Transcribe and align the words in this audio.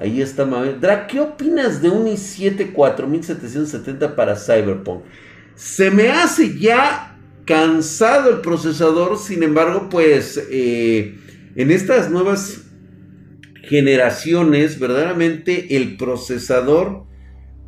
Ahí 0.00 0.22
está 0.22 0.46
Mabel. 0.46 0.80
Drag, 0.80 1.06
¿qué 1.08 1.20
opinas 1.20 1.82
de 1.82 1.90
un 1.90 2.06
i7 2.06 2.72
4770 2.72 4.16
para 4.16 4.34
Cyberpunk? 4.34 5.02
Se 5.54 5.90
me 5.90 6.08
hace 6.08 6.58
ya 6.58 7.18
cansado 7.44 8.30
el 8.30 8.40
procesador, 8.40 9.18
sin 9.18 9.42
embargo, 9.42 9.88
pues 9.90 10.42
eh, 10.50 11.16
en 11.54 11.70
estas 11.70 12.10
nuevas 12.10 12.62
generaciones, 13.64 14.80
verdaderamente 14.80 15.76
el 15.76 15.98
procesador, 15.98 17.04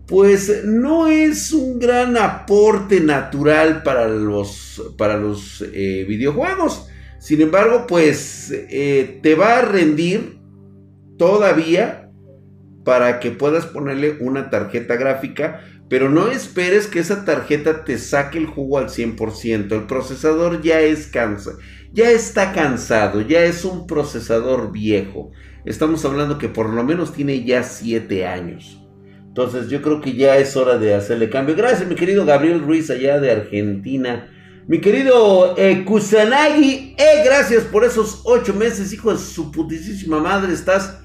pues 0.07 0.65
no 0.65 1.09
es 1.09 1.53
un 1.53 1.79
gran 1.79 2.17
aporte 2.17 3.01
natural 3.01 3.83
para 3.83 4.09
los, 4.09 4.83
para 4.97 5.19
los 5.19 5.63
eh, 5.75 6.07
videojuegos. 6.09 6.87
Sin 7.19 7.43
embargo, 7.43 7.87
pues 7.87 8.51
eh, 8.51 9.21
te 9.23 9.35
va 9.35 9.59
a 9.59 9.63
rendir 9.63 10.39
todavía 11.19 12.02
para 12.85 13.21
que 13.21 13.31
puedas 13.31 13.67
ponerle 13.67 14.17
una 14.21 14.51
tarjeta 14.51 14.97
gráfica, 14.97 15.61
pero 15.89 16.09
no 16.09 16.29
esperes 16.29 16.87
que 16.87 17.01
esa 17.01 17.25
tarjeta 17.25 17.85
te 17.85 17.99
saque 17.99 18.39
el 18.39 18.47
jugo 18.47 18.79
al 18.79 18.89
100%. 18.89 19.73
El 19.73 19.87
procesador 19.87 20.63
ya 20.63 20.81
es 20.81 21.07
cansa, 21.07 21.53
ya 21.93 22.11
está 22.11 22.53
cansado, 22.53 23.21
ya 23.21 23.45
es 23.45 23.65
un 23.65 23.87
procesador 23.87 24.73
viejo. 24.73 25.31
Estamos 25.65 26.05
hablando 26.05 26.39
que 26.39 26.49
por 26.49 26.71
lo 26.71 26.83
menos 26.83 27.13
tiene 27.13 27.45
ya 27.45 27.63
7 27.63 28.27
años. 28.27 28.79
Entonces 29.29 29.69
yo 29.69 29.81
creo 29.81 30.01
que 30.01 30.15
ya 30.15 30.37
es 30.39 30.57
hora 30.57 30.77
de 30.79 30.95
hacerle 30.95 31.31
cambio. 31.31 31.55
Gracias 31.55 31.89
mi 31.89 31.95
querido 31.95 32.25
Gabriel 32.25 32.61
Ruiz 32.61 32.91
allá 32.91 33.21
de 33.21 33.31
Argentina. 33.31 34.29
Mi 34.67 34.81
querido 34.81 35.55
eh, 35.57 35.85
Kusanagi, 35.85 36.95
eh, 36.97 37.23
gracias 37.25 37.65
por 37.65 37.85
esos 37.85 38.23
8 38.25 38.55
meses, 38.55 38.93
hijo 38.93 39.13
de 39.13 39.19
su 39.19 39.51
putísima 39.51 40.21
madre. 40.21 40.53
Estás 40.53 41.02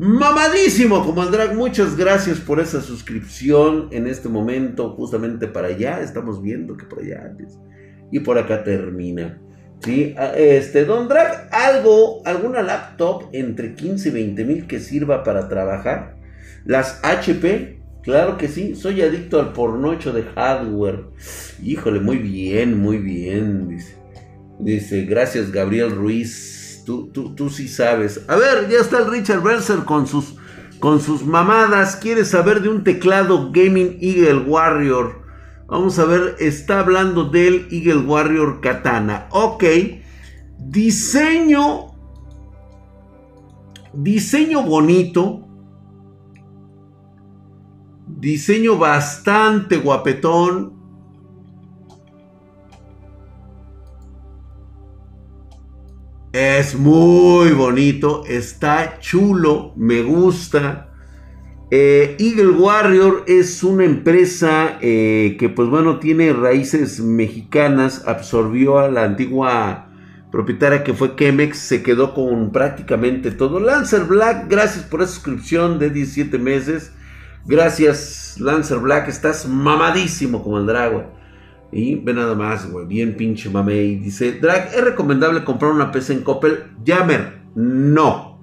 mamadísimo 0.00 1.04
como. 1.04 1.22
Muchas 1.54 1.96
gracias 1.96 2.40
por 2.40 2.58
esa 2.58 2.80
suscripción 2.80 3.88
en 3.92 4.06
este 4.06 4.28
momento, 4.28 4.94
justamente 4.96 5.46
para 5.46 5.68
allá. 5.68 6.00
Estamos 6.00 6.42
viendo 6.42 6.76
que 6.76 6.86
por 6.86 7.00
allá 7.00 7.26
antes. 7.26 7.58
Y 8.10 8.20
por 8.20 8.38
acá 8.38 8.64
termina. 8.64 9.40
Sí, 9.80 10.14
este, 10.36 10.84
Don 10.84 11.08
Drag, 11.08 11.48
algo, 11.52 12.22
alguna 12.26 12.62
laptop 12.62 13.28
entre 13.32 13.74
15 13.74 14.08
y 14.08 14.12
20 14.12 14.44
mil 14.44 14.66
que 14.66 14.80
sirva 14.80 15.22
para 15.22 15.48
trabajar. 15.48 16.16
Las 16.66 17.00
HP, 17.02 17.80
claro 18.02 18.36
que 18.36 18.48
sí, 18.48 18.74
soy 18.74 19.00
adicto 19.00 19.40
al 19.40 19.52
pornocho 19.52 20.12
de 20.12 20.22
hardware. 20.22 21.06
Híjole, 21.62 22.00
muy 22.00 22.18
bien, 22.18 22.78
muy 22.78 22.98
bien. 22.98 23.78
Dice, 24.58 25.04
gracias 25.04 25.50
Gabriel 25.50 25.92
Ruiz. 25.92 26.49
Tú, 27.12 27.50
sí 27.50 27.68
sabes. 27.68 28.24
A 28.28 28.36
ver, 28.36 28.68
ya 28.68 28.78
está 28.78 28.98
el 28.98 29.10
Richard 29.10 29.42
Berser 29.42 29.84
con 29.84 30.06
sus, 30.06 30.36
con 30.80 31.00
sus 31.00 31.24
mamadas. 31.24 31.96
¿Quieres 31.96 32.28
saber 32.28 32.62
de 32.62 32.68
un 32.68 32.84
teclado 32.84 33.50
Gaming 33.52 33.98
Eagle 34.00 34.44
Warrior? 34.46 35.22
Vamos 35.68 35.98
a 35.98 36.04
ver, 36.04 36.36
está 36.40 36.80
hablando 36.80 37.24
del 37.24 37.68
Eagle 37.70 38.06
Warrior 38.06 38.60
Katana. 38.60 39.28
Ok. 39.30 39.64
Diseño. 40.58 41.86
Diseño 43.92 44.62
bonito. 44.62 45.46
Diseño 48.06 48.78
bastante 48.78 49.76
guapetón. 49.76 50.79
Es 56.32 56.76
muy 56.76 57.50
bonito, 57.50 58.22
está 58.24 59.00
chulo, 59.00 59.72
me 59.74 60.02
gusta. 60.02 60.92
Eh, 61.72 62.14
Eagle 62.20 62.52
Warrior 62.52 63.24
es 63.26 63.64
una 63.64 63.84
empresa 63.84 64.78
eh, 64.80 65.34
que 65.40 65.48
pues 65.48 65.68
bueno 65.68 65.98
tiene 65.98 66.32
raíces 66.32 67.00
mexicanas, 67.00 68.04
absorbió 68.06 68.78
a 68.78 68.88
la 68.88 69.02
antigua 69.02 69.88
propietaria 70.30 70.84
que 70.84 70.94
fue 70.94 71.16
Chemex, 71.16 71.58
se 71.58 71.82
quedó 71.82 72.14
con 72.14 72.52
prácticamente 72.52 73.32
todo. 73.32 73.58
Lancer 73.58 74.04
Black, 74.04 74.48
gracias 74.48 74.84
por 74.84 75.02
esa 75.02 75.14
suscripción 75.14 75.80
de 75.80 75.90
17 75.90 76.38
meses. 76.38 76.92
Gracias 77.44 78.36
Lancer 78.38 78.78
Black, 78.78 79.08
estás 79.08 79.48
mamadísimo 79.48 80.44
como 80.44 80.58
el 80.58 80.66
dragón. 80.66 81.19
Y 81.72 81.96
ve 81.96 82.14
nada 82.14 82.34
más, 82.34 82.70
güey, 82.70 82.86
bien 82.86 83.16
pinche 83.16 83.48
mamey. 83.48 83.96
Dice, 83.96 84.32
Drag, 84.40 84.70
¿es 84.74 84.84
recomendable 84.84 85.44
comprar 85.44 85.72
una 85.72 85.92
PC 85.92 86.14
en 86.14 86.22
Coppel? 86.22 86.64
Jammer, 86.84 87.42
no. 87.54 88.40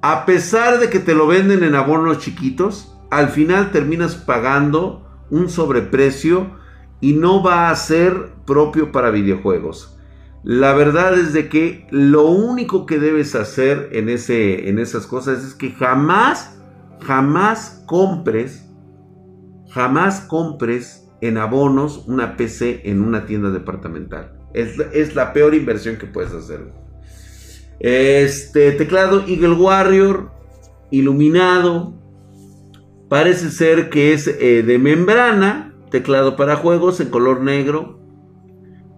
A 0.00 0.26
pesar 0.26 0.78
de 0.78 0.88
que 0.90 1.00
te 1.00 1.14
lo 1.14 1.26
venden 1.26 1.64
en 1.64 1.74
abonos 1.74 2.18
chiquitos, 2.18 2.96
al 3.10 3.28
final 3.28 3.72
terminas 3.72 4.14
pagando 4.14 5.04
un 5.30 5.48
sobreprecio 5.48 6.56
y 7.00 7.14
no 7.14 7.42
va 7.42 7.70
a 7.70 7.76
ser 7.76 8.32
propio 8.46 8.92
para 8.92 9.10
videojuegos. 9.10 9.98
La 10.44 10.72
verdad 10.72 11.18
es 11.18 11.32
de 11.32 11.48
que 11.48 11.86
lo 11.90 12.26
único 12.26 12.86
que 12.86 12.98
debes 12.98 13.34
hacer 13.34 13.88
en, 13.92 14.08
ese, 14.08 14.68
en 14.68 14.78
esas 14.78 15.06
cosas 15.06 15.44
es 15.44 15.54
que 15.54 15.72
jamás, 15.72 16.58
jamás 17.00 17.82
compres, 17.86 18.68
jamás 19.70 20.20
compres 20.20 21.07
en 21.20 21.38
abonos 21.38 22.04
una 22.06 22.36
PC 22.36 22.82
en 22.84 23.02
una 23.02 23.26
tienda 23.26 23.50
departamental. 23.50 24.38
Es, 24.54 25.14
la 25.14 25.32
peor 25.32 25.54
inversión 25.54 25.96
que 25.96 26.06
puedes 26.06 26.32
hacer. 26.32 26.72
Este 27.80 28.72
teclado 28.72 29.24
Eagle 29.26 29.52
Warrior 29.54 30.30
iluminado. 30.90 31.94
Parece 33.08 33.50
ser 33.50 33.90
que 33.90 34.12
es 34.12 34.26
eh, 34.26 34.62
de 34.62 34.78
membrana. 34.78 35.74
Teclado 35.90 36.36
para 36.36 36.56
juegos 36.56 37.00
en 37.00 37.08
color 37.08 37.42
negro. 37.42 38.00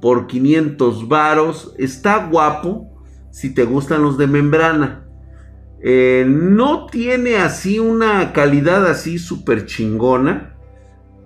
Por 0.00 0.26
500 0.26 1.08
varos. 1.08 1.74
Está 1.78 2.26
guapo 2.26 2.90
si 3.30 3.54
te 3.54 3.64
gustan 3.64 4.02
los 4.02 4.16
de 4.18 4.26
membrana. 4.26 5.06
Eh, 5.82 6.26
no 6.28 6.86
tiene 6.86 7.36
así 7.36 7.78
una 7.78 8.32
calidad 8.32 8.86
así 8.86 9.18
súper 9.18 9.66
chingona. 9.66 10.49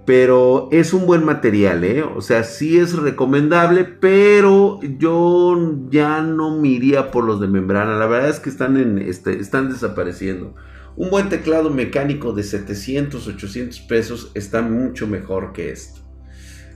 Pero 0.06 0.68
es 0.70 0.92
un 0.92 1.06
buen 1.06 1.24
material, 1.24 1.82
¿eh? 1.82 2.02
O 2.02 2.20
sea, 2.20 2.44
sí 2.44 2.78
es 2.78 2.94
recomendable, 2.94 3.84
pero 3.84 4.78
yo 4.98 5.78
ya 5.88 6.20
no 6.20 6.58
me 6.58 6.68
iría 6.68 7.10
por 7.10 7.24
los 7.24 7.40
de 7.40 7.48
membrana. 7.48 7.96
La 7.96 8.06
verdad 8.06 8.28
es 8.28 8.38
que 8.38 8.50
están, 8.50 8.98
este, 8.98 9.40
están 9.40 9.70
desapareciendo. 9.70 10.54
Un 10.96 11.10
buen 11.10 11.28
teclado 11.28 11.70
mecánico 11.70 12.32
de 12.32 12.42
700, 12.42 13.26
800 13.26 13.80
pesos 13.80 14.30
está 14.34 14.62
mucho 14.62 15.06
mejor 15.06 15.52
que 15.52 15.70
esto. 15.70 16.00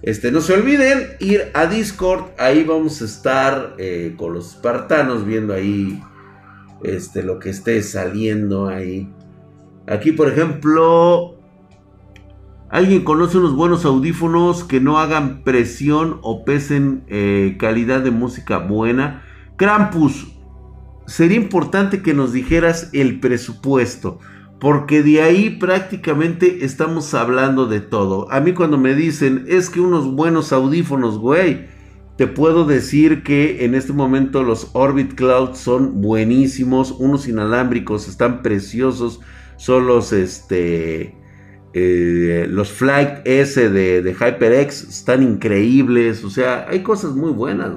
Este, 0.02 0.30
no 0.30 0.40
se 0.40 0.54
olviden 0.54 1.16
ir 1.18 1.50
a 1.54 1.66
Discord, 1.66 2.26
ahí 2.38 2.64
vamos 2.64 3.02
a 3.02 3.04
estar 3.04 3.74
eh, 3.78 4.14
con 4.16 4.32
los 4.32 4.54
espartanos 4.54 5.26
viendo 5.26 5.52
ahí 5.52 6.00
este, 6.82 7.22
lo 7.22 7.38
que 7.38 7.50
esté 7.50 7.82
saliendo 7.82 8.68
ahí. 8.68 9.12
Aquí, 9.86 10.12
por 10.12 10.28
ejemplo, 10.28 11.37
¿Alguien 12.70 13.02
conoce 13.02 13.38
unos 13.38 13.54
buenos 13.54 13.86
audífonos 13.86 14.62
que 14.62 14.78
no 14.78 14.98
hagan 14.98 15.42
presión 15.42 16.18
o 16.20 16.44
pesen 16.44 17.02
eh, 17.08 17.56
calidad 17.58 18.02
de 18.02 18.10
música 18.10 18.58
buena? 18.58 19.22
Krampus, 19.56 20.34
sería 21.06 21.38
importante 21.38 22.02
que 22.02 22.12
nos 22.12 22.34
dijeras 22.34 22.90
el 22.92 23.20
presupuesto, 23.20 24.18
porque 24.60 25.02
de 25.02 25.22
ahí 25.22 25.48
prácticamente 25.58 26.66
estamos 26.66 27.14
hablando 27.14 27.64
de 27.64 27.80
todo. 27.80 28.30
A 28.30 28.40
mí 28.40 28.52
cuando 28.52 28.76
me 28.76 28.94
dicen, 28.94 29.46
es 29.48 29.70
que 29.70 29.80
unos 29.80 30.06
buenos 30.14 30.52
audífonos, 30.52 31.18
güey, 31.18 31.68
te 32.18 32.26
puedo 32.26 32.66
decir 32.66 33.22
que 33.22 33.64
en 33.64 33.74
este 33.74 33.94
momento 33.94 34.42
los 34.42 34.68
Orbit 34.74 35.14
Cloud 35.14 35.54
son 35.54 36.02
buenísimos, 36.02 36.90
unos 36.90 37.28
inalámbricos 37.28 38.08
están 38.08 38.42
preciosos, 38.42 39.20
son 39.56 39.86
los 39.86 40.12
este 40.12 41.17
eh, 41.74 42.46
los 42.48 42.72
Flight 42.72 43.26
S 43.26 43.68
de, 43.68 44.14
HyperX 44.14 44.84
están 44.84 45.22
increíbles. 45.22 46.24
O 46.24 46.30
sea, 46.30 46.66
hay 46.68 46.82
cosas 46.82 47.12
muy 47.12 47.32
buenas, 47.32 47.72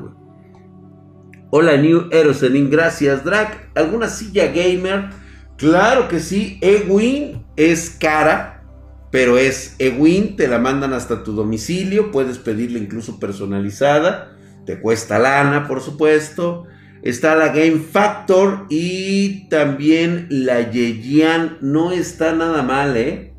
Hola, 1.53 1.75
New 1.75 2.07
Eroselin, 2.11 2.69
gracias, 2.69 3.25
Drag. 3.25 3.69
¿Alguna 3.75 4.07
silla 4.07 4.47
gamer? 4.47 5.09
Claro 5.57 6.07
que 6.07 6.21
sí. 6.21 6.57
Ewin 6.61 7.45
es 7.57 7.89
cara, 7.89 8.63
pero 9.11 9.37
es 9.37 9.75
Ewin. 9.77 10.37
Te 10.37 10.47
la 10.47 10.59
mandan 10.59 10.93
hasta 10.93 11.25
tu 11.25 11.33
domicilio. 11.33 12.09
Puedes 12.09 12.37
pedirla 12.37 12.79
incluso 12.79 13.19
personalizada. 13.19 14.37
Te 14.65 14.79
cuesta 14.79 15.19
lana, 15.19 15.67
por 15.67 15.81
supuesto. 15.81 16.67
Está 17.03 17.35
la 17.35 17.49
Game 17.49 17.79
Factor 17.79 18.67
y 18.69 19.49
también 19.49 20.27
la 20.29 20.71
Yeyan. 20.71 21.57
No 21.59 21.91
está 21.91 22.33
nada 22.33 22.63
mal, 22.63 22.95
¿eh? 22.95 23.33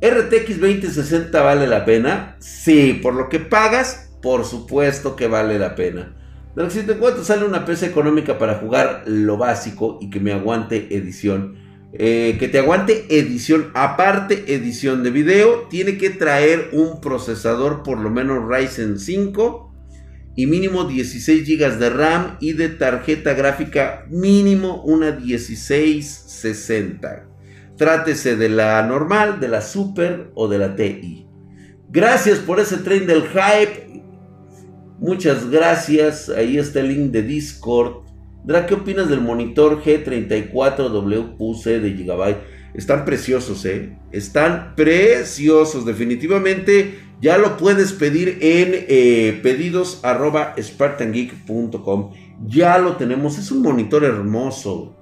RTX 0.00 0.60
2060 0.60 1.42
vale 1.42 1.66
la 1.66 1.84
pena. 1.84 2.36
Sí, 2.38 3.00
por 3.02 3.14
lo 3.14 3.28
que 3.28 3.40
pagas, 3.40 4.10
por 4.22 4.44
supuesto 4.44 5.16
que 5.16 5.26
vale 5.26 5.58
la 5.58 5.74
pena. 5.74 6.14
De 6.54 6.62
lo 6.62 6.68
que 6.68 6.74
si 6.74 6.82
te 6.82 6.92
encuentro 6.92 7.24
sale 7.24 7.44
una 7.44 7.64
PC 7.64 7.86
económica 7.86 8.38
para 8.38 8.54
jugar 8.56 9.02
lo 9.06 9.36
básico 9.36 9.98
y 10.00 10.10
que 10.10 10.20
me 10.20 10.32
aguante 10.32 10.94
edición. 10.96 11.56
eh, 11.94 12.36
que 12.38 12.48
te 12.48 12.58
aguante 12.58 13.06
edición, 13.08 13.70
aparte 13.74 14.54
edición 14.54 15.02
de 15.02 15.10
video, 15.10 15.66
tiene 15.70 15.96
que 15.96 16.10
traer 16.10 16.68
un 16.72 17.00
procesador 17.00 17.82
por 17.82 17.98
lo 17.98 18.10
menos 18.10 18.46
Ryzen 18.46 18.98
5 18.98 19.72
y 20.36 20.46
mínimo 20.46 20.84
16 20.84 21.48
GB 21.48 21.78
de 21.78 21.88
RAM 21.90 22.36
y 22.40 22.52
de 22.52 22.68
tarjeta 22.68 23.32
gráfica 23.34 24.04
mínimo 24.10 24.82
una 24.84 25.12
1660. 25.12 27.27
Trátese 27.78 28.34
de 28.34 28.48
la 28.48 28.82
normal, 28.82 29.38
de 29.38 29.46
la 29.46 29.62
super 29.62 30.32
o 30.34 30.48
de 30.48 30.58
la 30.58 30.74
TI. 30.74 31.28
Gracias 31.88 32.40
por 32.40 32.58
ese 32.58 32.78
tren 32.78 33.06
del 33.06 33.22
hype. 33.28 34.02
Muchas 34.98 35.48
gracias. 35.48 36.28
Ahí 36.28 36.58
está 36.58 36.80
el 36.80 36.88
link 36.88 37.12
de 37.12 37.22
Discord. 37.22 38.02
Dra, 38.44 38.66
¿qué 38.66 38.74
opinas 38.74 39.08
del 39.08 39.20
monitor 39.20 39.80
G34WQC 39.82 41.80
de 41.80 41.92
Gigabyte? 41.92 42.38
Están 42.74 43.04
preciosos, 43.04 43.64
¿eh? 43.64 43.96
Están 44.10 44.74
preciosos. 44.74 45.86
Definitivamente 45.86 46.98
ya 47.20 47.38
lo 47.38 47.56
puedes 47.56 47.92
pedir 47.92 48.38
en 48.40 48.70
eh. 48.88 49.40
Ya 52.44 52.78
lo 52.78 52.96
tenemos. 52.96 53.38
Es 53.38 53.52
un 53.52 53.62
monitor 53.62 54.04
hermoso. 54.04 54.97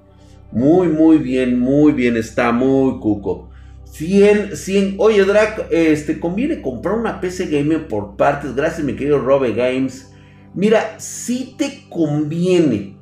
Muy, 0.52 0.88
muy 0.88 1.18
bien, 1.18 1.58
muy 1.58 1.92
bien. 1.92 2.16
Está 2.16 2.52
muy 2.52 2.98
cuco. 3.00 3.50
100, 3.84 4.56
100. 4.56 4.96
Oye, 4.98 5.24
Drac, 5.24 5.66
este, 5.70 6.20
conviene 6.20 6.60
comprar 6.60 6.98
una 6.98 7.20
PC 7.20 7.46
Gamer 7.46 7.88
por 7.88 8.16
partes. 8.16 8.54
Gracias, 8.54 8.84
mi 8.84 8.94
querido 8.94 9.18
Robe 9.18 9.52
Games. 9.52 10.12
Mira, 10.54 10.98
sí 10.98 11.54
te 11.58 11.86
conviene. 11.88 12.98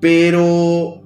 Pero 0.00 1.02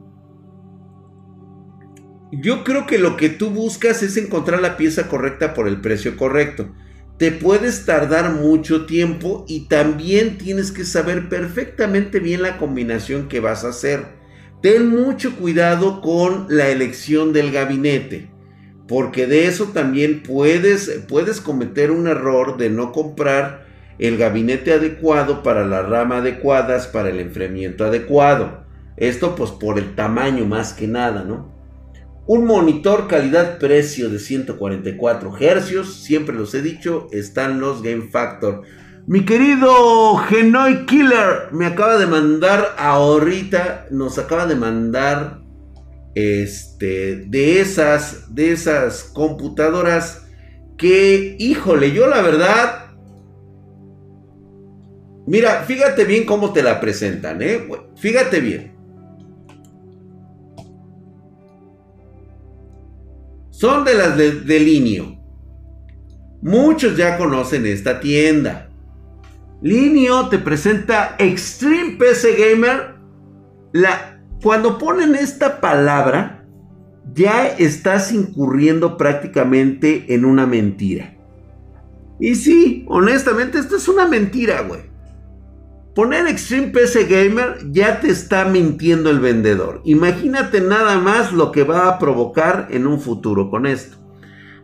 yo 2.33 2.65
creo 2.65 2.87
que 2.87 2.99
lo 2.99 3.17
que 3.17 3.29
tú 3.29 3.51
buscas 3.51 4.03
es 4.03 4.17
encontrar 4.17 4.61
la 4.61 4.77
pieza 4.77 5.09
correcta 5.09 5.55
por 5.55 5.69
el 5.69 5.81
precio 5.81 6.17
correcto. 6.17 6.73
Te 7.19 7.33
puedes 7.33 7.87
tardar 7.87 8.35
mucho 8.35 8.85
tiempo 8.85 9.45
y 9.49 9.69
también 9.69 10.37
tienes 10.37 10.73
que 10.73 10.85
saber 10.85 11.29
perfectamente 11.29 12.19
bien 12.19 12.43
la 12.43 12.59
combinación 12.59 13.29
que 13.29 13.41
vas 13.41 13.65
a 13.65 13.69
hacer. 13.69 14.16
Ten 14.67 14.89
mucho 14.89 15.37
cuidado 15.37 16.01
con 16.01 16.47
la 16.49 16.71
elección 16.71 17.33
del 17.33 17.53
gabinete, 17.53 18.31
porque 18.89 19.29
de 19.29 19.47
eso 19.47 19.67
también 19.67 20.25
puedes, 20.25 21.05
puedes 21.07 21.41
cometer 21.41 21.93
un 21.93 22.09
error 22.09 22.57
de 22.57 22.69
no 22.69 22.91
comprar 22.91 23.65
el 24.01 24.17
gabinete 24.17 24.73
adecuado 24.73 25.45
para 25.45 25.65
la 25.65 25.83
rama 25.83 26.17
adecuadas, 26.17 26.89
para 26.89 27.11
el 27.11 27.21
enfriamiento 27.21 27.85
adecuado. 27.85 28.65
Esto 28.97 29.37
pues 29.37 29.53
por 29.53 29.79
el 29.79 29.95
tamaño 29.95 30.47
más 30.47 30.73
que 30.73 30.89
nada, 30.89 31.23
¿no? 31.23 31.55
Un 32.27 32.45
monitor 32.45 33.07
calidad-precio 33.07 34.09
de 34.09 34.19
144 34.19 35.31
Hz, 35.31 35.95
siempre 35.95 36.35
los 36.35 36.53
he 36.55 36.63
dicho, 36.63 37.07
están 37.13 37.61
los 37.61 37.85
Game 37.85 38.09
Factor. 38.11 38.63
Mi 39.07 39.25
querido 39.25 40.17
Genoy 40.17 40.85
Killer 40.87 41.53
me 41.53 41.67
acaba 41.67 41.97
de 41.97 42.07
mandar 42.07 42.75
ahorita, 42.77 43.87
nos 43.91 44.19
acaba 44.19 44.47
de 44.47 44.57
mandar 44.57 45.41
este 46.15 47.17
de 47.27 47.61
esas 47.61 48.35
de 48.35 48.53
esas 48.53 49.05
computadoras 49.05 50.27
que 50.77 51.37
híjole, 51.39 51.93
yo 51.93 52.09
la 52.09 52.23
verdad 52.23 52.87
Mira, 55.27 55.65
fíjate 55.65 56.05
bien 56.05 56.25
cómo 56.25 56.53
te 56.53 56.63
la 56.63 56.79
presentan, 56.81 57.43
¿eh? 57.43 57.67
Fíjate 57.97 58.41
bien. 58.41 58.77
Son 63.51 63.85
de 63.85 63.95
las 63.95 64.17
de, 64.17 64.61
Linio. 64.61 65.19
Muchos 66.43 66.97
ya 66.97 67.19
conocen 67.19 67.67
esta 67.67 67.99
tienda. 67.99 68.66
Linio 69.63 70.29
te 70.29 70.39
presenta 70.39 71.17
Extreme 71.19 71.97
PC 71.99 72.37
Gamer. 72.37 72.97
La, 73.73 74.21
cuando 74.43 74.79
ponen 74.79 75.15
esta 75.15 75.61
palabra, 75.61 76.45
ya 77.15 77.47
estás 77.47 78.13
incurriendo 78.13 78.97
prácticamente 78.97 80.15
en 80.15 80.25
una 80.25 80.47
mentira. 80.47 81.17
Y 82.21 82.35
sí, 82.35 82.85
honestamente, 82.89 83.59
esto 83.59 83.77
es 83.77 83.89
una 83.89 84.07
mentira, 84.07 84.63
güey. 84.63 84.83
Poner 85.95 86.27
Extreme 86.27 86.69
PC 86.69 87.07
Gamer 87.07 87.57
ya 87.71 88.01
te 88.01 88.09
está 88.09 88.45
mintiendo 88.45 89.09
el 89.09 89.21
vendedor. 89.21 89.81
Imagínate 89.85 90.61
nada 90.61 90.99
más 90.99 91.33
lo 91.33 91.53
que 91.53 91.65
va 91.65 91.89
a 91.89 91.99
provocar 91.99 92.69
en 92.71 92.87
un 92.87 93.01
futuro 93.01 93.49
con 93.49 93.65
esto. 93.65 93.97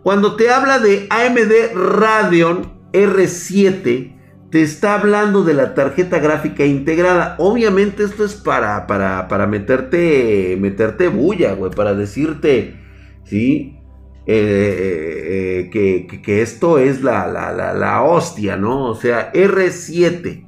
Cuando 0.03 0.37
te 0.37 0.51
habla 0.51 0.79
de 0.79 1.07
AMD 1.09 1.75
Radeon 1.75 2.83
R7, 2.93 4.22
te 4.53 4.61
está 4.61 5.01
hablando 5.01 5.45
de 5.45 5.55
la 5.55 5.75
tarjeta 5.75 6.19
gráfica 6.19 6.67
integrada. 6.67 7.37
Obviamente 7.39 8.05
esto 8.05 8.23
es 8.23 8.35
para, 8.35 8.87
para, 8.87 9.27
para 9.27 9.47
meterte, 9.47 10.59
meterte 10.61 11.09
bulla, 11.09 11.55
güey, 11.55 11.73
para 11.73 11.95
decirte, 11.95 12.79
¿sí? 13.25 13.79
Eh, 14.27 15.71
eh, 15.71 15.71
eh, 15.75 16.21
que, 16.23 16.43
esto 16.43 16.79
es 16.79 17.03
la, 17.03 17.27
la, 17.29 17.73
la 17.73 18.03
hostia, 18.03 18.59
¿no? 18.59 18.91
O 18.91 18.95
sea, 18.95 19.33
R7. 19.33 20.47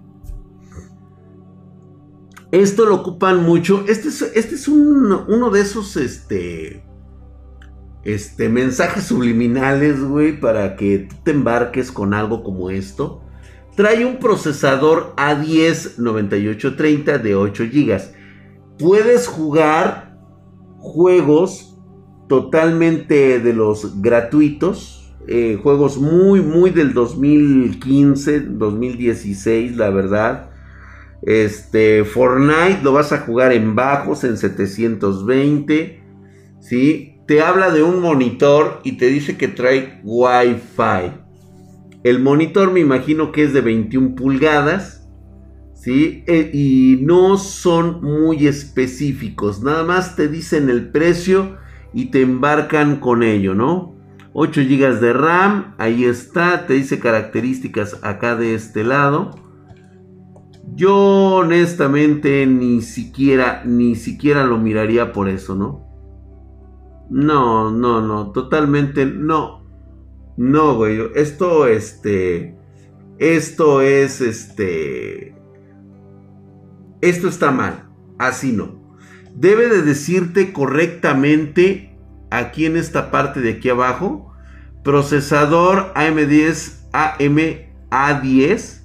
Esto 2.52 2.84
lo 2.84 2.96
ocupan 2.96 3.42
mucho. 3.42 3.86
Este 3.88 4.08
es, 4.08 4.20
este 4.20 4.56
es 4.56 4.68
uno 4.68 5.48
de 5.50 5.60
esos 5.62 5.96
este, 5.96 6.84
este, 8.04 8.50
mensajes 8.50 9.04
subliminales, 9.04 10.04
güey, 10.04 10.38
para 10.38 10.76
que 10.76 10.98
tú 11.08 11.16
te 11.24 11.30
embarques 11.30 11.90
con 11.90 12.12
algo 12.12 12.44
como 12.44 12.68
esto. 12.68 13.23
Trae 13.76 14.04
un 14.04 14.18
procesador 14.18 15.14
A10 15.16 15.98
9830 15.98 17.18
de 17.18 17.34
8 17.34 17.64
GB. 17.72 18.00
Puedes 18.78 19.26
jugar 19.26 20.16
juegos 20.78 21.76
totalmente 22.28 23.40
de 23.40 23.52
los 23.52 24.00
gratuitos. 24.00 25.12
Eh, 25.26 25.58
juegos 25.60 25.98
muy, 25.98 26.40
muy 26.40 26.70
del 26.70 26.94
2015, 26.94 28.40
2016, 28.40 29.76
la 29.76 29.90
verdad. 29.90 30.50
Este, 31.22 32.04
Fortnite 32.04 32.80
lo 32.82 32.92
vas 32.92 33.12
a 33.12 33.20
jugar 33.20 33.52
en 33.52 33.74
bajos, 33.74 34.22
en 34.22 34.36
720. 34.36 36.00
¿Sí? 36.60 37.16
Te 37.26 37.40
habla 37.40 37.70
de 37.70 37.82
un 37.82 38.00
monitor 38.00 38.80
y 38.84 38.98
te 38.98 39.06
dice 39.06 39.36
que 39.36 39.48
trae 39.48 40.00
Wi-Fi. 40.04 41.23
El 42.04 42.20
monitor 42.20 42.70
me 42.70 42.80
imagino 42.80 43.32
que 43.32 43.42
es 43.42 43.52
de 43.52 43.62
21 43.62 44.14
pulgadas. 44.14 45.00
¿Sí? 45.72 46.22
E, 46.26 46.50
y 46.54 47.00
no 47.02 47.36
son 47.36 48.00
muy 48.02 48.46
específicos. 48.46 49.62
Nada 49.62 49.84
más 49.84 50.16
te 50.16 50.28
dicen 50.28 50.70
el 50.70 50.90
precio 50.90 51.56
y 51.92 52.06
te 52.06 52.22
embarcan 52.22 53.00
con 53.00 53.22
ello, 53.22 53.54
¿no? 53.54 53.94
8 54.32 54.62
GB 54.62 55.00
de 55.00 55.12
RAM, 55.12 55.74
ahí 55.78 56.04
está, 56.04 56.66
te 56.66 56.74
dice 56.74 56.98
características 56.98 58.00
acá 58.02 58.34
de 58.34 58.54
este 58.54 58.82
lado. 58.82 59.30
Yo 60.74 61.36
honestamente 61.36 62.46
ni 62.46 62.80
siquiera, 62.80 63.62
ni 63.64 63.94
siquiera 63.94 64.44
lo 64.44 64.58
miraría 64.58 65.12
por 65.12 65.28
eso, 65.28 65.54
¿no? 65.54 65.86
No, 67.10 67.70
no, 67.70 68.00
no, 68.00 68.32
totalmente 68.32 69.06
no. 69.06 69.63
No, 70.36 70.74
güey, 70.74 71.00
esto, 71.14 71.66
este, 71.66 72.56
esto 73.18 73.82
es, 73.82 74.20
este, 74.20 75.34
esto 77.00 77.28
está 77.28 77.50
mal, 77.50 77.88
así 78.18 78.52
no. 78.52 78.82
Debe 79.34 79.68
de 79.68 79.82
decirte 79.82 80.52
correctamente 80.52 81.96
aquí 82.30 82.66
en 82.66 82.76
esta 82.76 83.10
parte 83.10 83.40
de 83.40 83.52
aquí 83.52 83.68
abajo, 83.68 84.32
procesador 84.82 85.92
AM10 85.94 86.88
AM 86.92 87.38
A10 87.90 88.84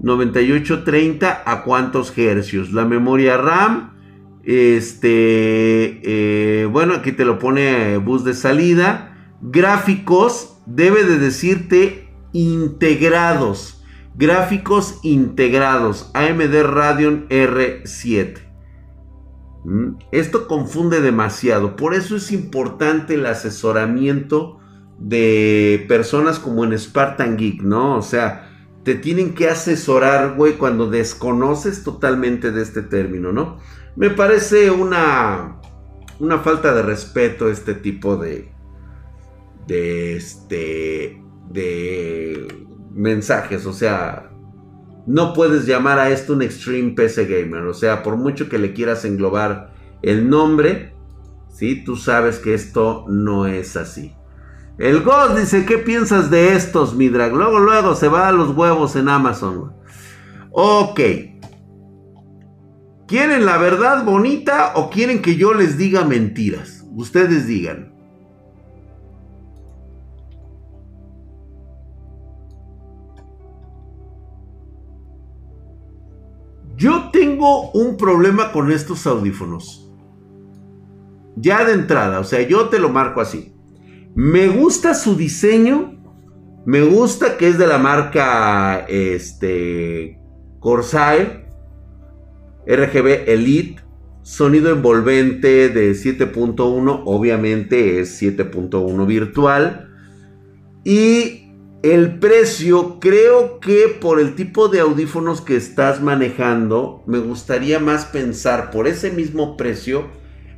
9830 0.00 1.42
a 1.46 1.62
cuántos 1.62 2.16
hercios. 2.16 2.72
La 2.72 2.84
memoria 2.84 3.36
RAM, 3.36 3.94
este, 4.44 6.00
eh, 6.04 6.66
bueno, 6.66 6.94
aquí 6.94 7.12
te 7.12 7.24
lo 7.24 7.38
pone 7.38 7.96
bus 7.96 8.24
de 8.24 8.34
salida. 8.34 9.13
Gráficos, 9.46 10.56
debe 10.64 11.04
de 11.04 11.18
decirte 11.18 12.08
integrados. 12.32 13.84
Gráficos 14.14 15.00
integrados. 15.02 16.10
AMD 16.14 16.62
Radeon 16.62 17.28
R7. 17.28 18.38
¿Mm? 19.66 19.96
Esto 20.12 20.48
confunde 20.48 21.02
demasiado. 21.02 21.76
Por 21.76 21.92
eso 21.92 22.16
es 22.16 22.32
importante 22.32 23.16
el 23.16 23.26
asesoramiento 23.26 24.60
de 24.98 25.84
personas 25.88 26.38
como 26.38 26.64
en 26.64 26.78
Spartan 26.78 27.36
Geek, 27.36 27.60
¿no? 27.60 27.98
O 27.98 28.02
sea, 28.02 28.50
te 28.82 28.94
tienen 28.94 29.34
que 29.34 29.50
asesorar, 29.50 30.36
güey, 30.36 30.54
cuando 30.54 30.88
desconoces 30.88 31.84
totalmente 31.84 32.50
de 32.50 32.62
este 32.62 32.80
término, 32.80 33.30
¿no? 33.30 33.58
Me 33.94 34.08
parece 34.08 34.70
una, 34.70 35.60
una 36.18 36.38
falta 36.38 36.72
de 36.72 36.80
respeto 36.80 37.50
este 37.50 37.74
tipo 37.74 38.16
de, 38.16 38.53
de 39.66 40.16
este, 40.16 41.22
de 41.50 42.66
mensajes. 42.92 43.66
O 43.66 43.72
sea, 43.72 44.30
no 45.06 45.32
puedes 45.34 45.66
llamar 45.66 45.98
a 45.98 46.10
esto 46.10 46.32
un 46.32 46.42
Extreme 46.42 46.92
PC 46.92 47.26
Gamer. 47.26 47.62
O 47.66 47.74
sea, 47.74 48.02
por 48.02 48.16
mucho 48.16 48.48
que 48.48 48.58
le 48.58 48.72
quieras 48.72 49.04
englobar 49.04 49.72
el 50.02 50.28
nombre, 50.28 50.94
¿sí? 51.48 51.84
tú 51.84 51.96
sabes 51.96 52.38
que 52.38 52.54
esto 52.54 53.04
no 53.08 53.46
es 53.46 53.76
así. 53.76 54.14
El 54.78 55.02
Ghost 55.02 55.38
dice, 55.38 55.64
¿qué 55.64 55.78
piensas 55.78 56.30
de 56.30 56.54
estos, 56.54 56.94
Midrag? 56.96 57.32
Luego, 57.32 57.60
luego 57.60 57.94
se 57.94 58.08
va 58.08 58.28
a 58.28 58.32
los 58.32 58.56
huevos 58.56 58.96
en 58.96 59.08
Amazon. 59.08 59.72
Ok. 60.50 61.00
¿Quieren 63.06 63.46
la 63.46 63.58
verdad 63.58 64.04
bonita 64.04 64.72
o 64.74 64.90
quieren 64.90 65.22
que 65.22 65.36
yo 65.36 65.54
les 65.54 65.78
diga 65.78 66.04
mentiras? 66.04 66.84
Ustedes 66.96 67.46
digan. 67.46 67.93
Yo 76.76 77.10
tengo 77.12 77.70
un 77.72 77.96
problema 77.96 78.52
con 78.52 78.72
estos 78.72 79.06
audífonos. 79.06 79.92
Ya 81.36 81.64
de 81.64 81.72
entrada, 81.72 82.20
o 82.20 82.24
sea, 82.24 82.46
yo 82.46 82.68
te 82.68 82.78
lo 82.78 82.88
marco 82.88 83.20
así. 83.20 83.54
Me 84.14 84.48
gusta 84.48 84.94
su 84.94 85.16
diseño. 85.16 85.92
Me 86.66 86.82
gusta 86.82 87.36
que 87.36 87.48
es 87.48 87.58
de 87.58 87.66
la 87.66 87.78
marca 87.78 88.86
este, 88.88 90.18
Corsair 90.60 91.46
RGB 92.66 93.28
Elite. 93.28 93.82
Sonido 94.22 94.70
envolvente 94.70 95.68
de 95.68 95.92
7.1. 95.92 97.02
Obviamente 97.04 98.00
es 98.00 98.22
7.1 98.22 99.06
virtual. 99.06 99.90
Y 100.84 101.43
el 101.84 102.18
precio, 102.18 102.98
creo 102.98 103.60
que 103.60 103.94
por 104.00 104.18
el 104.18 104.34
tipo 104.34 104.68
de 104.68 104.80
audífonos 104.80 105.42
que 105.42 105.54
estás 105.54 106.00
manejando, 106.00 107.04
me 107.06 107.18
gustaría 107.18 107.78
más 107.78 108.06
pensar 108.06 108.70
por 108.70 108.88
ese 108.88 109.10
mismo 109.10 109.58
precio 109.58 110.06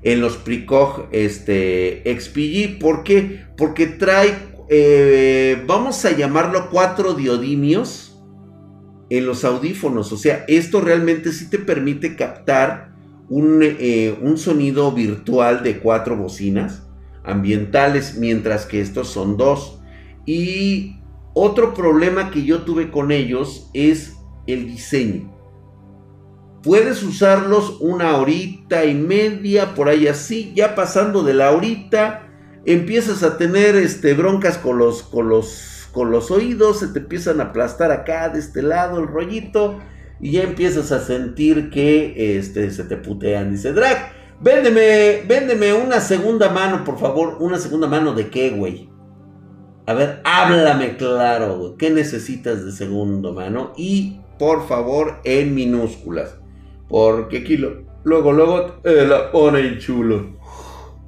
en 0.05 0.21
los 0.21 0.37
Precog 0.37 1.09
este, 1.11 2.05
XPG. 2.07 2.79
¿Por 2.79 3.03
qué? 3.03 3.45
Porque 3.57 3.89
trae, 3.89 4.37
eh, 4.69 5.65
vamos 5.67 6.05
a 6.05 6.13
llamarlo 6.13 6.69
cuatro 6.71 7.15
diodimios 7.15 8.17
en 9.11 9.27
los 9.27 9.45
audífonos. 9.45 10.13
O 10.13 10.17
sea, 10.17 10.45
esto 10.47 10.81
realmente 10.81 11.33
sí 11.33 11.51
te 11.51 11.59
permite 11.59 12.15
captar 12.15 12.93
un, 13.29 13.65
eh, 13.65 14.17
un 14.23 14.39
sonido 14.39 14.93
virtual 14.93 15.65
de 15.65 15.81
cuatro 15.81 16.17
bocinas 16.17 16.87
ambientales, 17.25 18.17
mientras 18.17 18.65
que 18.65 18.81
estos 18.81 19.09
son 19.09 19.37
dos. 19.37 19.81
Y 20.25 21.01
otro 21.39 21.75
problema 21.75 22.31
que 22.31 22.45
yo 22.45 22.63
tuve 22.63 22.91
con 22.91 23.13
ellos 23.13 23.69
es 23.75 24.15
el 24.47 24.67
diseño. 24.67 25.31
Puedes 26.63 27.03
usarlos 27.03 27.77
una 27.81 28.17
horita 28.17 28.87
y 28.87 28.95
media, 28.95 29.75
por 29.75 29.91
ahí 29.91 30.09
así, 30.09 30.55
ya 30.57 30.75
pasando 30.75 31.23
de 31.23 31.35
la 31.35 31.53
horita, 31.53 32.27
empiezas 32.65 33.23
a 33.23 33.37
tener 33.37 33.77
este, 33.77 34.15
broncas 34.15 34.57
con 34.57 34.79
los, 34.79 35.03
con, 35.03 35.29
los, 35.29 35.91
con 35.93 36.11
los 36.11 36.31
oídos, 36.31 36.79
se 36.79 36.89
te 36.89 37.01
empiezan 37.01 37.39
a 37.41 37.45
aplastar 37.45 37.93
acá 37.93 38.31
de 38.31 38.39
este 38.39 38.63
lado 38.63 38.99
el 38.99 39.07
rollito, 39.07 39.79
y 40.19 40.33
ya 40.33 40.43
empiezas 40.43 40.91
a 40.91 41.05
sentir 41.05 41.69
que 41.69 42.39
este, 42.39 42.71
se 42.71 42.85
te 42.85 42.97
putean. 42.97 43.51
Dice, 43.53 43.75
Drag, 43.75 44.11
véndeme, 44.41 45.23
véndeme 45.29 45.75
una 45.75 46.01
segunda 46.01 46.49
mano, 46.49 46.83
por 46.83 46.99
favor. 46.99 47.37
¿Una 47.41 47.59
segunda 47.59 47.87
mano 47.87 48.15
de 48.15 48.31
qué, 48.31 48.49
güey? 48.49 48.96
A 49.87 49.95
ver, 49.95 50.21
háblame 50.25 50.97
claro, 50.97 51.77
¿Qué 51.79 51.91
necesitas 51.91 52.65
de 52.65 52.73
segundo 52.73 53.33
mano? 53.33 53.73
Y 53.77 54.19
por 54.39 54.67
favor, 54.67 55.21
en 55.25 55.55
minúsculas. 55.55 56.37
Porque 56.89 57.39
aquí 57.39 57.57
luego, 57.57 58.33
luego 58.33 58.81
la 58.85 59.31
pone 59.31 59.79
chulo. 59.79 60.37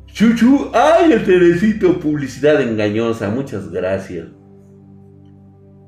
Chuchu, 0.07 0.71
ay, 0.73 1.13
el 1.13 1.25
terecito, 1.25 1.99
publicidad 2.01 2.61
engañosa. 2.61 3.31
Muchas 3.31 3.71
gracias. 3.71 4.27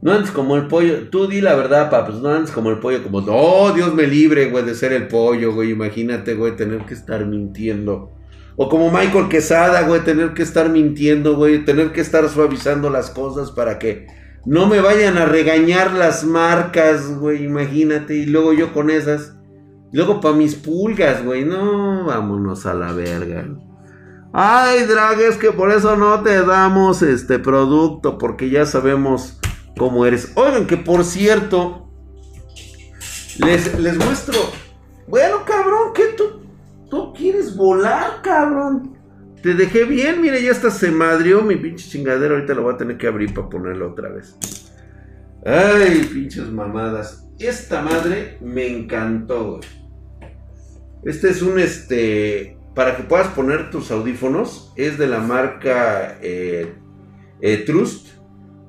No 0.02 0.12
andes 0.12 0.30
como 0.30 0.56
el 0.56 0.66
pollo. 0.66 1.08
Tú 1.10 1.26
di 1.26 1.40
la 1.40 1.54
verdad, 1.54 1.90
papá. 1.90 2.06
Pues 2.06 2.18
no 2.20 2.30
andes 2.30 2.50
como 2.50 2.70
el 2.70 2.78
pollo. 2.78 3.02
Como, 3.02 3.18
oh, 3.18 3.72
Dios 3.72 3.94
me 3.94 4.06
libre, 4.06 4.50
güey, 4.50 4.64
de 4.64 4.74
ser 4.74 4.92
el 4.92 5.08
pollo, 5.08 5.52
güey. 5.52 5.70
Imagínate, 5.70 6.34
güey, 6.34 6.56
tener 6.56 6.84
que 6.86 6.94
estar 6.94 7.26
mintiendo. 7.26 8.12
O 8.62 8.68
como 8.68 8.90
Michael 8.90 9.28
Quesada, 9.30 9.80
güey, 9.84 10.04
tener 10.04 10.34
que 10.34 10.42
estar 10.42 10.68
mintiendo, 10.68 11.34
güey, 11.34 11.64
tener 11.64 11.92
que 11.92 12.02
estar 12.02 12.28
suavizando 12.28 12.90
las 12.90 13.08
cosas 13.08 13.50
para 13.50 13.78
que 13.78 14.06
no 14.44 14.66
me 14.66 14.82
vayan 14.82 15.16
a 15.16 15.24
regañar 15.24 15.94
las 15.94 16.24
marcas, 16.24 17.08
güey, 17.18 17.42
imagínate. 17.42 18.16
Y 18.16 18.26
luego 18.26 18.52
yo 18.52 18.74
con 18.74 18.90
esas. 18.90 19.34
Luego 19.92 20.20
para 20.20 20.34
mis 20.34 20.56
pulgas, 20.56 21.24
güey, 21.24 21.46
no, 21.46 22.04
vámonos 22.04 22.66
a 22.66 22.74
la 22.74 22.92
verga. 22.92 23.48
Ay, 24.34 24.84
drag, 24.84 25.18
es 25.22 25.38
que 25.38 25.52
por 25.52 25.72
eso 25.72 25.96
no 25.96 26.22
te 26.22 26.44
damos 26.44 27.00
este 27.00 27.38
producto, 27.38 28.18
porque 28.18 28.50
ya 28.50 28.66
sabemos 28.66 29.40
cómo 29.78 30.04
eres. 30.04 30.32
Oigan, 30.34 30.66
que 30.66 30.76
por 30.76 31.02
cierto, 31.04 31.88
les, 33.38 33.80
les 33.80 33.96
muestro. 33.96 34.38
Bueno, 35.08 35.46
cabrón, 35.46 35.94
¿qué 35.94 36.08
tú? 36.14 36.39
Tú 36.90 37.12
quieres 37.14 37.56
volar, 37.56 38.20
cabrón. 38.22 38.98
Te 39.42 39.54
dejé 39.54 39.84
bien, 39.84 40.20
mire, 40.20 40.42
ya 40.42 40.50
hasta 40.50 40.70
se 40.70 40.90
madrió 40.90 41.42
mi 41.42 41.56
pinche 41.56 41.88
chingadero. 41.88 42.34
Ahorita 42.34 42.54
lo 42.54 42.64
voy 42.64 42.74
a 42.74 42.76
tener 42.76 42.98
que 42.98 43.06
abrir 43.06 43.32
para 43.32 43.48
ponerlo 43.48 43.92
otra 43.92 44.10
vez. 44.10 44.36
Ay, 45.46 46.06
pinches 46.12 46.50
mamadas. 46.50 47.26
Esta 47.38 47.80
madre 47.80 48.36
me 48.42 48.66
encantó, 48.66 49.52
güey. 49.52 49.60
Este 51.04 51.30
es 51.30 51.40
un, 51.40 51.58
este, 51.58 52.58
para 52.74 52.96
que 52.96 53.04
puedas 53.04 53.28
poner 53.28 53.70
tus 53.70 53.90
audífonos. 53.90 54.72
Es 54.76 54.98
de 54.98 55.06
la 55.06 55.20
marca 55.20 56.18
eh, 56.20 56.74
eh, 57.40 57.64
Trust. 57.64 58.08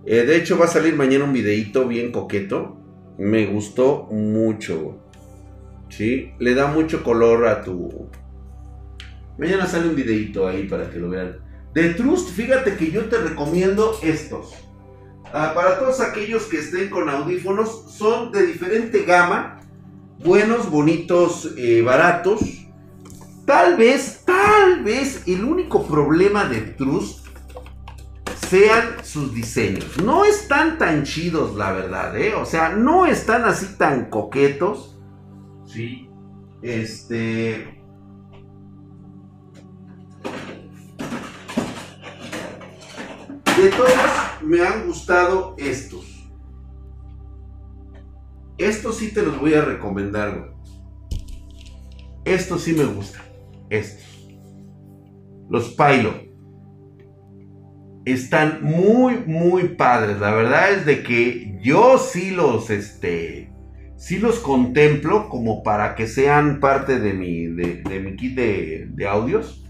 Eh, 0.05 0.23
de 0.23 0.37
hecho, 0.37 0.57
va 0.57 0.65
a 0.65 0.69
salir 0.69 0.95
mañana 0.95 1.25
un 1.25 1.33
videito 1.33 1.87
bien 1.87 2.11
coqueto. 2.11 2.77
Me 3.17 3.47
gustó 3.47 4.07
mucho. 4.11 4.99
¿Sí? 5.91 6.33
Le 6.39 6.55
da 6.55 6.67
mucho 6.67 7.03
color 7.03 7.47
a 7.47 7.61
tu... 7.61 8.09
Mañana 9.37 9.67
sale 9.67 9.89
un 9.89 9.95
videito 9.95 10.47
ahí 10.47 10.67
para 10.67 10.89
que 10.89 10.99
lo 10.99 11.09
vean. 11.09 11.37
De 11.73 11.93
Trust, 11.93 12.29
fíjate 12.31 12.75
que 12.75 12.91
yo 12.91 13.05
te 13.05 13.17
recomiendo 13.17 13.97
estos. 14.01 14.53
Ah, 15.33 15.53
para 15.55 15.79
todos 15.79 16.01
aquellos 16.01 16.43
que 16.43 16.59
estén 16.59 16.89
con 16.89 17.09
audífonos, 17.09 17.85
son 17.91 18.31
de 18.31 18.45
diferente 18.45 19.03
gama. 19.03 19.59
Buenos, 20.19 20.69
bonitos, 20.69 21.53
eh, 21.57 21.81
baratos. 21.81 22.41
Tal 23.45 23.77
vez, 23.77 24.23
tal 24.25 24.83
vez 24.83 25.23
el 25.27 25.43
único 25.43 25.85
problema 25.87 26.45
de 26.45 26.61
Trust 26.61 27.27
sean 28.49 28.97
sus 29.03 29.33
diseños. 29.33 29.97
No 30.03 30.25
están 30.25 30.77
tan 30.77 31.03
chidos, 31.03 31.55
la 31.55 31.71
verdad, 31.71 32.17
¿eh? 32.17 32.35
O 32.35 32.45
sea, 32.45 32.69
no 32.69 33.05
están 33.05 33.45
así 33.45 33.77
tan 33.77 34.09
coquetos. 34.09 34.90
¿Sí? 35.71 36.09
Este... 36.61 37.77
De 43.57 43.69
todos 43.69 43.91
me 44.41 44.61
han 44.65 44.87
gustado 44.87 45.55
estos. 45.57 46.29
Estos 48.57 48.97
sí 48.97 49.13
te 49.13 49.23
los 49.23 49.39
voy 49.39 49.53
a 49.53 49.63
recomendar, 49.63 50.53
Estos 52.25 52.63
sí 52.63 52.73
me 52.73 52.85
gustan. 52.85 53.23
Estos. 53.69 54.27
Los 55.49 55.75
Pilo. 55.75 56.13
Están 58.05 58.63
muy, 58.63 59.17
muy 59.25 59.69
padres. 59.75 60.19
La 60.19 60.31
verdad 60.31 60.71
es 60.71 60.85
de 60.85 61.03
que 61.03 61.59
yo 61.61 61.97
sí 61.97 62.31
los, 62.31 62.69
este, 62.69 63.50
sí 64.01 64.17
los 64.17 64.39
contemplo 64.39 65.29
como 65.29 65.61
para 65.61 65.93
que 65.93 66.07
sean 66.07 66.59
parte 66.59 66.99
de 66.99 67.13
mi, 67.13 67.45
de, 67.45 67.99
mi 67.99 68.15
kit 68.15 68.35
de, 68.35 69.07
audios. 69.07 69.63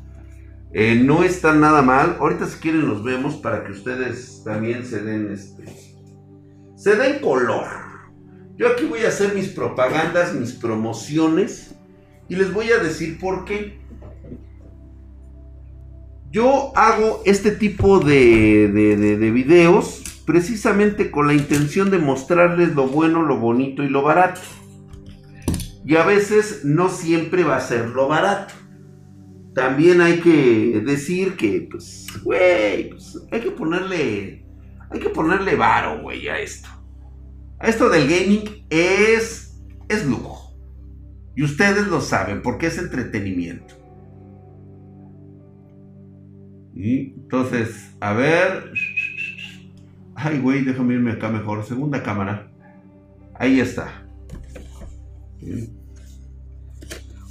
Eh, 0.73 0.95
no 0.95 1.25
están 1.25 1.59
nada 1.59 1.81
mal. 1.81 2.15
Ahorita 2.17 2.47
si 2.47 2.57
quieren 2.59 2.87
los 2.87 3.03
vemos 3.03 3.35
para 3.35 3.65
que 3.65 3.73
ustedes 3.73 4.41
también 4.45 4.85
se 4.85 5.01
den 5.03 5.29
este. 5.31 5.65
Se 6.75 6.95
den 6.95 7.19
color. 7.19 7.67
Yo 8.55 8.69
aquí 8.69 8.85
voy 8.85 9.01
a 9.01 9.09
hacer 9.09 9.35
mis 9.35 9.49
propagandas, 9.49 10.33
mis 10.33 10.53
promociones. 10.53 11.75
Y 12.29 12.37
les 12.37 12.53
voy 12.53 12.71
a 12.71 12.77
decir 12.77 13.19
por 13.19 13.43
qué. 13.43 13.81
Yo 16.31 16.71
hago 16.77 17.21
este 17.25 17.51
tipo 17.51 17.99
de, 17.99 18.69
de, 18.69 19.17
de 19.17 19.31
videos 19.31 20.01
precisamente 20.31 21.11
con 21.11 21.27
la 21.27 21.33
intención 21.33 21.91
de 21.91 21.97
mostrarles 21.97 22.73
lo 22.73 22.87
bueno, 22.87 23.21
lo 23.21 23.37
bonito 23.37 23.83
y 23.83 23.89
lo 23.89 24.01
barato. 24.01 24.39
Y 25.85 25.97
a 25.97 26.05
veces 26.05 26.63
no 26.63 26.87
siempre 26.87 27.43
va 27.43 27.57
a 27.57 27.59
ser 27.59 27.89
lo 27.89 28.07
barato. 28.07 28.53
también 29.53 29.99
hay 29.99 30.21
que 30.21 30.81
decir 30.85 31.35
que, 31.35 31.67
pues, 31.69 32.07
güey, 32.23 32.91
pues, 32.91 33.19
hay 33.29 33.41
que 33.41 33.51
ponerle, 33.51 34.45
hay 34.89 34.99
que 35.01 35.09
ponerle 35.09 35.57
varo, 35.57 36.01
güey, 36.01 36.29
a 36.29 36.39
esto. 36.39 36.69
A 37.59 37.67
esto 37.67 37.89
del 37.89 38.07
gaming 38.07 38.65
es, 38.69 39.61
es 39.89 40.05
lujo. 40.05 40.55
Y 41.35 41.43
ustedes 41.43 41.87
lo 41.87 41.99
saben, 41.99 42.41
porque 42.41 42.67
es 42.67 42.77
entretenimiento. 42.77 43.75
Y 46.73 47.15
entonces, 47.15 47.93
a 47.99 48.13
ver. 48.13 48.71
Ay, 50.23 50.39
güey, 50.39 50.63
déjame 50.63 50.93
irme 50.93 51.13
acá 51.13 51.29
mejor. 51.29 51.63
Segunda 51.65 52.03
cámara. 52.03 52.51
Ahí 53.33 53.59
está. 53.59 54.05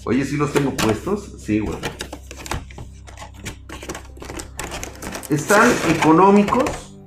Oye, 0.04 0.24
¿sí 0.24 0.36
los 0.36 0.52
tengo 0.52 0.74
puestos? 0.76 1.36
Sí, 1.40 1.60
güey. 1.60 1.78
Están 5.28 5.70
económicos. 5.88 6.98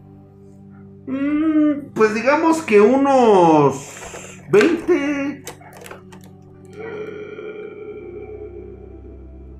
Mm, 1.05 1.91
pues 1.93 2.13
digamos 2.13 2.61
que 2.61 2.79
unos 2.79 3.75
20... 4.51 5.43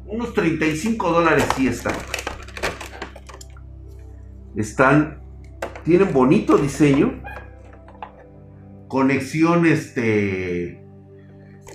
unos 0.06 0.34
35 0.34 1.12
dólares 1.12 1.44
sí 1.58 1.68
están. 1.68 1.96
Están... 4.56 5.23
Tienen 5.84 6.14
bonito 6.14 6.58
diseño. 6.58 7.22
Conexión 8.88 9.66
este... 9.66 10.86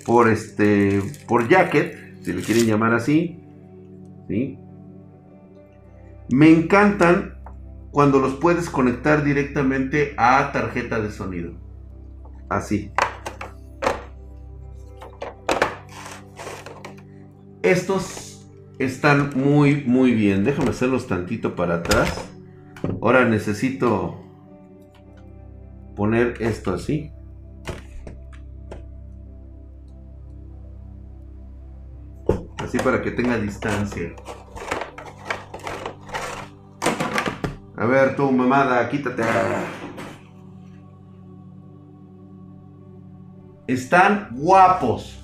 Por 0.06 0.28
este... 0.28 1.02
Por 1.26 1.48
jacket. 1.48 2.22
Si 2.22 2.32
le 2.32 2.42
quieren 2.42 2.66
llamar 2.66 2.94
así. 2.94 3.42
¿Sí? 4.28 4.58
Me 6.30 6.50
encantan 6.50 7.38
cuando 7.90 8.18
los 8.18 8.34
puedes 8.34 8.70
conectar 8.70 9.24
directamente 9.24 10.14
a 10.16 10.52
tarjeta 10.52 11.00
de 11.00 11.10
sonido. 11.10 11.52
Así. 12.48 12.92
Estos 17.62 18.48
están 18.78 19.30
muy, 19.34 19.84
muy 19.84 20.12
bien. 20.12 20.44
Déjame 20.44 20.70
hacerlos 20.70 21.06
tantito 21.06 21.54
para 21.56 21.76
atrás. 21.76 22.30
Ahora 23.00 23.24
necesito 23.24 24.20
poner 25.96 26.40
esto 26.40 26.74
así. 26.74 27.12
Así 32.58 32.78
para 32.78 33.02
que 33.02 33.10
tenga 33.10 33.38
distancia. 33.38 34.14
A 37.76 37.86
ver, 37.86 38.16
tú, 38.16 38.30
mamada, 38.30 38.88
quítate. 38.88 39.22
Están 43.66 44.28
guapos. 44.32 45.18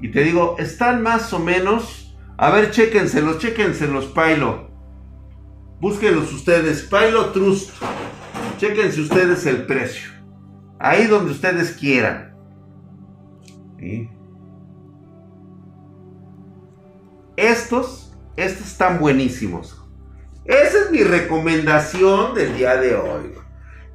Y 0.00 0.10
te 0.10 0.22
digo, 0.22 0.56
están 0.58 1.02
más 1.02 1.32
o 1.32 1.38
menos. 1.38 2.16
A 2.36 2.50
ver, 2.50 2.70
chéquenselos, 2.70 3.38
chéquenselos, 3.38 4.06
Pailo. 4.06 4.69
Búsquenlos 5.80 6.32
ustedes. 6.32 6.82
Pailo 6.82 7.30
Trust. 7.30 7.70
Chéquense 8.58 9.00
ustedes 9.00 9.46
el 9.46 9.64
precio. 9.66 10.10
Ahí 10.78 11.06
donde 11.06 11.32
ustedes 11.32 11.72
quieran. 11.72 12.36
Estos, 17.36 18.14
estos 18.36 18.66
están 18.66 18.98
buenísimos. 19.00 19.82
Esa 20.44 20.84
es 20.84 20.90
mi 20.90 21.02
recomendación 21.02 22.34
del 22.34 22.56
día 22.56 22.76
de 22.76 22.94
hoy. 22.94 23.34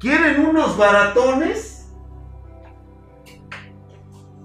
¿Quieren 0.00 0.44
unos 0.44 0.76
baratones? 0.76 1.86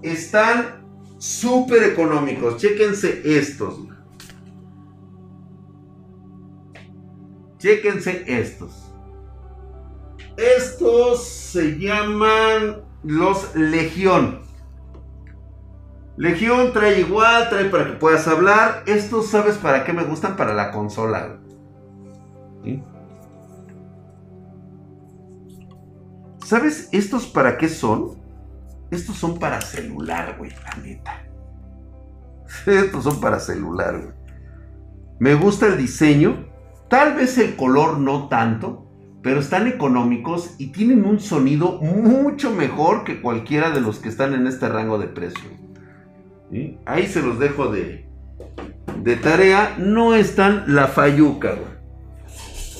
Están 0.02 0.84
súper 1.18 1.82
económicos. 1.84 2.56
Chéquense 2.58 3.22
estos. 3.24 3.80
Chéquense 7.62 8.24
estos. 8.26 8.92
Estos 10.36 11.22
se 11.22 11.78
llaman 11.78 12.82
los 13.04 13.54
Legión. 13.54 14.40
Legión 16.16 16.72
trae 16.72 16.98
igual, 16.98 17.48
trae 17.50 17.66
para 17.66 17.86
que 17.86 17.92
puedas 17.92 18.26
hablar. 18.26 18.82
Estos, 18.86 19.28
¿sabes 19.28 19.58
para 19.58 19.84
qué 19.84 19.92
me 19.92 20.02
gustan? 20.02 20.36
Para 20.36 20.54
la 20.54 20.72
consola. 20.72 21.38
¿Sabes 26.44 26.88
estos 26.90 27.28
para 27.28 27.58
qué 27.58 27.68
son? 27.68 28.20
Estos 28.90 29.16
son 29.16 29.38
para 29.38 29.60
celular, 29.60 30.34
güey, 30.36 30.50
la 30.50 30.82
neta. 30.82 31.22
Estos 32.66 33.04
son 33.04 33.20
para 33.20 33.38
celular, 33.38 34.00
güey. 34.00 34.14
Me 35.20 35.36
gusta 35.36 35.68
el 35.68 35.78
diseño. 35.78 36.50
Tal 36.92 37.14
vez 37.14 37.38
el 37.38 37.56
color 37.56 38.00
no 38.00 38.28
tanto. 38.28 38.86
Pero 39.22 39.40
están 39.40 39.66
económicos 39.66 40.56
y 40.58 40.72
tienen 40.72 41.06
un 41.06 41.20
sonido 41.20 41.80
mucho 41.80 42.52
mejor 42.52 43.04
que 43.04 43.22
cualquiera 43.22 43.70
de 43.70 43.80
los 43.80 43.98
que 43.98 44.10
están 44.10 44.34
en 44.34 44.46
este 44.46 44.68
rango 44.68 44.98
de 44.98 45.06
precio. 45.06 45.48
Ahí 46.84 47.06
se 47.06 47.22
los 47.22 47.38
dejo 47.38 47.68
de, 47.68 48.04
de 49.02 49.16
tarea. 49.16 49.74
No 49.78 50.14
están 50.14 50.64
la 50.66 50.86
fayuca, 50.86 51.54
güey. 51.54 51.72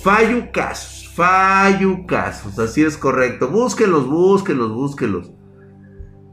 Fallucasos, 0.03 1.09
fallucasos, 1.15 2.59
así 2.59 2.83
es 2.83 2.99
correcto. 2.99 3.49
Búsquenlos, 3.49 4.07
búsquenlos, 4.07 4.73
búsquenlos. 4.73 5.33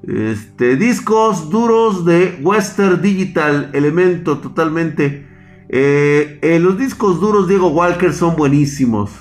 Este, 0.05 0.75
discos 0.75 1.49
duros 1.49 2.03
de 2.03 2.41
Western 2.43 3.01
Digital, 3.01 3.69
elemento 3.71 4.39
totalmente. 4.39 5.28
Eh, 5.69 6.39
eh, 6.41 6.59
los 6.59 6.77
discos 6.77 7.21
duros 7.21 7.47
Diego 7.47 7.69
Walker 7.69 8.13
son 8.13 8.35
buenísimos. 8.35 9.11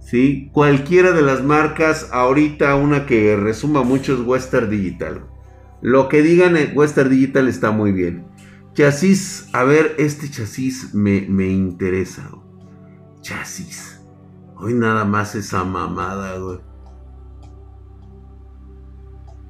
¿sí? 0.00 0.50
Cualquiera 0.52 1.12
de 1.12 1.22
las 1.22 1.42
marcas, 1.42 2.08
ahorita 2.12 2.74
una 2.76 3.06
que 3.06 3.36
resuma 3.36 3.82
mucho 3.82 4.14
es 4.14 4.20
Western 4.20 4.70
Digital. 4.70 5.26
Lo 5.80 6.08
que 6.08 6.22
digan 6.22 6.56
en 6.56 6.76
Western 6.76 7.10
Digital 7.10 7.48
está 7.48 7.70
muy 7.72 7.92
bien. 7.92 8.24
Chasis, 8.74 9.48
a 9.52 9.64
ver, 9.64 9.94
este 9.98 10.30
chasis 10.30 10.94
me, 10.94 11.26
me 11.28 11.48
interesa 11.48 12.30
chasis. 13.22 14.00
Hoy 14.56 14.74
nada 14.74 15.04
más 15.04 15.34
esa 15.34 15.64
mamada, 15.64 16.38
güey. 16.38 16.60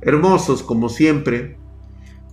Hermosos, 0.00 0.62
como 0.62 0.88
siempre. 0.88 1.58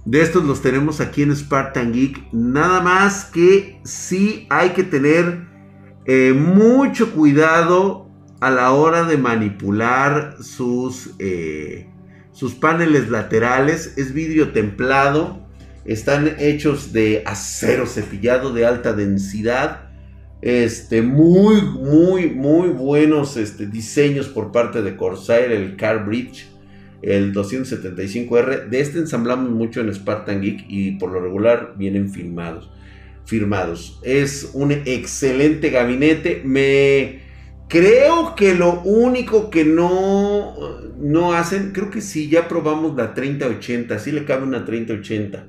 De 0.09 0.23
estos 0.23 0.43
los 0.43 0.63
tenemos 0.63 1.01
aquí 1.01 1.21
en 1.21 1.35
Spartan 1.35 1.93
Geek. 1.93 2.33
Nada 2.33 2.81
más 2.81 3.25
que 3.25 3.79
sí 3.83 4.47
hay 4.49 4.69
que 4.69 4.81
tener 4.81 5.45
eh, 6.07 6.33
mucho 6.33 7.11
cuidado 7.11 8.09
a 8.39 8.49
la 8.49 8.71
hora 8.71 9.03
de 9.03 9.17
manipular 9.17 10.37
sus, 10.41 11.11
eh, 11.19 11.87
sus 12.31 12.55
paneles 12.55 13.11
laterales. 13.11 13.99
Es 13.99 14.11
vidrio 14.11 14.51
templado. 14.51 15.45
Están 15.85 16.37
hechos 16.39 16.91
de 16.91 17.21
acero 17.27 17.85
cepillado 17.85 18.51
de 18.51 18.65
alta 18.65 18.93
densidad 18.93 19.89
este, 20.41 21.03
muy, 21.03 21.61
muy, 21.61 22.31
muy 22.31 22.69
buenos 22.69 23.37
este, 23.37 23.67
diseños 23.67 24.27
por 24.27 24.51
parte 24.51 24.81
de 24.81 24.95
Corsair, 24.95 25.51
el 25.51 25.75
Car 25.75 26.03
Bridge, 26.03 26.47
el 27.01 27.33
275R. 27.33 28.69
De 28.69 28.81
este 28.81 28.99
ensamblamos 28.99 29.49
mucho 29.51 29.81
en 29.81 29.93
Spartan 29.93 30.41
Geek 30.41 30.65
y 30.67 30.91
por 30.93 31.11
lo 31.11 31.21
regular 31.21 31.73
vienen 31.77 32.09
firmados. 32.09 32.69
firmados. 33.25 33.99
Es 34.03 34.51
un 34.53 34.71
excelente 34.71 35.69
gabinete. 35.69 36.41
Me 36.43 37.19
creo 37.67 38.35
que 38.35 38.55
lo 38.55 38.81
único 38.81 39.49
que 39.49 39.63
no, 39.63 40.55
no 40.97 41.33
hacen, 41.33 41.71
creo 41.71 41.91
que 41.91 42.01
sí, 42.01 42.29
ya 42.29 42.47
probamos 42.47 42.95
la 42.95 43.13
3080. 43.13 43.99
Sí 43.99 44.11
le 44.11 44.25
cabe 44.25 44.43
una 44.43 44.65
3080. 44.65 45.47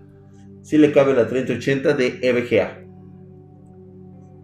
Sí 0.62 0.78
le 0.78 0.92
cabe 0.92 1.14
la 1.14 1.26
3080 1.26 1.94
de 1.94 2.18
EVGA. 2.22 2.84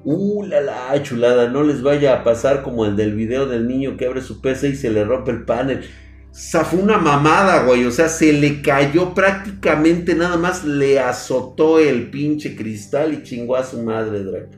Uh, 0.08 0.44
la, 0.44 0.60
la 0.60 1.02
chulada, 1.02 1.48
no 1.48 1.64
les 1.64 1.82
vaya 1.82 2.14
a 2.14 2.24
pasar 2.24 2.62
como 2.62 2.86
el 2.86 2.94
del 2.94 3.14
video 3.14 3.46
del 3.46 3.66
niño 3.66 3.96
que 3.96 4.06
abre 4.06 4.22
su 4.22 4.40
PC 4.40 4.68
y 4.68 4.76
se 4.76 4.90
le 4.90 5.04
rompe 5.04 5.32
el 5.32 5.44
panel. 5.44 5.84
Fue 6.36 6.78
una 6.80 6.98
mamada, 6.98 7.64
güey. 7.64 7.84
O 7.84 7.90
sea, 7.90 8.08
se 8.08 8.32
le 8.32 8.60
cayó 8.60 9.14
prácticamente 9.14 10.14
nada 10.14 10.36
más, 10.36 10.64
le 10.64 10.98
azotó 11.00 11.78
el 11.78 12.10
pinche 12.10 12.54
cristal 12.54 13.14
y 13.14 13.22
chingó 13.22 13.56
a 13.56 13.64
su 13.64 13.82
madre, 13.82 14.22
Draco. 14.22 14.56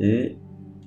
¿Eh? 0.00 0.36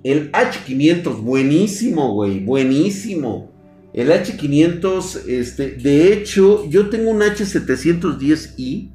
El 0.04 0.32
H500, 0.32 1.22
buenísimo, 1.22 2.14
güey, 2.14 2.40
buenísimo. 2.40 3.52
El 3.94 4.12
H500, 4.12 5.28
este, 5.28 5.72
de 5.72 6.14
hecho, 6.14 6.66
yo 6.70 6.90
tengo 6.90 7.10
un 7.10 7.22
H710i 7.22 8.92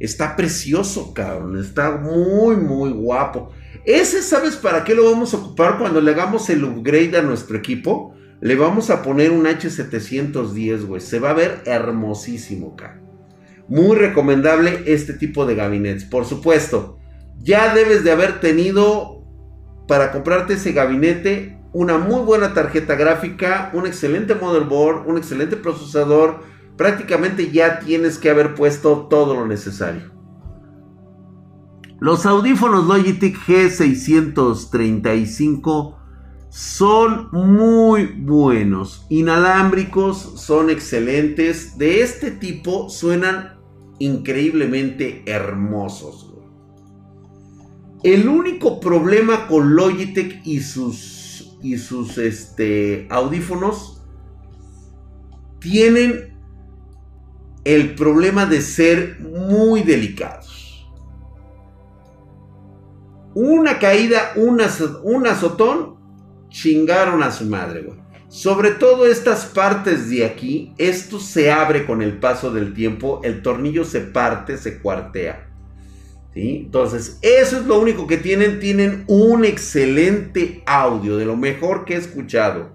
Está 0.00 0.36
precioso, 0.36 1.14
cabrón. 1.14 1.58
Está 1.58 1.96
muy, 1.96 2.56
muy 2.56 2.90
guapo. 2.90 3.50
Ese, 3.84 4.22
¿sabes 4.22 4.56
para 4.56 4.84
qué 4.84 4.94
lo 4.94 5.10
vamos 5.10 5.34
a 5.34 5.38
ocupar 5.38 5.78
cuando 5.78 6.00
le 6.00 6.10
hagamos 6.10 6.48
el 6.50 6.64
upgrade 6.64 7.16
a 7.16 7.22
nuestro 7.22 7.56
equipo? 7.56 8.13
Le 8.44 8.54
vamos 8.56 8.90
a 8.90 9.02
poner 9.02 9.32
un 9.32 9.46
H710, 9.46 10.84
güey. 10.84 11.00
Se 11.00 11.18
va 11.18 11.30
a 11.30 11.32
ver 11.32 11.62
hermosísimo, 11.64 12.76
cabrón. 12.76 13.02
Muy 13.68 13.96
recomendable 13.96 14.82
este 14.84 15.14
tipo 15.14 15.46
de 15.46 15.54
gabinetes. 15.54 16.04
Por 16.04 16.26
supuesto, 16.26 16.98
ya 17.38 17.74
debes 17.74 18.04
de 18.04 18.12
haber 18.12 18.40
tenido 18.40 19.24
para 19.88 20.12
comprarte 20.12 20.52
ese 20.52 20.72
gabinete 20.72 21.58
una 21.72 21.96
muy 21.96 22.20
buena 22.20 22.52
tarjeta 22.52 22.96
gráfica, 22.96 23.70
un 23.72 23.86
excelente 23.86 24.34
motherboard, 24.34 25.08
un 25.08 25.16
excelente 25.16 25.56
procesador. 25.56 26.42
Prácticamente 26.76 27.50
ya 27.50 27.78
tienes 27.78 28.18
que 28.18 28.28
haber 28.28 28.54
puesto 28.54 29.06
todo 29.08 29.36
lo 29.36 29.46
necesario. 29.46 30.12
Los 31.98 32.26
audífonos 32.26 32.86
Logitech 32.86 33.38
G635 33.38 36.03
son 36.54 37.30
muy 37.32 38.06
buenos. 38.06 39.06
Inalámbricos, 39.08 40.16
son 40.36 40.70
excelentes. 40.70 41.76
De 41.78 42.00
este 42.00 42.30
tipo 42.30 42.88
suenan 42.88 43.58
increíblemente 43.98 45.24
hermosos. 45.26 46.32
El 48.04 48.28
único 48.28 48.78
problema 48.78 49.48
con 49.48 49.74
Logitech 49.74 50.46
y 50.46 50.60
sus, 50.60 51.58
y 51.60 51.76
sus 51.76 52.18
este, 52.18 53.08
audífonos 53.10 54.04
tienen 55.58 56.38
el 57.64 57.96
problema 57.96 58.46
de 58.46 58.60
ser 58.60 59.18
muy 59.18 59.82
delicados. 59.82 60.86
Una 63.34 63.80
caída, 63.80 64.34
un 64.36 64.60
azotón, 65.26 65.93
chingaron 66.54 67.24
a 67.24 67.32
su 67.32 67.46
madre, 67.46 67.84
Sobre 68.28 68.70
todo 68.70 69.06
estas 69.06 69.44
partes 69.46 70.08
de 70.08 70.24
aquí, 70.24 70.72
esto 70.78 71.18
se 71.18 71.50
abre 71.50 71.84
con 71.84 72.00
el 72.00 72.18
paso 72.18 72.52
del 72.52 72.74
tiempo, 72.74 73.20
el 73.24 73.42
tornillo 73.42 73.84
se 73.84 74.00
parte, 74.00 74.56
se 74.56 74.78
cuartea. 74.78 75.50
Entonces, 76.34 77.18
eso 77.22 77.58
es 77.58 77.66
lo 77.66 77.80
único 77.80 78.06
que 78.06 78.16
tienen. 78.16 78.58
Tienen 78.58 79.04
un 79.06 79.44
excelente 79.44 80.62
audio, 80.66 81.16
de 81.16 81.26
lo 81.26 81.36
mejor 81.36 81.84
que 81.84 81.94
he 81.94 81.96
escuchado. 81.96 82.72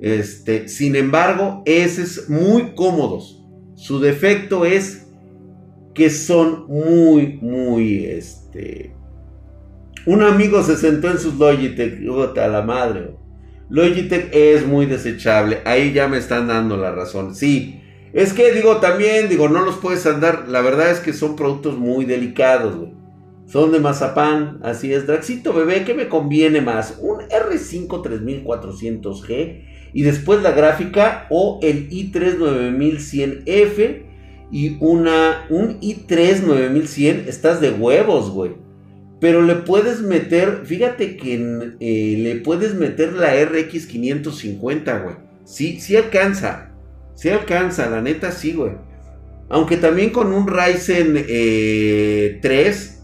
Este, 0.00 0.68
sin 0.68 0.96
embargo, 0.96 1.62
ese 1.66 2.02
es 2.02 2.28
muy 2.30 2.74
cómodos. 2.74 3.44
Su 3.76 4.00
defecto 4.00 4.64
es 4.64 5.06
que 5.94 6.10
son 6.10 6.66
muy, 6.68 7.38
muy, 7.40 8.06
este... 8.06 8.95
Un 10.06 10.22
amigo 10.22 10.62
se 10.62 10.76
sentó 10.76 11.10
en 11.10 11.18
sus 11.18 11.34
Logitech, 11.34 11.98
a 12.38 12.46
la 12.46 12.62
madre. 12.62 13.16
Logitech 13.68 14.30
es 14.32 14.64
muy 14.64 14.86
desechable. 14.86 15.58
Ahí 15.64 15.92
ya 15.92 16.06
me 16.06 16.18
están 16.18 16.46
dando 16.46 16.76
la 16.76 16.92
razón. 16.92 17.34
Sí, 17.34 17.80
es 18.12 18.32
que 18.32 18.52
digo 18.52 18.76
también, 18.76 19.28
digo, 19.28 19.48
no 19.48 19.64
los 19.64 19.78
puedes 19.78 20.06
andar. 20.06 20.48
La 20.48 20.60
verdad 20.60 20.92
es 20.92 21.00
que 21.00 21.12
son 21.12 21.34
productos 21.34 21.76
muy 21.76 22.04
delicados, 22.04 22.76
güey. 22.76 22.92
Son 23.46 23.72
de 23.72 23.80
mazapán, 23.80 24.60
así 24.62 24.92
es. 24.92 25.08
Draxito 25.08 25.52
bebé, 25.52 25.82
¿qué 25.84 25.92
me 25.92 26.08
conviene 26.08 26.60
más? 26.60 26.98
¿Un 27.00 27.22
R5 27.22 27.88
3400G 27.88 29.62
y 29.92 30.02
después 30.02 30.40
la 30.40 30.52
gráfica 30.52 31.26
o 31.30 31.58
el 31.62 31.90
i3 31.90 32.38
9100F 32.38 34.02
y 34.52 34.76
una, 34.78 35.46
un 35.50 35.80
i3 35.80 36.42
9100? 36.42 37.24
Estás 37.26 37.60
de 37.60 37.72
huevos, 37.72 38.30
güey. 38.30 38.65
Pero 39.20 39.42
le 39.42 39.54
puedes 39.56 40.02
meter, 40.02 40.62
fíjate 40.64 41.16
que 41.16 41.74
eh, 41.80 42.16
le 42.18 42.36
puedes 42.36 42.74
meter 42.74 43.14
la 43.14 43.32
RX 43.44 43.86
550, 43.86 44.98
güey. 44.98 45.16
Sí, 45.44 45.80
sí 45.80 45.96
alcanza. 45.96 46.72
Sí 47.14 47.30
alcanza, 47.30 47.88
la 47.88 48.02
neta 48.02 48.30
sí, 48.30 48.52
güey. 48.52 48.72
Aunque 49.48 49.76
también 49.76 50.10
con 50.10 50.32
un 50.32 50.46
Ryzen 50.46 51.14
3 51.14 51.26
eh, 51.28 52.96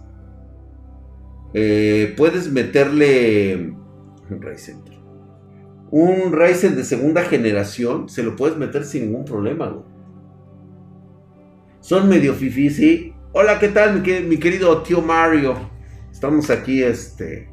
eh, 1.55 2.15
puedes 2.17 2.51
meterle 2.51 3.73
Ryzen. 4.29 4.83
Un 5.91 6.33
Ryzen 6.33 6.77
de 6.77 6.85
segunda 6.85 7.23
generación 7.23 8.09
se 8.09 8.23
lo 8.23 8.37
puedes 8.37 8.57
meter 8.57 8.85
sin 8.85 9.07
ningún 9.07 9.25
problema, 9.25 9.69
güey. 9.69 9.85
Son 11.81 12.09
medio 12.09 12.35
fifi, 12.35 12.71
sí. 12.71 13.13
Hola, 13.33 13.59
¿qué 13.59 13.69
tal, 13.69 14.01
mi, 14.01 14.21
mi, 14.21 14.37
querido 14.37 14.83
tío 14.83 15.01
Mario? 15.01 15.72
Estamos 16.23 16.51
aquí, 16.51 16.85
este, 16.85 17.51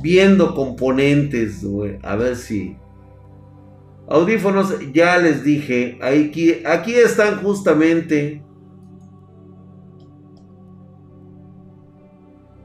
viendo 0.00 0.54
componentes. 0.54 1.66
A 2.04 2.14
ver 2.14 2.36
si 2.36 2.76
Audífonos, 4.06 4.72
ya 4.92 5.18
les 5.18 5.42
dije, 5.42 5.98
aquí, 6.00 6.64
aquí 6.64 6.94
están 6.94 7.42
justamente 7.42 8.40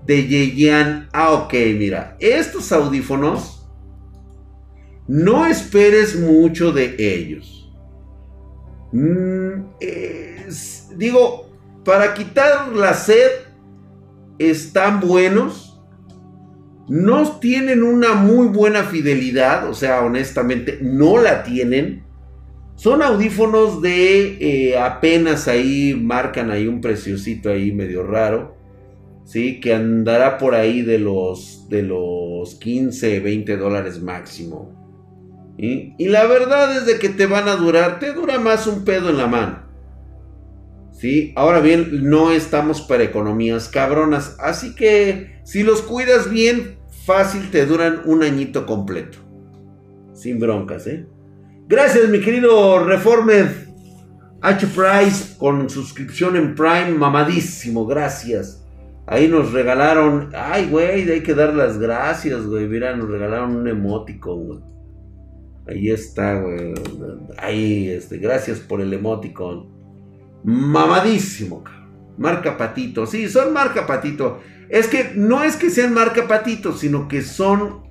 de 0.05 0.27
Yeyan. 0.27 1.09
Ah, 1.13 1.31
ok, 1.31 1.53
mira, 1.79 2.15
estos 2.19 2.71
audífonos, 2.71 3.67
no 5.07 5.47
esperes 5.47 6.15
mucho 6.15 6.71
de 6.71 6.95
ellos. 6.99 7.73
Mm, 8.91 9.63
digo, 10.95 11.49
para 11.83 12.13
quitar 12.13 12.71
la 12.71 12.93
sed, 12.93 13.50
están 14.49 14.99
buenos 14.99 15.71
no 16.91 17.39
tienen 17.39 17.83
una 17.83 18.15
muy 18.15 18.47
buena 18.47 18.83
fidelidad, 18.83 19.69
o 19.69 19.73
sea, 19.73 20.01
honestamente, 20.01 20.79
no 20.81 21.17
la 21.17 21.43
tienen. 21.43 22.03
Son 22.75 23.01
audífonos 23.01 23.81
de 23.81 24.37
eh, 24.41 24.77
apenas 24.77 25.47
ahí, 25.47 25.93
marcan 25.93 26.51
ahí 26.51 26.67
un 26.67 26.81
preciosito 26.81 27.49
ahí 27.49 27.71
medio 27.71 28.03
raro. 28.03 28.57
¿sí? 29.23 29.61
Que 29.61 29.73
andará 29.73 30.37
por 30.37 30.53
ahí 30.53 30.81
de 30.81 30.99
los, 30.99 31.69
de 31.69 31.83
los 31.83 32.55
15, 32.55 33.21
20 33.21 33.55
dólares 33.55 34.01
máximo. 34.01 34.77
Y 35.57 36.07
la 36.07 36.25
verdad 36.25 36.75
es 36.75 36.85
de 36.85 36.99
que 36.99 37.07
te 37.07 37.27
van 37.27 37.47
a 37.47 37.55
durar, 37.55 37.99
te 37.99 38.11
dura 38.11 38.37
más 38.39 38.67
un 38.67 38.83
pedo 38.83 39.11
en 39.11 39.17
la 39.17 39.27
mano. 39.27 39.59
¿Sí? 41.01 41.33
Ahora 41.35 41.61
bien, 41.61 42.11
no 42.11 42.31
estamos 42.31 42.79
para 42.81 43.01
economías 43.01 43.67
cabronas, 43.69 44.35
así 44.39 44.75
que 44.75 45.41
si 45.43 45.63
los 45.63 45.81
cuidas 45.81 46.29
bien, 46.29 46.77
fácil 47.07 47.49
te 47.49 47.65
duran 47.65 48.03
un 48.05 48.21
añito 48.21 48.67
completo. 48.67 49.17
Sin 50.13 50.37
broncas, 50.37 50.85
¿eh? 50.85 51.07
Gracias, 51.67 52.07
mi 52.07 52.19
querido 52.21 52.85
Reformed 52.85 53.47
H. 54.41 54.67
Price 54.67 55.37
con 55.39 55.71
suscripción 55.71 56.35
en 56.35 56.53
Prime, 56.53 56.91
mamadísimo, 56.91 57.87
gracias. 57.87 58.63
Ahí 59.07 59.27
nos 59.27 59.53
regalaron, 59.53 60.29
ay, 60.35 60.67
güey, 60.69 61.09
hay 61.09 61.23
que 61.23 61.33
dar 61.33 61.55
las 61.55 61.79
gracias, 61.79 62.45
güey. 62.45 62.67
Mira, 62.67 62.95
nos 62.95 63.09
regalaron 63.09 63.55
un 63.55 63.67
emótico, 63.67 64.35
güey. 64.35 64.59
Ahí 65.67 65.89
está, 65.89 66.39
güey. 66.39 66.75
Ahí, 67.39 67.89
este, 67.89 68.19
gracias 68.19 68.59
por 68.59 68.81
el 68.81 68.93
emoticon. 68.93 69.80
Mamadísimo, 70.43 71.63
Marca 72.17 72.57
Patito. 72.57 73.05
Sí, 73.05 73.29
son 73.29 73.53
marca 73.53 73.85
Patito. 73.85 74.39
Es 74.69 74.87
que 74.87 75.11
no 75.15 75.43
es 75.43 75.55
que 75.55 75.69
sean 75.69 75.93
marca 75.93 76.27
Patito, 76.27 76.73
sino 76.73 77.07
que 77.07 77.21
son 77.21 77.83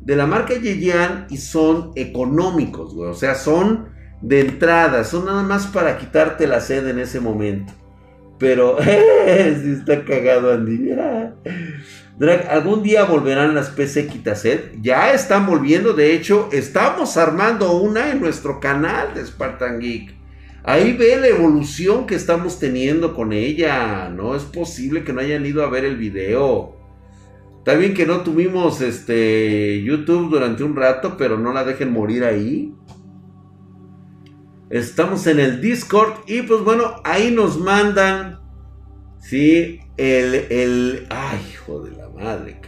de 0.00 0.16
la 0.16 0.26
marca 0.26 0.54
Yeyan 0.54 1.26
y 1.30 1.36
son 1.36 1.92
económicos, 1.96 2.94
güey. 2.94 3.10
O 3.10 3.14
sea, 3.14 3.34
son 3.34 3.88
de 4.20 4.40
entrada, 4.40 5.04
son 5.04 5.26
nada 5.26 5.42
más 5.42 5.66
para 5.66 5.98
quitarte 5.98 6.46
la 6.46 6.60
sed 6.60 6.86
en 6.88 6.98
ese 6.98 7.20
momento. 7.20 7.72
Pero, 8.38 8.78
si 8.82 9.72
está 9.72 10.04
cagado 10.04 10.52
Andy. 10.52 10.90
Algún 12.50 12.82
día 12.82 13.04
volverán 13.04 13.54
las 13.54 13.70
PC 13.70 14.06
Quitased. 14.06 14.80
Ya 14.80 15.12
están 15.12 15.46
volviendo, 15.46 15.92
de 15.92 16.14
hecho, 16.14 16.48
estamos 16.52 17.16
armando 17.16 17.72
una 17.72 18.10
en 18.10 18.20
nuestro 18.20 18.60
canal 18.60 19.14
de 19.14 19.24
Spartan 19.24 19.80
Geek. 19.80 20.17
Ahí 20.68 20.92
ve 20.92 21.16
la 21.16 21.28
evolución 21.28 22.06
que 22.06 22.14
estamos 22.14 22.58
teniendo 22.58 23.14
con 23.14 23.32
ella. 23.32 24.10
No 24.10 24.34
es 24.34 24.42
posible 24.42 25.02
que 25.02 25.14
no 25.14 25.22
hayan 25.22 25.46
ido 25.46 25.64
a 25.64 25.70
ver 25.70 25.86
el 25.86 25.96
video. 25.96 26.76
Bien 27.64 27.94
que 27.94 28.04
no 28.04 28.20
tuvimos 28.20 28.82
este 28.82 29.82
YouTube 29.82 30.28
durante 30.28 30.64
un 30.64 30.76
rato, 30.76 31.16
pero 31.16 31.38
no 31.38 31.54
la 31.54 31.64
dejen 31.64 31.90
morir 31.90 32.22
ahí. 32.22 32.74
Estamos 34.68 35.26
en 35.26 35.40
el 35.40 35.62
Discord 35.62 36.12
y 36.26 36.42
pues 36.42 36.62
bueno, 36.62 36.96
ahí 37.02 37.30
nos 37.30 37.58
mandan. 37.58 38.38
Sí, 39.20 39.80
el, 39.96 40.34
el... 40.34 41.06
Ay, 41.08 41.40
hijo 41.50 41.80
de 41.80 41.96
la 41.96 42.10
madre. 42.10 42.60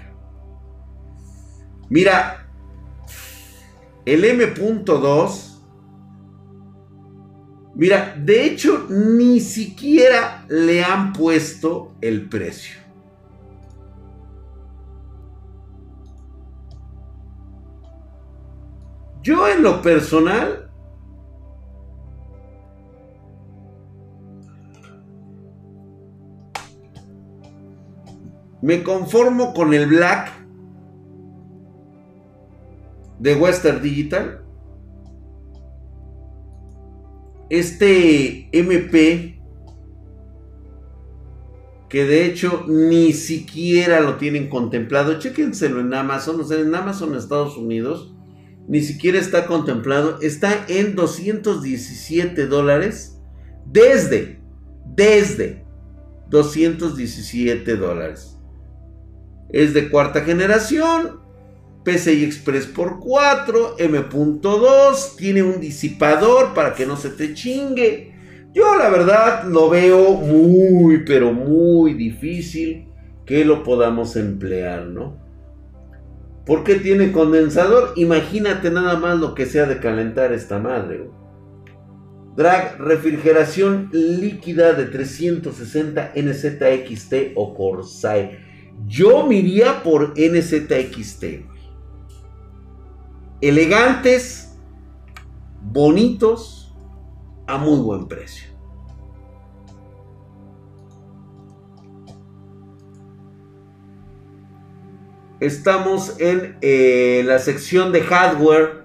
Mira, 1.90 2.50
el 4.06 4.24
M.2 4.24 5.49
Mira, 7.74 8.14
de 8.16 8.44
hecho, 8.44 8.87
ni 8.88 9.40
siquiera 9.40 10.44
le 10.48 10.83
han 10.83 11.12
puesto 11.12 11.94
el 12.00 12.28
precio. 12.28 12.80
Yo 19.22 19.46
en 19.48 19.62
lo 19.62 19.83
personal 19.83 20.70
me 28.62 28.83
conformo 28.83 29.52
con 29.52 29.74
el 29.74 29.87
black 29.87 30.33
de 33.18 33.35
Western 33.35 33.83
Digital. 33.83 34.42
Este 37.50 38.48
MP 38.52 39.40
que 41.90 42.04
de 42.04 42.24
hecho 42.24 42.64
ni 42.68 43.12
siquiera 43.12 44.00
lo 44.00 44.16
tienen 44.16 44.48
contemplado. 44.48 45.18
Chéquenselo 45.18 45.80
en 45.80 45.92
Amazon, 45.92 46.40
o 46.40 46.44
sea, 46.44 46.60
en 46.60 46.74
Amazon 46.74 47.16
Estados 47.16 47.56
Unidos 47.56 48.14
ni 48.68 48.80
siquiera 48.82 49.18
está 49.18 49.46
contemplado, 49.46 50.20
está 50.20 50.64
en 50.68 50.94
217 50.94 52.46
dólares 52.46 53.18
desde, 53.66 54.40
desde 54.86 55.64
217 56.28 57.76
dólares. 57.76 58.38
Es 59.48 59.74
de 59.74 59.90
cuarta 59.90 60.20
generación, 60.20 61.19
PCI 61.84 62.24
Express 62.24 62.66
por 62.66 63.00
4, 63.00 63.76
M.2, 63.78 65.16
tiene 65.16 65.42
un 65.42 65.60
disipador 65.60 66.52
para 66.52 66.74
que 66.74 66.86
no 66.86 66.96
se 66.96 67.10
te 67.10 67.32
chingue. 67.34 68.12
Yo 68.52 68.76
la 68.76 68.90
verdad 68.90 69.44
lo 69.44 69.70
veo 69.70 70.12
muy, 70.12 71.04
pero 71.04 71.32
muy 71.32 71.94
difícil 71.94 72.88
que 73.24 73.44
lo 73.44 73.62
podamos 73.62 74.16
emplear, 74.16 74.86
¿no? 74.86 75.16
¿Por 76.44 76.64
qué 76.64 76.74
tiene 76.76 77.12
condensador? 77.12 77.92
Imagínate 77.96 78.70
nada 78.70 78.96
más 78.96 79.18
lo 79.18 79.34
que 79.34 79.46
sea 79.46 79.66
de 79.66 79.78
calentar 79.78 80.32
esta 80.32 80.58
madre. 80.58 81.08
Drag 82.36 82.78
refrigeración 82.80 83.88
líquida 83.92 84.72
de 84.72 84.86
360 84.86 86.12
NZXT 86.16 87.14
o 87.36 87.54
Corsair. 87.54 88.38
Yo 88.86 89.26
miría 89.26 89.82
por 89.82 90.14
NZXT. 90.18 91.49
Elegantes, 93.42 94.55
bonitos, 95.62 96.74
a 97.46 97.57
muy 97.57 97.81
buen 97.81 98.07
precio. 98.07 98.50
Estamos 105.40 106.20
en 106.20 106.59
eh, 106.61 107.22
la 107.24 107.38
sección 107.38 107.92
de 107.92 108.03
hardware. 108.03 108.85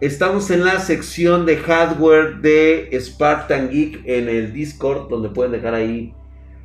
Estamos 0.00 0.50
en 0.50 0.64
la 0.64 0.80
sección 0.80 1.46
de 1.46 1.56
hardware 1.56 2.40
de 2.40 2.90
Spartan 3.00 3.70
Geek 3.70 4.02
en 4.04 4.28
el 4.28 4.52
Discord, 4.52 5.08
donde 5.08 5.28
pueden 5.28 5.52
dejar 5.52 5.74
ahí. 5.74 6.12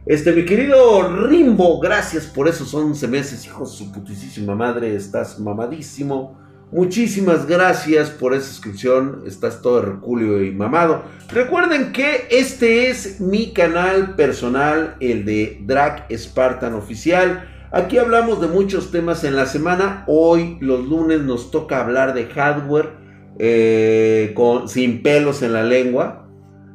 Este, 0.08 0.32
mi 0.32 0.44
querido 0.44 1.28
Rimbo, 1.28 1.80
gracias 1.80 2.26
por 2.26 2.48
esos 2.48 2.74
11 2.74 3.08
meses, 3.08 3.46
hijo 3.46 3.64
de 3.64 3.70
su 3.70 3.92
putísima 3.92 4.56
madre, 4.56 4.96
estás 4.96 5.40
mamadísimo. 5.40 6.41
Muchísimas 6.72 7.48
gracias 7.48 8.10
por 8.12 8.34
esa 8.34 8.48
suscripción, 8.48 9.24
estás 9.28 9.62
todo 9.62 9.80
herculio 9.80 10.42
y 10.42 10.52
mamado. 10.52 11.04
Recuerden 11.30 11.92
que 11.92 12.28
este 12.32 12.90
es 12.90 13.20
mi 13.20 13.52
canal 13.52 14.16
personal, 14.16 14.96
el 15.02 15.26
de 15.26 15.60
Drag 15.66 16.08
Spartan 16.16 16.74
Oficial. 16.76 17.46
Aquí 17.74 17.98
hablamos 17.98 18.40
de 18.40 18.48
muchos 18.48 18.90
temas 18.90 19.26
en 19.26 19.36
la 19.36 19.48
semana. 19.48 20.06
Hoy, 20.08 20.58
los 20.62 20.88
lunes, 20.88 21.20
nos 21.20 21.52
toca 21.52 21.82
hablar 21.82 22.14
de 22.14 22.28
hardware 22.28 22.92
eh, 23.38 24.32
con, 24.34 24.70
sin 24.70 25.04
pelos 25.04 25.42
en 25.42 25.52
la 25.52 25.64
lengua. 25.64 26.30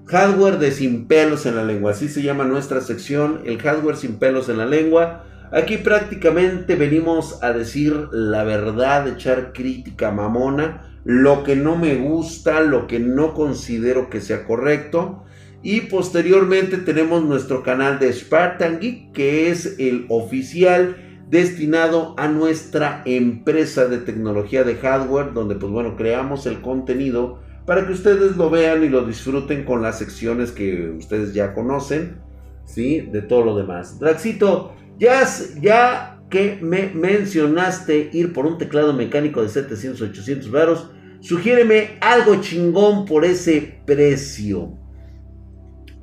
Hardware 0.05 0.59
de 0.59 0.73
sin 0.73 1.07
pelos 1.07 1.47
en 1.47 1.57
la 1.57 1.65
lengua. 1.65 1.93
Así 1.93 2.11
se 2.11 2.23
llama 2.23 2.45
nuestra 2.45 2.83
sección, 2.83 3.41
el 3.47 3.59
hardware 3.63 3.97
sin 3.97 4.19
pelos 4.19 4.51
en 4.51 4.59
la 4.59 4.67
lengua. 4.67 5.25
Aquí 5.57 5.79
prácticamente 5.79 6.75
venimos 6.75 7.42
a 7.42 7.51
decir 7.55 8.09
la 8.12 8.45
verdad, 8.45 9.09
echar 9.09 9.55
crítica 9.55 10.11
mamona, 10.11 11.01
lo 11.03 11.45
que 11.45 11.57
no 11.57 11.77
me 11.77 11.95
gusta, 11.95 12.61
lo 12.61 12.87
que 12.87 13.01
no 13.01 13.33
considero 13.33 14.11
que 14.11 14.21
sea 14.21 14.45
correcto. 14.45 15.25
Y 15.62 15.81
posteriormente 15.81 16.77
tenemos 16.77 17.25
nuestro 17.25 17.62
canal 17.62 17.99
de 17.99 18.12
Spartan 18.12 18.81
Geek, 18.81 19.12
que 19.12 19.51
es 19.51 19.77
el 19.79 20.05
oficial 20.11 20.99
destinado 21.31 22.14
a 22.19 22.29
nuestra 22.29 23.01
empresa 23.07 23.87
de 23.87 23.97
tecnología 23.97 24.62
de 24.62 24.75
hardware, 24.75 25.33
donde 25.33 25.55
pues 25.55 25.73
bueno, 25.73 25.97
creamos 25.97 26.45
el 26.45 26.61
contenido 26.61 27.38
para 27.64 27.87
que 27.87 27.95
ustedes 27.95 28.37
lo 28.37 28.51
vean 28.51 28.85
y 28.85 28.90
lo 28.90 29.07
disfruten 29.07 29.64
con 29.64 29.81
las 29.81 30.01
secciones 30.01 30.53
que 30.53 30.90
ustedes 30.90 31.33
ya 31.33 31.55
conocen, 31.55 32.19
¿sí? 32.66 33.01
De 33.01 33.23
todo 33.23 33.42
lo 33.42 33.57
demás. 33.57 33.99
Draxito, 33.99 34.75
ya, 34.99 35.27
ya 35.61 36.21
que 36.31 36.59
me 36.61 36.89
mencionaste 36.89 38.11
ir 38.13 38.33
por 38.33 38.47
un 38.47 38.59
teclado 38.59 38.93
mecánico 38.93 39.43
de 39.43 39.49
700, 39.49 40.03
800 40.03 40.51
varos, 40.51 40.91
sugiéreme 41.21 41.99
algo 42.01 42.41
chingón 42.41 43.05
por 43.05 43.25
ese 43.25 43.81
precio 43.87 44.77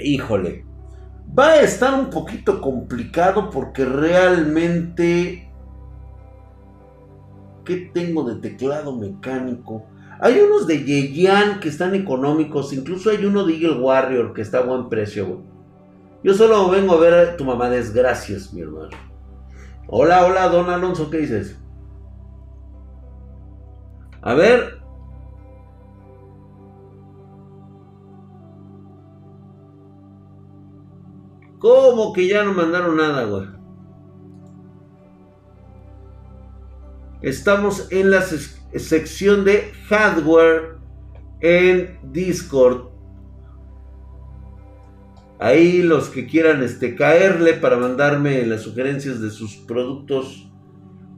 híjole, 0.04 0.66
va 1.38 1.50
a 1.50 1.62
estar 1.62 2.00
un 2.00 2.10
poquito 2.10 2.62
complicado 2.62 3.50
porque 3.50 3.86
realmente... 3.86 5.50
¿Qué 7.66 7.92
tengo 7.94 8.24
de 8.30 8.42
teclado 8.42 8.98
mecánico? 8.98 9.86
Hay 10.20 10.38
unos 10.40 10.68
de 10.68 10.84
Yeyan 10.84 11.62
que 11.62 11.70
están 11.70 11.96
económicos, 11.96 12.74
incluso 12.74 13.10
hay 13.10 13.26
uno 13.26 13.46
de 13.46 13.54
Eagle 13.54 13.80
Warrior 13.80 14.34
que 14.34 14.42
está 14.42 14.60
a 14.60 14.64
buen 14.64 14.90
precio, 14.90 15.44
Yo 16.24 16.34
solo 16.34 16.70
vengo 16.70 16.94
a 16.94 17.00
ver 17.00 17.14
a 17.14 17.38
tu 17.38 17.44
mamá, 17.44 17.70
desgracias, 17.70 18.54
mi 18.54 18.62
hermano. 18.62 18.92
Hola, 19.88 20.26
hola, 20.26 20.48
don 20.48 20.70
Alonso, 20.70 21.10
¿qué 21.10 21.18
dices? 21.18 21.60
A 24.22 24.34
ver, 24.34 24.84
¿Cómo 31.64 32.12
que 32.12 32.28
ya 32.28 32.44
no 32.44 32.54
mandaron 32.54 32.98
nada, 32.98 33.24
güey? 33.24 33.48
Estamos 37.22 37.90
en 37.90 38.12
la 38.12 38.22
sección 38.22 39.46
de 39.46 39.72
hardware 39.88 40.76
en 41.40 41.98
Discord. 42.12 42.93
Ahí 45.44 45.82
los 45.82 46.08
que 46.08 46.26
quieran 46.26 46.64
este, 46.64 46.96
caerle 46.96 47.56
para 47.56 47.76
mandarme 47.76 48.46
las 48.46 48.62
sugerencias 48.62 49.20
de 49.20 49.30
sus 49.30 49.58
productos. 49.58 50.50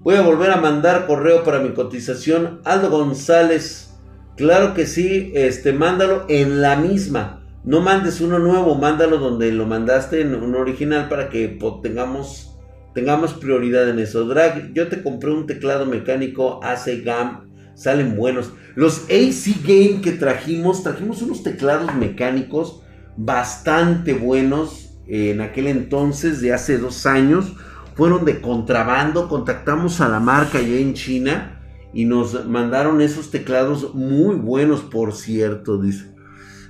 Voy 0.02 0.16
a 0.16 0.24
volver 0.24 0.50
a 0.50 0.60
mandar 0.60 1.06
correo 1.06 1.44
para 1.44 1.60
mi 1.60 1.76
cotización. 1.76 2.60
Aldo 2.66 2.90
González. 2.90 3.94
Claro 4.36 4.74
que 4.74 4.88
sí. 4.88 5.32
Este, 5.36 5.74
mándalo 5.74 6.26
en 6.28 6.60
la 6.60 6.76
misma. 6.76 7.44
No 7.64 7.82
mandes 7.82 8.20
uno 8.20 8.40
nuevo, 8.40 8.74
mándalo 8.74 9.20
donde 9.20 9.52
lo 9.52 9.68
mandaste 9.68 10.22
en 10.22 10.34
un 10.34 10.56
original 10.56 11.08
para 11.08 11.30
que 11.30 11.60
tengamos, 11.84 12.58
tengamos 12.96 13.36
prioridad 13.36 13.88
en 13.90 14.00
eso. 14.00 14.26
Drag, 14.26 14.74
yo 14.74 14.88
te 14.88 15.04
compré 15.04 15.30
un 15.30 15.46
teclado 15.46 15.86
mecánico 15.86 16.60
AC 16.64 17.04
GAM, 17.04 17.52
salen 17.76 18.16
buenos. 18.16 18.54
Los 18.74 19.04
AC 19.04 19.62
Game 19.64 20.02
que 20.02 20.14
trajimos, 20.14 20.82
trajimos 20.82 21.22
unos 21.22 21.44
teclados 21.44 21.94
mecánicos 21.94 22.82
bastante 23.18 24.14
buenos 24.14 24.90
en 25.08 25.42
aquel 25.42 25.68
entonces, 25.68 26.42
de 26.42 26.54
hace 26.54 26.78
dos 26.78 27.06
años. 27.06 27.54
Fueron 27.96 28.26
de 28.26 28.42
contrabando, 28.42 29.30
contactamos 29.30 30.02
a 30.02 30.10
la 30.10 30.20
marca 30.20 30.58
allá 30.58 30.78
en 30.78 30.94
China 30.94 31.62
y 31.94 32.06
nos 32.06 32.46
mandaron 32.46 33.00
esos 33.00 33.32
teclados 33.32 33.94
muy 33.94 34.36
buenos, 34.36 34.82
por 34.82 35.14
cierto, 35.14 35.82
dice. 35.82 36.14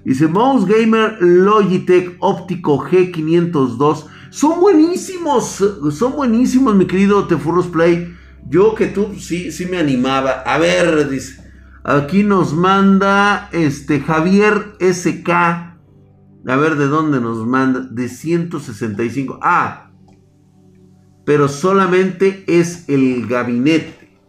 Dice 0.06 0.28
Mouse 0.28 0.68
Gamer 0.68 1.18
Logitech 1.20 2.18
Óptico 2.20 2.78
G502. 2.78 4.06
Son 4.30 4.60
buenísimos, 4.60 5.64
son 5.92 6.16
buenísimos, 6.16 6.76
mi 6.76 6.86
querido 6.86 7.26
Tefurros 7.26 7.66
Play. 7.68 8.14
Yo 8.48 8.76
que 8.76 8.86
tú 8.86 9.16
sí, 9.18 9.52
sí 9.52 9.66
me 9.66 9.80
animaba. 9.80 10.44
A 10.46 10.60
ver, 10.60 11.10
dice. 11.10 11.44
Aquí 11.84 12.24
nos 12.24 12.54
manda 12.54 13.50
este 13.52 14.00
Javier 14.00 14.76
SK. 14.80 15.65
A 16.48 16.56
ver 16.56 16.76
de 16.76 16.88
dónde 16.88 17.20
nos 17.20 17.46
manda. 17.46 17.82
De 17.82 18.08
165. 18.10 19.40
Ah. 19.42 19.92
Pero 21.26 21.48
solamente 21.48 22.44
es 22.48 22.88
el 22.88 23.28
gabinete. 23.28 24.20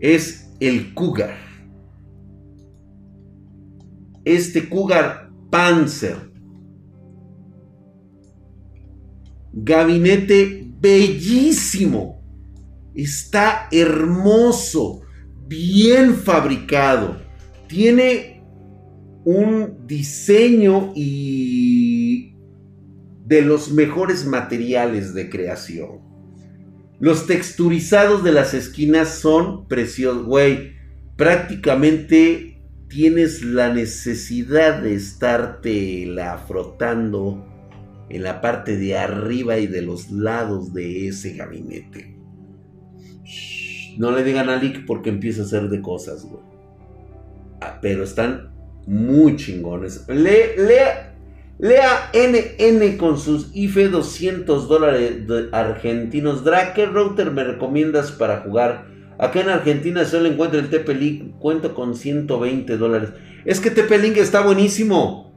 Es 0.00 0.52
el 0.60 0.94
Cougar. 0.94 1.48
este 4.24 4.68
Cougar 4.68 5.30
Panzer. 5.50 6.30
Gabinete 9.52 10.70
bellísimo. 10.80 12.22
Está 12.94 13.68
hermoso, 13.70 15.00
bien 15.46 16.14
fabricado. 16.14 17.16
Tiene 17.68 18.37
un 19.28 19.86
diseño 19.86 20.94
y 20.96 22.34
de 23.26 23.42
los 23.42 23.70
mejores 23.72 24.24
materiales 24.24 25.12
de 25.12 25.28
creación. 25.28 26.00
Los 26.98 27.26
texturizados 27.26 28.24
de 28.24 28.32
las 28.32 28.54
esquinas 28.54 29.10
son 29.10 29.68
preciosos, 29.68 30.24
güey. 30.24 30.72
Prácticamente 31.16 32.62
tienes 32.88 33.42
la 33.42 33.70
necesidad 33.70 34.80
de 34.80 34.94
estarte 34.94 36.06
la 36.06 36.38
frotando 36.38 37.46
en 38.08 38.22
la 38.22 38.40
parte 38.40 38.78
de 38.78 38.96
arriba 38.96 39.58
y 39.58 39.66
de 39.66 39.82
los 39.82 40.10
lados 40.10 40.72
de 40.72 41.06
ese 41.06 41.34
gabinete. 41.34 42.16
no 43.98 44.10
le 44.10 44.24
digan 44.24 44.48
a 44.48 44.56
Lick 44.56 44.86
porque 44.86 45.10
empieza 45.10 45.42
a 45.42 45.44
hacer 45.44 45.68
de 45.68 45.82
cosas, 45.82 46.24
güey. 46.24 46.42
Ah, 47.60 47.78
pero 47.82 48.04
están 48.04 48.56
muy 48.88 49.36
chingones. 49.36 50.06
lea, 50.08 51.14
lea 51.58 52.10
NN 52.14 52.96
con 52.96 53.18
sus 53.18 53.50
IFE 53.54 53.88
200 53.88 54.66
dólares 54.66 55.12
argentinos. 55.52 56.42
Drake, 56.42 56.72
¿qué 56.74 56.86
router 56.86 57.30
me 57.30 57.44
recomiendas 57.44 58.10
para 58.12 58.38
jugar? 58.38 58.86
Acá 59.18 59.42
en 59.42 59.50
Argentina 59.50 60.06
solo 60.06 60.28
encuentro 60.28 60.58
el 60.58 60.70
TP-Link. 60.70 61.38
Cuento 61.38 61.74
con 61.74 61.94
120 61.94 62.78
dólares. 62.78 63.10
Es 63.44 63.60
que 63.60 63.70
TP-Link 63.70 64.16
está 64.16 64.40
buenísimo. 64.40 65.34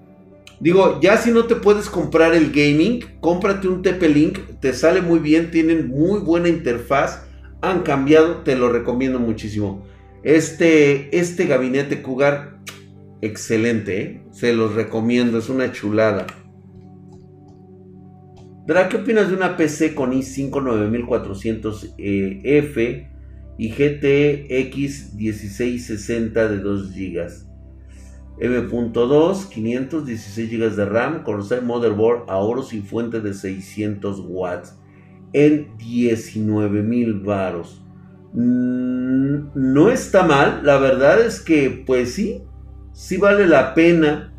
Digo, 0.61 0.99
ya 1.01 1.17
si 1.17 1.31
no 1.31 1.45
te 1.45 1.55
puedes 1.55 1.89
comprar 1.89 2.33
el 2.33 2.51
gaming, 2.51 3.03
cómprate 3.19 3.67
un 3.67 3.81
TP-Link. 3.81 4.59
Te 4.61 4.71
sale 4.73 5.01
muy 5.01 5.19
bien. 5.19 5.51
Tienen 5.51 5.89
muy 5.89 6.21
buena 6.21 6.47
interfaz. 6.47 7.25
Han 7.61 7.81
cambiado. 7.81 8.37
Te 8.43 8.55
lo 8.55 8.71
recomiendo 8.71 9.19
muchísimo. 9.19 9.85
Este, 10.23 11.17
este 11.17 11.47
gabinete 11.47 12.01
Cougar, 12.01 12.59
excelente. 13.21 14.01
¿eh? 14.01 14.21
Se 14.31 14.53
los 14.53 14.75
recomiendo. 14.75 15.37
Es 15.37 15.49
una 15.49 15.71
chulada. 15.71 16.27
Dra, 18.67 18.89
¿qué 18.89 18.97
opinas 18.97 19.29
de 19.29 19.35
una 19.35 19.57
PC 19.57 19.95
con 19.95 20.11
i5 20.11 20.51
9400F? 20.51 23.11
y 23.61 23.69
GTX 23.69 25.13
1660 25.13 26.47
de 26.47 26.57
2 26.57 26.95
GB. 26.95 27.27
M.2, 28.39 29.49
516 29.49 30.51
GB 30.51 30.75
de 30.75 30.85
RAM, 30.85 31.21
Corsair 31.21 31.61
Motherboard, 31.61 32.27
ahorros 32.27 32.73
y 32.73 32.81
fuente 32.81 33.21
de 33.21 33.35
600 33.35 34.23
watts 34.27 34.79
en 35.33 35.77
19 35.77 37.13
varos. 37.23 37.83
Mm, 38.33 39.51
no 39.53 39.91
está 39.91 40.23
mal, 40.23 40.61
la 40.63 40.79
verdad 40.79 41.21
es 41.21 41.39
que 41.39 41.83
pues 41.85 42.15
sí, 42.15 42.41
sí 42.93 43.17
vale 43.17 43.47
la 43.47 43.73
pena. 43.73 44.33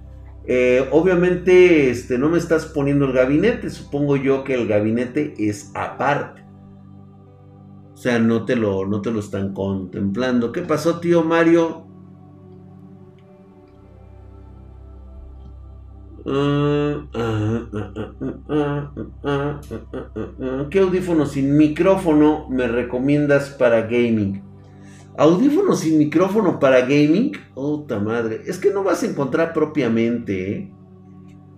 Eh, 0.44 0.88
obviamente 0.90 1.90
este, 1.90 2.18
no 2.18 2.28
me 2.28 2.38
estás 2.38 2.66
poniendo 2.66 3.04
el 3.04 3.12
gabinete, 3.12 3.70
supongo 3.70 4.16
yo 4.16 4.42
que 4.42 4.54
el 4.54 4.66
gabinete 4.66 5.34
es 5.38 5.70
aparte. 5.74 6.42
O 7.92 7.96
sea, 7.96 8.18
no 8.18 8.44
te 8.44 8.56
lo, 8.56 8.86
no 8.86 9.00
te 9.00 9.12
lo 9.12 9.20
están 9.20 9.54
contemplando. 9.54 10.50
¿Qué 10.50 10.62
pasó, 10.62 10.98
tío 10.98 11.22
Mario? 11.22 11.86
¿Qué 20.70 20.80
audífono 20.80 21.26
sin 21.26 21.56
micrófono 21.56 22.48
me 22.48 22.68
recomiendas 22.68 23.50
para 23.50 23.82
gaming? 23.82 24.51
¿Audífono 25.16 25.74
sin 25.74 25.98
micrófono 25.98 26.58
para 26.58 26.80
gaming? 26.80 27.32
Puta 27.54 27.98
madre. 27.98 28.42
Es 28.46 28.58
que 28.58 28.70
no 28.70 28.82
vas 28.82 29.02
a 29.02 29.06
encontrar 29.06 29.52
propiamente, 29.52 30.52
¿eh? 30.52 30.72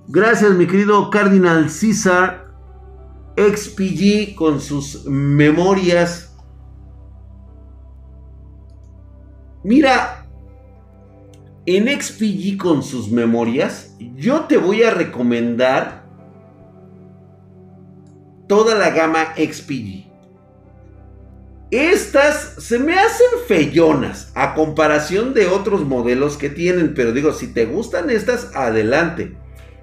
Gracias, 0.09 0.53
mi 0.55 0.67
querido 0.67 1.11
Cardinal 1.11 1.71
César. 1.71 2.45
XPG 3.37 4.37
con 4.37 4.61
sus 4.61 5.07
memorias 5.07 6.35
Mira, 9.65 10.27
en 11.65 11.89
XPG 11.89 12.59
con 12.59 12.83
sus 12.83 13.11
memorias, 13.11 13.97
yo 14.15 14.43
te 14.43 14.59
voy 14.59 14.83
a 14.83 14.91
recomendar 14.91 16.05
toda 18.47 18.75
la 18.75 18.91
gama 18.91 19.35
XPG. 19.37 20.14
Estas 21.75 22.55
se 22.59 22.79
me 22.79 22.95
hacen 22.95 23.27
feyonas 23.49 24.31
a 24.37 24.55
comparación 24.55 25.35
de 25.35 25.49
otros 25.49 25.85
modelos 25.85 26.37
que 26.37 26.49
tienen, 26.49 26.95
pero 26.95 27.11
digo, 27.11 27.33
si 27.33 27.49
te 27.49 27.67
gustan 27.67 28.11
estas, 28.11 28.55
adelante. 28.55 29.33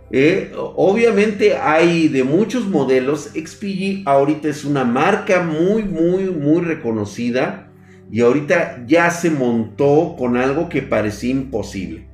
Eh, 0.09 0.53
obviamente 0.55 1.57
hay 1.57 2.07
de 2.07 2.23
muchos 2.23 2.65
modelos. 2.65 3.31
XPG 3.33 4.03
ahorita 4.05 4.47
es 4.47 4.63
una 4.63 4.85
marca 4.85 5.43
muy, 5.43 5.83
muy, 5.83 6.29
muy 6.29 6.61
reconocida. 6.61 7.69
Y 8.09 8.21
ahorita 8.21 8.85
ya 8.87 9.11
se 9.11 9.29
montó 9.29 10.15
con 10.17 10.37
algo 10.37 10.69
que 10.69 10.81
parecía 10.81 11.31
imposible. 11.31 12.07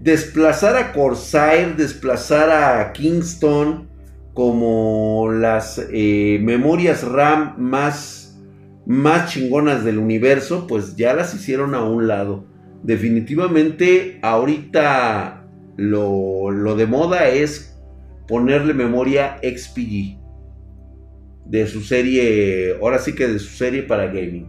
Desplazar 0.00 0.76
a 0.76 0.92
Corsair, 0.92 1.76
desplazar 1.76 2.50
a 2.50 2.92
Kingston 2.92 3.88
como 4.34 5.30
las 5.32 5.80
eh, 5.90 6.40
memorias 6.42 7.04
RAM 7.04 7.54
más, 7.56 8.23
más 8.86 9.32
chingonas 9.32 9.84
del 9.84 9.98
universo, 9.98 10.66
pues 10.66 10.96
ya 10.96 11.14
las 11.14 11.34
hicieron 11.34 11.74
a 11.74 11.84
un 11.84 12.06
lado. 12.06 12.44
Definitivamente 12.82 14.18
ahorita 14.22 15.46
lo, 15.76 16.50
lo 16.50 16.76
de 16.76 16.86
moda 16.86 17.28
es 17.28 17.76
ponerle 18.28 18.74
memoria 18.74 19.38
XPG 19.42 20.18
de 21.46 21.66
su 21.66 21.82
serie, 21.82 22.76
ahora 22.80 22.98
sí 22.98 23.14
que 23.14 23.26
de 23.26 23.38
su 23.38 23.54
serie 23.56 23.82
para 23.82 24.06
gaming. 24.06 24.48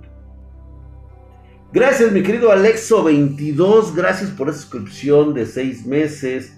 Gracias, 1.74 2.12
mi 2.14 2.24
querido 2.24 2.52
Alexo22. 2.54 3.94
Gracias 3.96 4.30
por 4.32 4.50
esa 4.50 4.60
suscripción 4.60 5.34
de 5.34 5.46
seis 5.46 5.86
meses. 5.86 6.54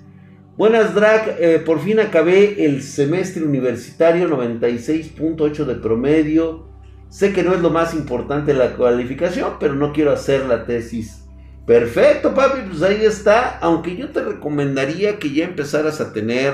Buenas, 0.58 0.94
Drag. 0.94 1.38
Eh, 1.40 1.60
por 1.66 1.80
fin 1.80 2.00
acabé 2.00 2.66
el 2.66 2.84
semestre 2.84 3.44
universitario, 3.44 4.30
96.8 4.30 5.66
de 5.66 5.76
promedio. 5.76 6.67
Sé 7.10 7.34
que 7.34 7.44
no 7.44 7.54
es 7.54 7.62
lo 7.62 7.70
más 7.70 7.94
importante 7.94 8.54
la 8.54 8.76
cualificación, 8.76 9.54
pero 9.60 9.76
no 9.76 9.94
quiero 9.94 10.12
hacer 10.12 10.46
la 10.46 10.66
tesis. 10.66 11.26
Perfecto, 11.66 12.34
papi, 12.34 12.62
pues 12.70 12.82
ahí 12.82 13.04
está. 13.04 13.58
Aunque 13.60 13.96
yo 13.96 14.10
te 14.10 14.24
recomendaría 14.24 15.20
que 15.20 15.34
ya 15.34 15.46
empezaras 15.46 16.00
a 16.02 16.14
tener 16.14 16.54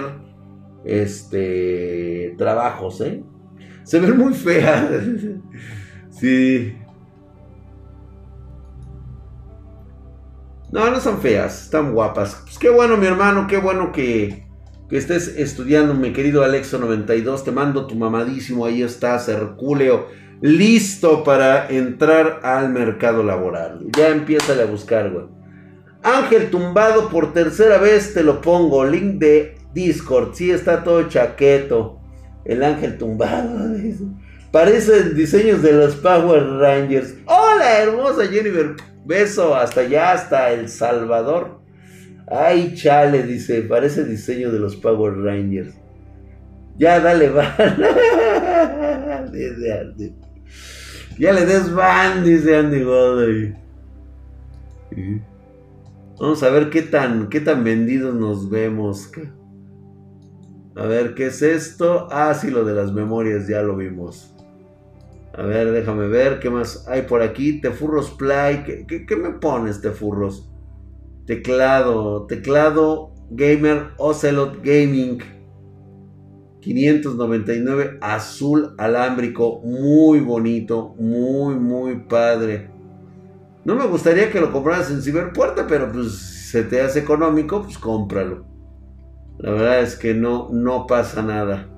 este 0.86 2.36
trabajos, 2.38 3.02
¿eh? 3.02 3.24
Se 3.84 4.00
ven 4.00 4.18
muy 4.18 4.34
feas. 4.34 4.90
sí. 6.10 6.78
No, 10.74 10.90
no 10.90 11.00
son 11.00 11.20
feas, 11.20 11.66
están 11.66 11.94
guapas. 11.94 12.42
Pues 12.46 12.58
qué 12.58 12.72
bueno, 12.72 12.98
mi 12.98 13.06
hermano, 13.06 13.46
qué 13.46 13.58
bueno 13.58 13.92
que, 13.92 14.48
estés 14.90 15.28
estudiando, 15.28 15.94
mi 15.94 16.14
querido 16.14 16.44
Alexo92. 16.44 17.44
Te 17.44 17.52
mando 17.52 17.86
tu 17.86 17.94
mamadísimo, 17.94 18.66
ahí 18.66 18.82
estás, 18.82 19.30
Herculeo, 19.30 20.08
listo 20.44 21.24
para 21.24 21.70
entrar 21.70 22.42
al 22.44 22.70
mercado 22.70 23.24
laboral. 23.24 23.80
Ya 23.98 24.10
empieza 24.10 24.52
a 24.62 24.66
buscar, 24.66 25.10
güey. 25.10 25.26
Ángel 26.04 26.50
tumbado 26.50 27.08
por 27.08 27.32
tercera 27.32 27.78
vez, 27.78 28.14
te 28.14 28.24
lo 28.24 28.42
pongo. 28.42 28.84
Link 28.84 29.20
de 29.20 29.56
Discord. 29.74 30.34
Sí, 30.34 30.52
está 30.52 30.84
todo 30.84 31.08
chaqueto. 31.08 32.02
El 32.44 32.62
ángel 32.62 32.98
tumbado. 32.98 33.74
Parecen 34.52 35.16
diseños 35.16 35.62
de 35.62 35.72
los 35.72 35.96
Power 35.96 36.44
Rangers. 36.60 37.16
Hola, 37.26 37.80
hermosa 37.82 38.28
Jennifer. 38.28 38.76
Beso 39.06 39.56
hasta 39.56 39.80
allá, 39.80 40.12
hasta 40.12 40.52
El 40.52 40.68
Salvador. 40.68 41.62
Ay, 42.28 42.76
chale, 42.76 43.24
dice, 43.24 43.62
parece 43.62 44.04
diseño 44.04 44.52
de 44.52 44.60
los 44.60 44.76
Power 44.76 45.14
Rangers. 45.14 45.74
Ya, 46.78 47.00
dale, 47.00 47.30
van. 47.30 47.54
Ya 51.18 51.32
le 51.34 51.46
des 51.46 51.74
van, 51.74 52.24
dice 52.24 52.56
Andy 52.56 52.84
Godoy. 52.84 53.56
Vamos 56.20 56.44
a 56.44 56.50
ver 56.50 56.70
qué 56.70 56.82
tan, 56.82 57.30
qué 57.30 57.42
tan 57.42 57.64
vendidos 57.64 58.16
nos 58.16 58.50
vemos. 58.50 59.12
A 60.76 60.86
ver, 60.86 61.14
¿qué 61.16 61.28
es 61.28 61.42
esto? 61.42 62.08
Ah, 62.12 62.34
sí, 62.34 62.50
lo 62.50 62.64
de 62.64 62.74
las 62.74 62.92
memorias, 62.92 63.48
ya 63.48 63.62
lo 63.62 63.76
vimos. 63.76 64.34
A 65.36 65.44
ver, 65.44 65.72
déjame 65.72 66.08
ver 66.08 66.40
qué 66.40 66.50
más 66.50 66.88
hay 66.88 67.04
por 67.04 67.22
aquí. 67.22 67.60
Tefurros 67.60 68.12
Play. 68.12 68.64
¿Qué, 68.88 69.06
qué, 69.06 69.16
me 69.16 69.32
pones, 69.32 69.82
Tefurros? 69.82 70.50
Teclado, 71.26 72.26
teclado 72.28 73.12
Gamer 73.32 73.90
Ocelot 73.98 74.64
Gaming. 74.64 75.20
599 76.64 77.98
azul 78.00 78.74
alámbrico, 78.78 79.62
muy 79.64 80.22
bonito, 80.22 80.96
muy 80.98 81.56
muy 81.56 81.96
padre. 82.08 82.70
No 83.66 83.76
me 83.76 83.86
gustaría 83.88 84.32
que 84.32 84.40
lo 84.40 84.52
compraras 84.52 84.90
en 84.92 85.02
Ciberpuerta, 85.02 85.68
pero 85.68 85.92
pues 85.92 86.14
se 86.14 86.64
te 86.64 86.82
hace 86.82 87.00
económico, 87.00 87.64
pues 87.64 87.78
cómpralo. 87.78 88.46
La 89.40 89.52
verdad 89.52 89.82
es 89.82 89.96
que 89.98 90.14
no 90.14 90.50
no 90.52 90.88
pasa 90.88 91.22
nada. 91.22 91.70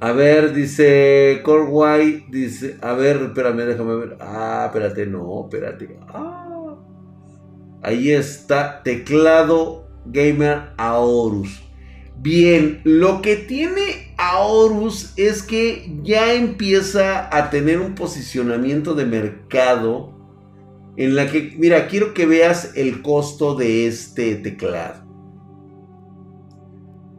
A 0.00 0.12
ver, 0.12 0.52
dice 0.52 1.40
Corway, 1.44 2.26
dice, 2.28 2.76
a 2.82 2.92
ver, 2.92 3.16
espérame, 3.18 3.64
déjame 3.64 3.94
ver. 3.94 4.16
Ah, 4.20 4.64
espérate, 4.66 5.06
no, 5.06 5.44
espérate. 5.44 5.96
Ah. 6.08 6.74
Ahí 7.82 8.10
está, 8.10 8.82
teclado 8.82 9.88
gamer 10.06 10.72
Aorus. 10.76 11.62
Bien, 12.22 12.80
lo 12.84 13.20
que 13.20 13.34
tiene 13.34 14.14
Aorus 14.16 15.12
es 15.16 15.42
que 15.42 15.92
ya 16.04 16.34
empieza 16.34 17.36
a 17.36 17.50
tener 17.50 17.80
un 17.80 17.96
posicionamiento 17.96 18.94
de 18.94 19.06
mercado 19.06 20.12
en 20.96 21.16
la 21.16 21.28
que, 21.28 21.56
mira, 21.58 21.88
quiero 21.88 22.14
que 22.14 22.26
veas 22.26 22.76
el 22.76 23.02
costo 23.02 23.56
de 23.56 23.88
este 23.88 24.36
teclado. 24.36 25.04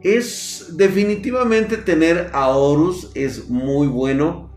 Es 0.00 0.72
definitivamente 0.78 1.76
tener 1.76 2.30
Aorus 2.32 3.10
es 3.14 3.50
muy 3.50 3.88
bueno. 3.88 4.50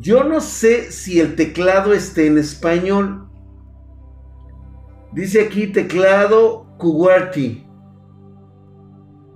Yo 0.00 0.22
no 0.22 0.42
sé 0.42 0.92
si 0.92 1.18
el 1.18 1.34
teclado 1.34 1.94
esté 1.94 2.26
en 2.26 2.36
español. 2.36 3.26
Dice 5.14 5.40
aquí 5.40 5.68
teclado 5.68 6.66
QWERTY 6.76 7.63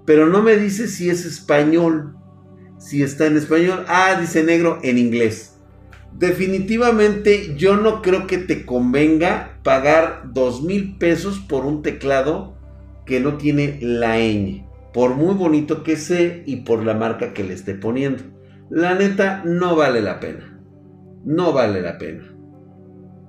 pero 0.09 0.27
no 0.27 0.41
me 0.41 0.57
dice 0.57 0.89
si 0.89 1.11
es 1.11 1.27
español, 1.27 2.17
si 2.79 3.03
está 3.03 3.27
en 3.27 3.37
español. 3.37 3.85
Ah, 3.89 4.17
dice 4.19 4.43
negro 4.43 4.79
en 4.83 4.97
inglés. 4.97 5.59
Definitivamente 6.15 7.55
yo 7.59 7.77
no 7.77 8.01
creo 8.01 8.27
que 8.27 8.39
te 8.39 8.65
convenga 8.65 9.59
pagar 9.63 10.31
dos 10.33 10.63
mil 10.63 10.97
pesos 10.97 11.41
por 11.41 11.67
un 11.67 11.83
teclado 11.83 12.57
que 13.05 13.21
no 13.21 13.37
tiene 13.37 13.79
la 13.83 14.17
ñ. 14.17 14.65
Por 14.95 15.15
muy 15.15 15.35
bonito 15.35 15.83
que 15.83 15.97
sea 15.97 16.43
y 16.47 16.63
por 16.63 16.87
la 16.87 16.95
marca 16.95 17.35
que 17.35 17.45
le 17.45 17.53
esté 17.53 17.75
poniendo. 17.75 18.25
La 18.71 18.95
neta 18.95 19.43
no 19.45 19.77
vale 19.77 20.01
la 20.01 20.21
pena. 20.21 20.59
No 21.27 21.53
vale 21.53 21.83
la 21.83 21.99
pena. 21.99 22.35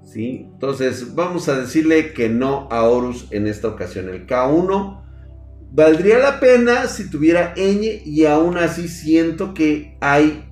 ¿Sí? 0.06 0.48
Entonces 0.54 1.14
vamos 1.14 1.50
a 1.50 1.60
decirle 1.60 2.14
que 2.14 2.30
no 2.30 2.70
a 2.72 2.84
Horus 2.84 3.28
en 3.32 3.48
esta 3.48 3.68
ocasión. 3.68 4.08
El 4.08 4.26
K1 4.26 5.09
Valdría 5.72 6.18
la 6.18 6.40
pena 6.40 6.88
si 6.88 7.10
tuviera 7.10 7.54
ñ 7.56 8.02
y 8.04 8.26
aún 8.26 8.58
así 8.58 8.88
siento 8.88 9.54
que 9.54 9.98
hay 10.02 10.50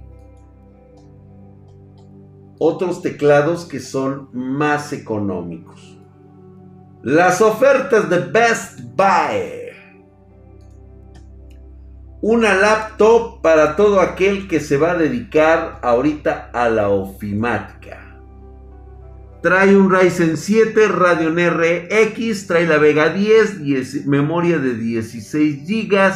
otros 2.60 3.02
teclados 3.02 3.66
que 3.66 3.80
son 3.80 4.30
más 4.34 4.94
económicos. 4.94 5.98
Las 7.02 7.42
ofertas 7.42 8.10
de 8.10 8.20
Best 8.20 8.82
Buy. 8.96 9.68
Una 12.22 12.56
laptop 12.56 13.42
para 13.42 13.76
todo 13.76 14.02
aquel 14.02 14.48
que 14.48 14.60
se 14.60 14.78
va 14.78 14.92
a 14.92 14.98
dedicar 14.98 15.80
ahorita 15.84 16.50
a 16.54 16.70
la 16.70 16.90
ofimática. 16.90 18.07
Trae 19.48 19.78
un 19.78 19.90
Ryzen 19.90 20.36
7 20.36 20.90
Radeon 20.90 21.38
RX, 21.38 22.48
trae 22.48 22.68
la 22.68 22.80
Vega 22.80 23.08
10, 23.14 24.06
memoria 24.06 24.60
de 24.60 24.74
16 24.74 25.66
GB, 25.66 26.12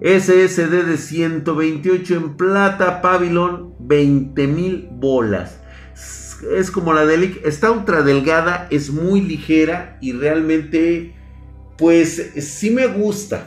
SSD 0.00 0.84
de 0.84 0.96
128 0.96 2.14
en 2.16 2.36
plata, 2.36 3.00
Pavilion 3.02 3.72
20.000 3.78 4.88
bolas. 4.90 5.60
Es 6.56 6.72
como 6.72 6.92
la 6.92 7.06
de 7.06 7.40
está 7.44 7.70
ultra 7.70 8.02
delgada, 8.02 8.66
es 8.72 8.90
muy 8.90 9.20
ligera 9.20 9.96
y 10.00 10.10
realmente 10.10 11.14
pues 11.78 12.32
sí 12.40 12.70
me 12.70 12.88
gusta. 12.88 13.46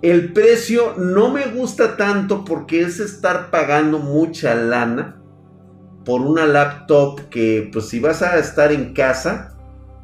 El 0.00 0.32
precio 0.32 0.94
no 0.96 1.32
me 1.32 1.46
gusta 1.46 1.96
tanto 1.96 2.44
porque 2.44 2.82
es 2.82 3.00
estar 3.00 3.50
pagando 3.50 3.98
mucha 3.98 4.54
lana 4.54 5.23
por 6.04 6.20
una 6.20 6.46
laptop 6.46 7.28
que 7.30 7.68
pues 7.72 7.88
si 7.88 8.00
vas 8.00 8.22
a 8.22 8.38
estar 8.38 8.72
en 8.72 8.92
casa, 8.92 9.56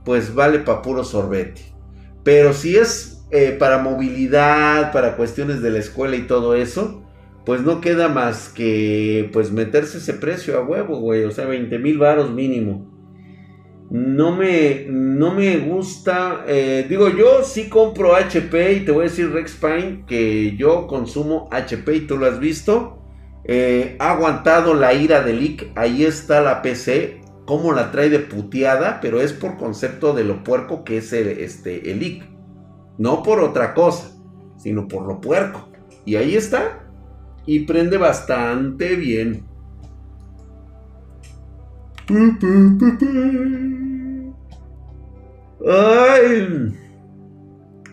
pues 0.04 0.34
vale 0.34 0.60
para 0.60 0.82
puro 0.82 1.04
sorbete. 1.04 1.62
Pero 2.24 2.52
si 2.52 2.76
es 2.76 3.24
eh, 3.30 3.56
para 3.58 3.78
movilidad, 3.78 4.92
para 4.92 5.16
cuestiones 5.16 5.62
de 5.62 5.70
la 5.70 5.78
escuela 5.78 6.16
y 6.16 6.26
todo 6.26 6.54
eso, 6.54 7.02
pues 7.44 7.62
no 7.62 7.80
queda 7.80 8.08
más 8.08 8.48
que 8.48 9.30
pues 9.32 9.52
meterse 9.52 9.98
ese 9.98 10.14
precio 10.14 10.58
a 10.58 10.64
huevo, 10.64 10.98
güey. 10.98 11.24
O 11.24 11.30
sea, 11.30 11.46
20 11.46 11.78
mil 11.78 11.98
varos 11.98 12.30
mínimo. 12.30 12.90
No 13.90 14.36
me, 14.36 14.86
no 14.88 15.34
me 15.34 15.58
gusta. 15.58 16.44
Eh, 16.46 16.86
digo, 16.88 17.08
yo 17.08 17.42
sí 17.42 17.68
compro 17.68 18.14
HP 18.14 18.72
y 18.74 18.84
te 18.84 18.92
voy 18.92 19.02
a 19.02 19.08
decir 19.08 19.30
Rex 19.32 19.56
Pine 19.56 20.04
que 20.06 20.56
yo 20.56 20.86
consumo 20.86 21.48
HP 21.50 21.96
y 21.96 22.00
tú 22.06 22.16
lo 22.16 22.26
has 22.26 22.38
visto. 22.38 22.99
Eh, 23.44 23.96
ha 23.98 24.12
aguantado 24.12 24.74
la 24.74 24.92
ira 24.94 25.22
del 25.22 25.42
IC. 25.42 25.72
Ahí 25.76 26.04
está 26.04 26.40
la 26.40 26.62
PC. 26.62 27.20
Como 27.46 27.72
la 27.72 27.90
trae 27.90 28.08
de 28.08 28.20
puteada. 28.20 29.00
Pero 29.00 29.20
es 29.20 29.32
por 29.32 29.56
concepto 29.56 30.12
de 30.12 30.24
lo 30.24 30.44
puerco 30.44 30.84
que 30.84 30.98
es 30.98 31.12
el, 31.12 31.28
este, 31.28 31.90
el 31.90 32.02
IC. 32.02 32.24
No 32.98 33.22
por 33.22 33.40
otra 33.40 33.74
cosa. 33.74 34.10
Sino 34.56 34.88
por 34.88 35.06
lo 35.06 35.20
puerco. 35.20 35.68
Y 36.04 36.16
ahí 36.16 36.36
está. 36.36 36.86
Y 37.46 37.60
prende 37.60 37.96
bastante 37.96 38.96
bien. 38.96 39.44
Ay. 45.66 46.74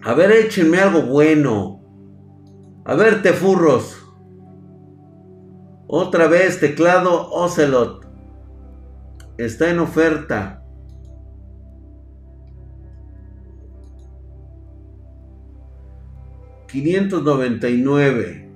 A 0.04 0.14
ver, 0.14 0.32
échenme 0.32 0.80
algo 0.80 1.02
bueno. 1.04 1.82
A 2.86 2.95
ver, 2.95 3.22
te 3.22 3.34
furros. 3.34 4.07
Otra 5.88 6.28
vez, 6.28 6.60
teclado 6.60 7.30
Ocelot. 7.32 8.06
Está 9.38 9.70
en 9.70 9.80
oferta. 9.80 10.64
$599. 16.68 18.50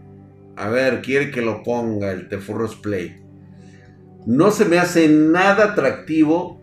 A 0.57 0.67
ver, 0.67 1.01
quiere 1.01 1.31
que 1.31 1.41
lo 1.41 1.63
ponga 1.63 2.11
el 2.11 2.27
Tefurros 2.27 2.75
Play. 2.75 3.23
No 4.25 4.51
se 4.51 4.65
me 4.65 4.77
hace 4.77 5.07
nada 5.07 5.71
atractivo, 5.71 6.59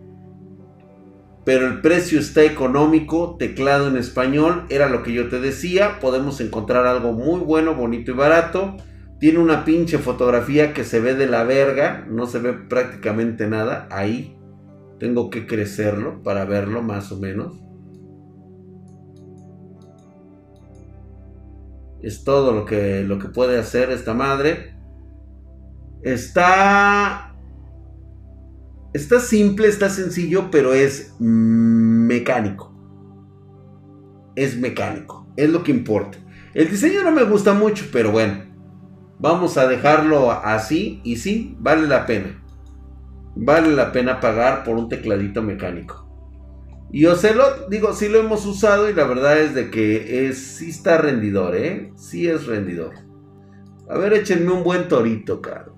pero 1.47 1.67
el 1.67 1.81
precio 1.81 2.21
está 2.21 2.45
económico. 2.45 3.37
Teclado 3.39 3.89
en 3.89 3.97
español, 3.97 4.67
era 4.69 4.91
lo 4.91 5.03
que 5.03 5.15
yo 5.15 5.31
te 5.31 5.41
decía. 5.41 5.99
Podemos 5.99 6.43
encontrar 6.43 6.87
algo 6.87 7.13
muy 7.13 7.41
bueno, 7.41 7.75
bonito 7.75 8.11
y 8.11 8.15
barato. 8.15 8.77
Tiene 9.19 9.41
una 9.41 9.65
pinche 9.65 9.99
fotografía 9.99 10.73
que 10.73 10.85
se 10.85 11.01
ve 11.01 11.15
de 11.15 11.27
la 11.27 11.45
verga. 11.45 12.07
No 12.09 12.27
se 12.27 12.39
ve 12.39 12.53
prácticamente 12.53 13.49
nada. 13.49 13.89
Ahí. 13.91 14.37
Tengo 15.01 15.31
que 15.31 15.47
crecerlo 15.47 16.23
para 16.23 16.45
verlo 16.45 16.83
más 16.83 17.11
o 17.13 17.19
menos. 17.19 17.57
Es 22.03 22.23
todo 22.23 22.53
lo 22.53 22.65
que, 22.65 23.03
lo 23.03 23.19
que 23.19 23.29
puede 23.29 23.59
hacer 23.59 23.91
esta 23.91 24.15
madre. 24.15 24.75
Está... 26.03 27.35
Está 28.95 29.21
simple, 29.21 29.69
está 29.69 29.91
sencillo, 29.91 30.51
pero 30.51 30.73
es 30.73 31.15
mecánico. 31.19 32.73
Es 34.35 34.57
mecánico. 34.57 35.27
Es 35.37 35.51
lo 35.51 35.63
que 35.63 35.73
importa. 35.73 36.19
El 36.55 36.71
diseño 36.71 37.03
no 37.03 37.11
me 37.11 37.25
gusta 37.25 37.53
mucho, 37.53 37.85
pero 37.93 38.11
bueno. 38.11 38.48
Vamos 39.21 39.57
a 39.59 39.67
dejarlo 39.67 40.31
así 40.31 41.01
y 41.05 41.17
sí, 41.17 41.57
vale 41.59 41.89
la 41.89 42.07
pena. 42.07 42.43
Vale 43.35 43.71
la 43.71 43.93
pena 43.93 44.21
pagar 44.21 44.65
por 44.65 44.77
un 44.77 44.89
tecladito 44.89 45.43
mecánico. 45.43 46.09
Y 46.91 47.05
Ocelot, 47.07 47.69
digo, 47.69 47.93
sí 47.93 48.09
lo 48.09 48.21
hemos 48.21 48.47
usado 48.47 48.89
y 48.89 48.95
la 48.95 49.05
verdad 49.05 49.39
es 49.39 49.55
de 49.55 49.71
que 49.71 50.29
es, 50.29 50.57
sí 50.57 50.71
está 50.71 50.99
rendidor, 50.99 51.55
¿eh? 51.55 51.93
Sí 51.97 52.29
es 52.29 52.47
rendidor. 52.47 52.95
A 53.91 53.99
ver, 53.99 54.15
échenme 54.15 54.53
un 54.53 54.65
buen 54.65 54.89
torito, 54.89 55.43
caro. 55.43 55.75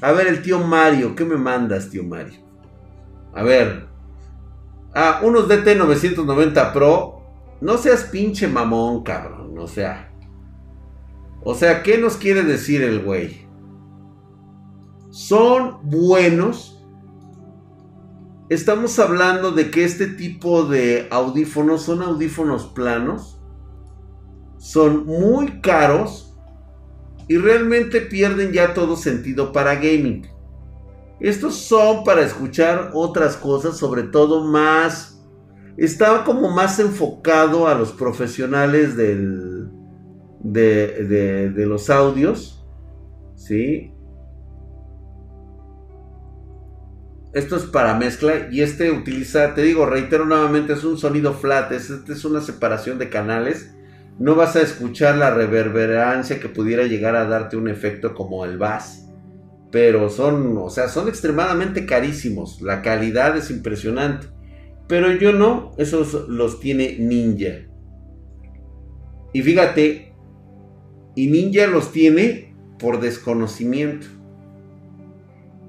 A 0.00 0.12
ver, 0.12 0.26
el 0.26 0.42
tío 0.42 0.58
Mario, 0.58 1.14
¿qué 1.14 1.24
me 1.24 1.36
mandas, 1.36 1.88
tío 1.88 2.04
Mario? 2.04 2.40
A 3.34 3.42
ver. 3.42 3.86
Ah, 4.94 5.20
unos 5.22 5.48
DT990 5.48 6.72
Pro. 6.72 7.22
No 7.60 7.78
seas 7.78 8.04
pinche 8.04 8.48
mamón, 8.48 9.02
cabrón. 9.02 9.56
O 9.58 9.66
sea. 9.66 10.11
O 11.44 11.54
sea, 11.54 11.82
¿qué 11.82 11.98
nos 11.98 12.16
quiere 12.16 12.44
decir 12.44 12.82
el 12.82 13.02
güey? 13.02 13.46
Son 15.10 15.78
buenos. 15.82 16.68
estamos 18.48 18.98
hablando 18.98 19.50
de 19.50 19.70
que 19.70 19.84
este 19.84 20.06
tipo 20.06 20.64
de 20.64 21.08
audífonos 21.10 21.82
son 21.82 22.02
audífonos 22.02 22.66
planos, 22.66 23.40
son 24.58 25.06
muy 25.06 25.60
caros 25.62 26.36
y 27.28 27.38
realmente 27.38 28.02
pierden 28.02 28.52
ya 28.52 28.74
todo 28.74 28.94
sentido 28.96 29.52
para 29.52 29.76
gaming. 29.76 30.26
Estos 31.18 31.56
son 31.56 32.04
para 32.04 32.22
escuchar 32.22 32.90
otras 32.94 33.36
cosas, 33.36 33.76
sobre 33.76 34.04
todo 34.04 34.44
más... 34.44 35.08
Estaba 35.78 36.24
como 36.24 36.50
más 36.50 36.78
enfocado 36.78 37.66
a 37.66 37.74
los 37.74 37.92
profesionales 37.92 38.96
del, 38.96 39.51
de, 40.42 41.50
de 41.54 41.66
los 41.66 41.90
audios. 41.90 42.64
¿Sí? 43.34 43.92
Esto 47.32 47.56
es 47.56 47.62
para 47.62 47.94
mezcla 47.94 48.48
y 48.50 48.60
este 48.60 48.90
utiliza, 48.90 49.54
te 49.54 49.62
digo, 49.62 49.86
reitero 49.86 50.26
nuevamente, 50.26 50.74
es 50.74 50.84
un 50.84 50.98
sonido 50.98 51.32
flat, 51.32 51.72
este 51.72 52.12
es 52.12 52.24
una 52.24 52.42
separación 52.42 52.98
de 52.98 53.08
canales. 53.08 53.74
No 54.18 54.34
vas 54.34 54.56
a 54.56 54.60
escuchar 54.60 55.16
la 55.16 55.30
reverberancia 55.30 56.38
que 56.38 56.48
pudiera 56.48 56.84
llegar 56.84 57.16
a 57.16 57.24
darte 57.24 57.56
un 57.56 57.68
efecto 57.68 58.14
como 58.14 58.44
el 58.44 58.58
bass 58.58 59.02
pero 59.72 60.10
son, 60.10 60.58
o 60.58 60.68
sea, 60.68 60.86
son 60.88 61.08
extremadamente 61.08 61.86
carísimos. 61.86 62.60
La 62.60 62.82
calidad 62.82 63.36
es 63.38 63.50
impresionante. 63.50 64.28
Pero 64.86 65.10
yo 65.12 65.32
no, 65.32 65.72
esos 65.78 66.28
los 66.28 66.60
tiene 66.60 66.98
Ninja. 66.98 67.66
Y 69.32 69.40
fíjate, 69.40 70.11
y 71.14 71.26
Ninja 71.28 71.66
los 71.66 71.92
tiene 71.92 72.54
por 72.78 73.00
desconocimiento. 73.00 74.06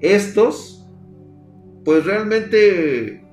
Estos, 0.00 0.86
pues 1.84 2.04
realmente, 2.04 3.24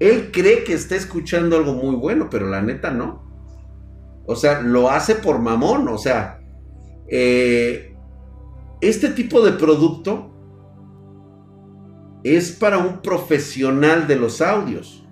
él 0.00 0.30
cree 0.32 0.64
que 0.64 0.72
está 0.72 0.96
escuchando 0.96 1.56
algo 1.56 1.74
muy 1.74 1.96
bueno, 1.96 2.28
pero 2.30 2.48
la 2.48 2.62
neta 2.62 2.90
no. 2.90 3.24
O 4.26 4.36
sea, 4.36 4.60
lo 4.60 4.90
hace 4.90 5.14
por 5.14 5.38
mamón, 5.38 5.88
o 5.88 5.98
sea, 5.98 6.40
eh, 7.08 7.94
este 8.80 9.08
tipo 9.10 9.40
de 9.40 9.52
producto 9.52 10.32
es 12.24 12.50
para 12.50 12.78
un 12.78 13.02
profesional 13.02 14.06
de 14.08 14.16
los 14.16 14.40
audios. 14.40 15.04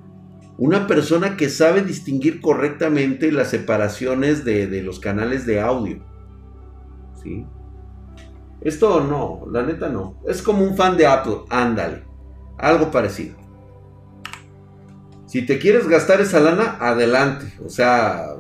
Una 0.59 0.87
persona 0.87 1.37
que 1.37 1.49
sabe 1.49 1.83
distinguir 1.83 2.41
correctamente 2.41 3.33
las 3.33 3.51
separaciones 3.51 4.45
de, 4.45 4.83
los 4.83 5.01
canales 5.01 5.47
de 5.47 5.61
audio. 5.61 6.05
Esto 8.61 9.01
no, 9.03 9.47
la 9.51 9.63
neta 9.63 9.89
no. 9.89 10.17
Es 10.27 10.43
como 10.43 10.65
un 10.65 10.77
fan 10.77 10.97
de 10.97 11.07
Apple, 11.07 11.39
ándale. 11.51 12.03
Algo 12.59 12.91
parecido. 12.91 13.37
Si 15.27 15.45
te 15.45 15.59
quieres 15.59 15.89
gastar 15.89 16.21
esa 16.21 16.41
lana, 16.41 16.77
adelante. 16.81 17.53
O 17.65 17.69
sea, 17.69 18.37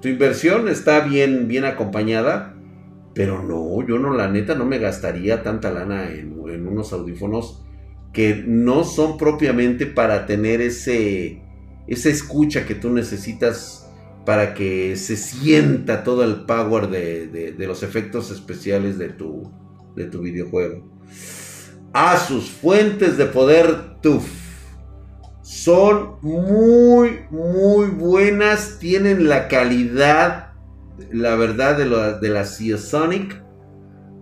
tu 0.00 0.08
inversión 0.08 0.68
está 0.68 1.00
bien, 1.00 1.48
bien 1.48 1.64
acompañada 1.64 2.54
pero 3.14 3.42
no, 3.42 3.86
yo 3.86 3.98
no, 3.98 4.12
la 4.12 4.28
neta, 4.28 4.56
no 4.56 4.66
me 4.66 4.78
gastaría 4.78 5.42
tanta 5.42 5.70
lana 5.70 6.10
en, 6.10 6.34
unos 6.66 6.92
audífonos 6.92 7.62
que 8.12 8.44
no 8.46 8.84
son 8.84 9.16
propiamente 9.16 9.86
para 9.86 10.26
tener 10.26 10.60
ese, 10.60 11.40
esa 11.86 12.08
escucha 12.08 12.66
que 12.66 12.74
tú 12.74 12.90
necesitas 12.90 13.83
para 14.24 14.54
que 14.54 14.96
se 14.96 15.16
sienta 15.16 16.02
todo 16.02 16.24
el 16.24 16.44
power 16.46 16.88
de, 16.88 17.54
los 17.58 17.82
efectos 17.82 18.30
especiales 18.30 18.98
de 18.98 19.10
tu, 19.10 19.50
de 19.94 20.04
tu 20.06 20.20
videojuego. 20.20 20.88
A 21.92 22.16
sus 22.18 22.50
fuentes 22.50 23.16
de 23.16 23.26
poder 23.26 24.00
TUF 24.00 24.24
son 25.42 26.16
muy, 26.22 27.20
muy 27.30 27.88
buenas, 27.88 28.78
tienen 28.78 29.28
la 29.28 29.48
calidad 29.48 30.54
la 31.12 31.34
verdad 31.36 31.76
de, 31.76 31.86
la, 31.86 32.12
de 32.18 32.28
la 32.28 32.44
Sonic 32.44 33.42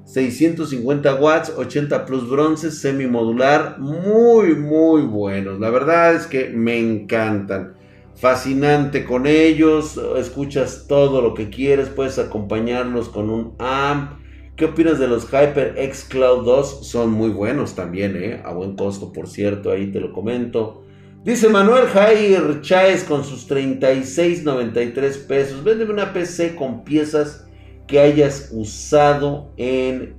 650 0.05 1.15
watts, 1.15 1.53
80 1.57 2.05
plus 2.05 2.29
bronces, 2.29 2.79
semimodular, 2.81 3.79
muy, 3.79 4.55
muy 4.55 5.03
buenos. 5.03 5.59
La 5.59 5.71
verdad 5.71 6.15
es 6.15 6.27
que 6.27 6.51
me 6.51 6.79
encantan. 6.79 7.75
Fascinante 8.15 9.05
con 9.05 9.27
ellos, 9.27 10.01
escuchas 10.17 10.87
todo 10.87 11.23
lo 11.23 11.35
que 11.35 11.51
quieres, 11.51 11.89
puedes 11.89 12.19
acompañarlos 12.19 13.09
con 13.09 13.31
un 13.31 13.55
amp. 13.59 14.21
¿Qué 14.57 14.67
opinas 14.67 14.99
de 14.99 15.09
los 15.09 15.27
HyperX 15.27 16.05
Cloud 16.05 16.45
2? 16.45 16.87
Son 16.87 17.11
muy 17.11 17.31
buenos 17.31 17.75
también, 17.75 18.17
¿eh? 18.17 18.43
a 18.45 18.53
buen 18.53 18.77
costo, 18.77 19.13
por 19.13 19.29
cierto, 19.29 19.71
ahí 19.71 19.91
te 19.91 19.99
lo 19.99 20.13
comento. 20.13 20.83
Dice 21.25 21.49
Manuel 21.49 21.87
Jair 21.87 22.61
Cháez 22.63 23.05
con 23.05 23.25
sus 23.25 23.49
36.93 23.49 25.27
pesos. 25.27 25.63
Véndeme 25.63 25.93
una 25.93 26.13
PC 26.13 26.57
con 26.57 26.83
piezas 26.83 27.47
que 27.87 28.01
hayas 28.01 28.51
usado 28.53 29.53
en 29.57 30.17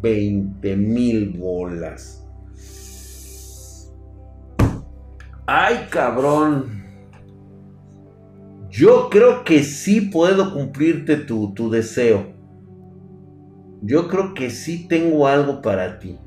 20 0.00 0.76
mil 0.76 1.30
bolas. 1.30 2.26
Ay, 5.46 5.86
cabrón. 5.90 6.85
Yo 8.76 9.08
creo 9.08 9.42
que 9.42 9.64
sí 9.64 10.02
puedo 10.02 10.52
cumplirte 10.52 11.16
tu, 11.16 11.54
tu 11.54 11.70
deseo. 11.70 12.34
Yo 13.80 14.06
creo 14.08 14.34
que 14.34 14.50
sí 14.50 14.86
tengo 14.86 15.26
algo 15.26 15.62
para 15.62 15.98
ti. 15.98 16.18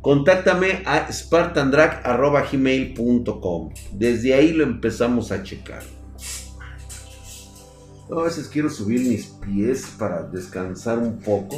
Contáctame 0.00 0.82
a 0.84 1.06
spartandrag.gmail.com. 1.12 3.72
Desde 3.92 4.34
ahí 4.34 4.52
lo 4.52 4.64
empezamos 4.64 5.30
a 5.30 5.44
checar. 5.44 5.84
A 8.10 8.22
veces 8.22 8.48
quiero 8.48 8.68
subir 8.68 9.06
mis 9.06 9.26
pies 9.26 9.94
para 9.96 10.24
descansar 10.24 10.98
un 10.98 11.20
poco. 11.20 11.56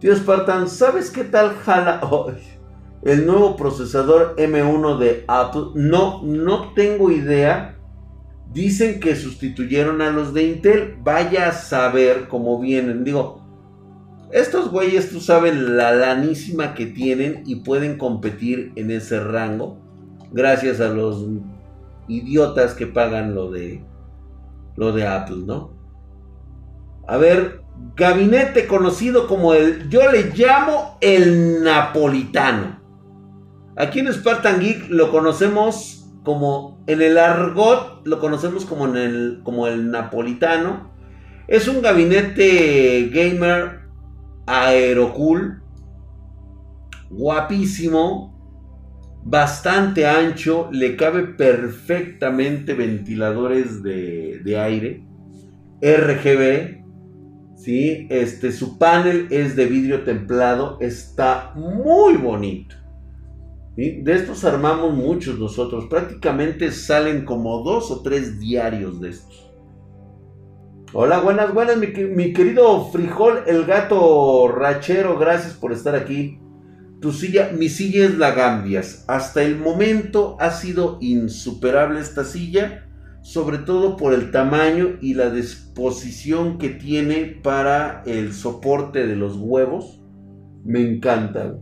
Tío 0.00 0.14
Spartan, 0.14 0.68
¿sabes 0.68 1.10
qué 1.10 1.24
tal 1.24 1.54
jala 1.54 2.02
hoy 2.10 2.57
el 3.02 3.26
nuevo 3.26 3.56
procesador 3.56 4.36
M1 4.36 4.98
de 4.98 5.24
Apple? 5.28 5.62
No, 5.74 6.22
no 6.22 6.72
tengo 6.74 7.10
idea. 7.10 7.76
Dicen 8.52 8.98
que 9.00 9.14
sustituyeron 9.14 10.00
a 10.02 10.10
los 10.10 10.34
de 10.34 10.44
Intel. 10.44 10.96
Vaya 11.02 11.48
a 11.48 11.52
saber 11.52 12.28
cómo 12.28 12.60
vienen. 12.60 13.04
Digo, 13.04 13.42
estos 14.30 14.70
güeyes, 14.70 15.10
tú 15.10 15.20
sabes 15.20 15.56
la 15.56 15.92
lanísima 15.92 16.74
que 16.74 16.86
tienen 16.86 17.42
y 17.46 17.56
pueden 17.56 17.96
competir 17.96 18.72
en 18.76 18.90
ese 18.90 19.20
rango. 19.20 19.78
Gracias 20.32 20.80
a 20.80 20.88
los 20.88 21.24
idiotas 22.08 22.74
que 22.74 22.86
pagan 22.86 23.34
lo 23.34 23.50
de 23.50 23.82
lo 24.76 24.92
de 24.92 25.06
Apple, 25.06 25.38
¿no? 25.44 25.72
A 27.06 27.16
ver, 27.16 27.62
gabinete 27.96 28.66
conocido 28.66 29.26
como 29.26 29.54
el, 29.54 29.88
yo 29.88 30.10
le 30.12 30.30
llamo 30.34 30.98
el 31.00 31.62
napolitano. 31.64 32.77
Aquí 33.78 34.00
en 34.00 34.12
Spartan 34.12 34.58
Geek 34.58 34.90
lo 34.90 35.12
conocemos 35.12 36.10
como, 36.24 36.82
en 36.88 37.00
el 37.00 37.16
argot 37.16 38.04
lo 38.04 38.18
conocemos 38.18 38.64
como, 38.64 38.88
en 38.88 38.96
el, 38.96 39.40
como 39.44 39.68
el 39.68 39.92
napolitano. 39.92 40.90
Es 41.46 41.68
un 41.68 41.80
gabinete 41.80 43.08
gamer 43.14 43.82
aerocool, 44.46 45.62
guapísimo, 47.08 48.36
bastante 49.24 50.08
ancho, 50.08 50.68
le 50.72 50.96
cabe 50.96 51.22
perfectamente 51.22 52.74
ventiladores 52.74 53.84
de, 53.84 54.58
aire, 54.58 55.04
RGB, 55.80 56.82
¿sí? 57.56 58.08
Este, 58.10 58.50
su 58.50 58.76
panel 58.76 59.28
es 59.30 59.54
de 59.54 59.66
vidrio 59.66 60.02
templado, 60.02 60.78
está 60.80 61.52
muy 61.54 62.16
bonito. 62.16 62.77
De 63.78 64.12
estos 64.12 64.44
armamos 64.44 64.92
muchos 64.92 65.38
nosotros, 65.38 65.86
prácticamente 65.88 66.72
salen 66.72 67.24
como 67.24 67.62
dos 67.62 67.92
o 67.92 68.02
tres 68.02 68.40
diarios 68.40 69.00
de 69.00 69.10
estos. 69.10 69.52
Hola, 70.92 71.20
buenas, 71.20 71.54
buenas, 71.54 71.76
mi, 71.76 72.32
querido 72.32 72.86
Frijol, 72.86 73.44
el 73.46 73.66
gato 73.66 74.48
rachero, 74.48 75.16
gracias 75.16 75.52
por 75.52 75.72
estar 75.72 75.94
aquí. 75.94 76.40
Tu 77.00 77.12
silla, 77.12 77.52
mi 77.56 77.68
silla 77.68 78.06
es 78.06 78.18
la 78.18 78.32
Gambias. 78.32 79.04
Hasta 79.06 79.44
el 79.44 79.56
momento 79.56 80.36
ha 80.40 80.50
sido 80.50 80.98
insuperable 81.00 82.00
esta 82.00 82.24
silla, 82.24 82.90
sobre 83.22 83.58
todo 83.58 83.96
por 83.96 84.12
el 84.12 84.32
tamaño 84.32 84.98
y 85.00 85.14
la 85.14 85.30
disposición 85.30 86.58
que 86.58 86.70
tiene 86.70 87.38
para 87.44 88.02
el 88.06 88.32
soporte 88.32 89.06
de 89.06 89.14
los 89.14 89.36
huevos. 89.36 90.02
Me 90.64 90.80
encanta. 90.80 91.60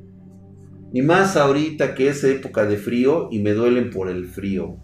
Y 0.92 1.02
más 1.02 1.36
ahorita 1.36 1.94
que 1.94 2.08
es 2.08 2.24
época 2.24 2.64
de 2.64 2.76
frío 2.76 3.28
y 3.30 3.40
me 3.40 3.52
duelen 3.52 3.90
por 3.90 4.08
el 4.08 4.26
frío. 4.26 4.76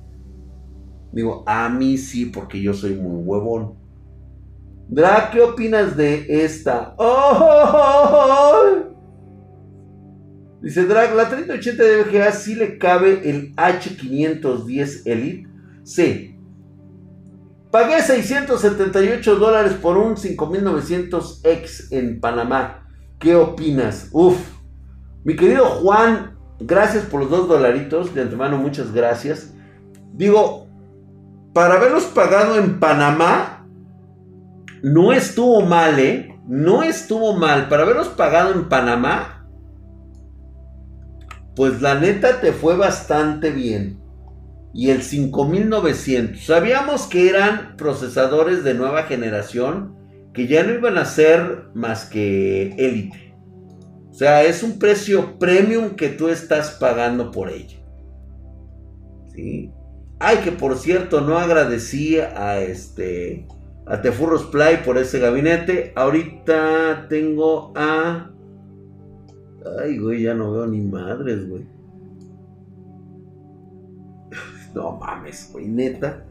Digo, 1.12 1.44
a 1.46 1.68
mí 1.68 1.98
sí, 1.98 2.26
porque 2.26 2.61
yo 2.61 2.74
soy 2.74 2.94
muy 2.94 3.22
huevón. 3.24 3.74
Dra, 4.88 5.30
¿qué 5.32 5.40
opinas 5.40 5.96
de 5.96 6.44
esta? 6.44 6.94
¡Oh! 6.98 8.92
Dice 10.62 10.84
Drag, 10.84 11.14
la 11.16 11.28
3080 11.28 11.82
de 11.82 12.03
VGA 12.05 12.30
sí 12.30 12.55
le 12.55 12.78
cabe 12.78 13.28
el 13.28 13.55
H510 13.57 15.03
Elite. 15.07 15.48
Sí. 15.82 16.38
Pagué 17.72 18.00
678 18.00 19.36
dólares 19.36 19.72
por 19.72 19.96
un 19.96 20.14
5900X 20.14 21.88
en 21.90 22.20
Panamá. 22.20 22.86
¿Qué 23.18 23.34
opinas? 23.34 24.09
Uf. 24.12 24.51
Mi 25.25 25.37
querido 25.37 25.66
Juan, 25.66 26.37
gracias 26.59 27.05
por 27.05 27.20
los 27.20 27.31
dos 27.31 27.49
dolaritos. 27.49 28.14
De 28.14 28.23
antemano, 28.23 28.59
muchas 28.59 28.93
gracias. 28.93 29.55
Digo, 30.12 30.66
para 31.53 31.75
haberlos 31.75 32.05
pagado 32.05 32.59
en 32.59 32.81
Panamá, 32.81 33.66
no 34.83 35.12
estuvo 35.12 35.62
mal, 35.62 35.99
¿eh? 36.01 36.41
No 36.47 36.83
estuvo 36.83 37.35
mal. 37.35 37.68
Para 37.68 37.85
haberlos 37.85 38.09
pagado 38.09 38.53
en 38.53 38.68
Panamá, 38.68 39.47
pues 41.55 41.81
la 41.81 41.95
neta 41.95 42.41
te 42.41 42.53
fue 42.53 42.77
bastante 42.77 43.51
bien. 43.51 44.01
Y 44.75 44.91
el 44.91 45.03
5900. 45.03 46.45
Sabíamos 46.45 47.07
que 47.07 47.29
eran 47.29 47.77
procesadores 47.77 48.64
de 48.64 48.75
nueva 48.75 49.05
generación 49.05 49.97
que 50.33 50.47
ya 50.47 50.64
no 50.64 50.73
iban 50.73 50.97
a 50.99 51.05
ser 51.05 51.66
más 51.75 52.07
que 52.07 52.75
élite. 52.79 53.32
O 54.13 54.15
sea, 54.15 54.45
es 54.45 54.63
un 54.63 54.79
precio 54.79 55.39
premium 55.39 55.97
que 55.97 56.11
tú 56.11 56.29
estás 56.29 56.73
pagando 56.73 57.31
por 57.31 57.49
ella. 57.49 57.79
¿Sí? 59.35 59.73
Ay, 60.19 60.37
que 60.45 60.53
por 60.53 60.77
cierto, 60.77 61.23
no 61.23 61.39
agradecí 61.39 62.19
a 62.19 62.61
este 62.61 63.49
a 63.87 64.03
Tefurros 64.03 64.45
Play 64.45 64.83
por 64.85 64.99
ese 64.99 65.19
gabinete. 65.19 65.95
Ahorita 65.97 67.07
tengo 67.09 67.73
a 67.75 68.31
Ay, 69.81 69.99
güey, 69.99 70.23
ya 70.23 70.35
no 70.35 70.53
veo 70.53 70.67
ni 70.67 70.81
madres, 70.81 71.49
güey. 71.49 71.67
No 74.75 74.93
mames, 74.93 75.51
güey, 75.53 75.69
neta. 75.69 76.25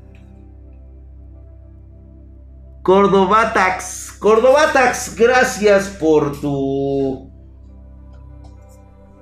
Cordobatax, 2.83 4.17
Cordobatax, 4.19 5.15
gracias 5.15 5.89
por 5.89 6.39
tu 6.41 7.30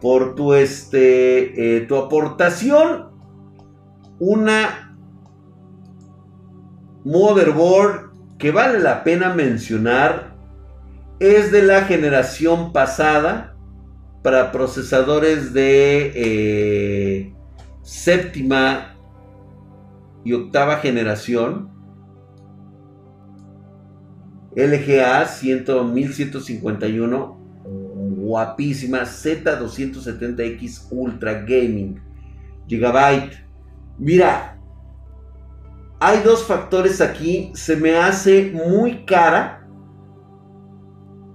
por 0.02 0.36
tu 0.36 0.54
este 0.54 1.78
eh, 1.78 1.82
tu 1.82 1.96
aportación. 1.96 3.10
Una 4.20 4.98
motherboard 7.06 8.12
que 8.38 8.52
vale 8.52 8.80
la 8.80 9.04
pena 9.04 9.34
mencionar 9.34 10.36
es 11.20 11.52
de 11.52 11.62
la 11.62 11.84
generación 11.84 12.72
pasada 12.72 13.56
para 14.24 14.52
procesadores 14.52 15.54
de 15.54 16.12
eh, 16.16 17.34
séptima 17.82 18.96
y 20.24 20.34
octava 20.34 20.78
generación. 20.78 21.70
LGA 24.56 25.26
1151, 25.84 27.39
guapísima, 28.30 29.02
Z270X 29.02 30.88
Ultra 30.92 31.42
Gaming, 31.42 32.00
Gigabyte. 32.68 33.44
Mira, 33.98 34.56
hay 36.00 36.22
dos 36.22 36.44
factores 36.44 37.02
aquí, 37.02 37.52
se 37.56 37.76
me 37.76 37.98
hace 37.98 38.52
muy 38.52 39.04
cara. 39.06 39.68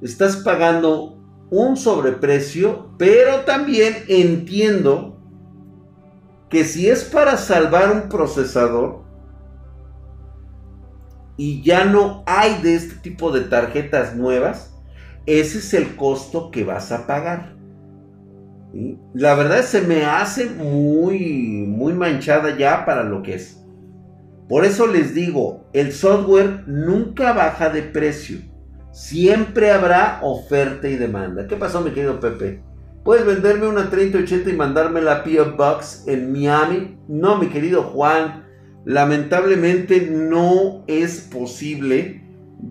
Estás 0.01 0.37
pagando 0.37 1.19
un 1.51 1.77
sobreprecio, 1.77 2.91
pero 2.97 3.41
también 3.41 4.05
entiendo 4.09 5.19
que 6.49 6.65
si 6.65 6.89
es 6.89 7.03
para 7.03 7.37
salvar 7.37 7.91
un 7.91 8.09
procesador 8.09 9.03
y 11.37 11.61
ya 11.63 11.85
no 11.85 12.23
hay 12.27 12.63
de 12.63 12.77
este 12.77 12.95
tipo 12.97 13.33
de 13.33 13.41
tarjetas 13.41 14.15
nuevas, 14.15 14.74
ese 15.27 15.59
es 15.59 15.75
el 15.75 15.97
costo 15.97 16.51
que 16.51 16.65
vas 16.65 16.93
a 16.93 17.07
pagar. 17.07 17.55
La 19.15 19.35
verdad 19.35 19.63
se 19.63 19.81
me 19.83 20.05
hace 20.05 20.47
muy, 20.51 21.65
muy 21.69 21.93
manchada 21.93 22.57
ya 22.57 22.85
para 22.85 23.05
lo 23.05 23.23
que 23.23 23.35
es. 23.35 23.61
Por 24.49 24.65
eso 24.65 24.87
les 24.87 25.15
digo, 25.15 25.65
el 25.73 25.93
software 25.93 26.65
nunca 26.67 27.33
baja 27.33 27.71
de 27.71 27.83
precio. 27.83 28.39
Siempre 28.93 29.71
habrá 29.71 30.21
oferta 30.23 30.89
y 30.89 30.97
demanda. 30.97 31.47
¿Qué 31.47 31.57
pasó, 31.57 31.81
mi 31.81 31.91
querido 31.91 32.21
Pepe? 32.21 32.63
¿Puedes 33.05 33.27
venderme 33.27 33.69
una 33.69 33.91
3080 33.91 34.51
y 34.51 34.53
mandarme 34.55 35.01
la 35.03 35.25
PO 35.25 35.57
Box 35.57 36.05
en 36.07 36.33
Miami? 36.33 36.99
No, 37.09 37.37
mi 37.39 37.49
querido 37.49 37.83
Juan. 37.83 38.45
Lamentablemente 38.85 40.09
no 40.11 40.85
es 40.87 41.21
posible, 41.21 42.24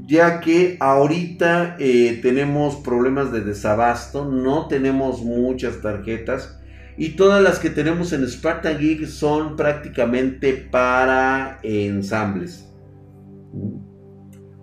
ya 0.05 0.39
que 0.39 0.77
ahorita 0.79 1.77
eh, 1.79 2.19
tenemos 2.21 2.77
problemas 2.77 3.31
de 3.31 3.41
desabasto, 3.41 4.25
no 4.25 4.67
tenemos 4.67 5.21
muchas 5.21 5.81
tarjetas 5.81 6.59
y 6.97 7.09
todas 7.09 7.41
las 7.41 7.59
que 7.59 7.69
tenemos 7.69 8.13
en 8.13 8.27
Spartan 8.27 8.77
Geek 8.79 9.05
son 9.07 9.55
prácticamente 9.55 10.53
para 10.53 11.59
ensambles 11.63 12.69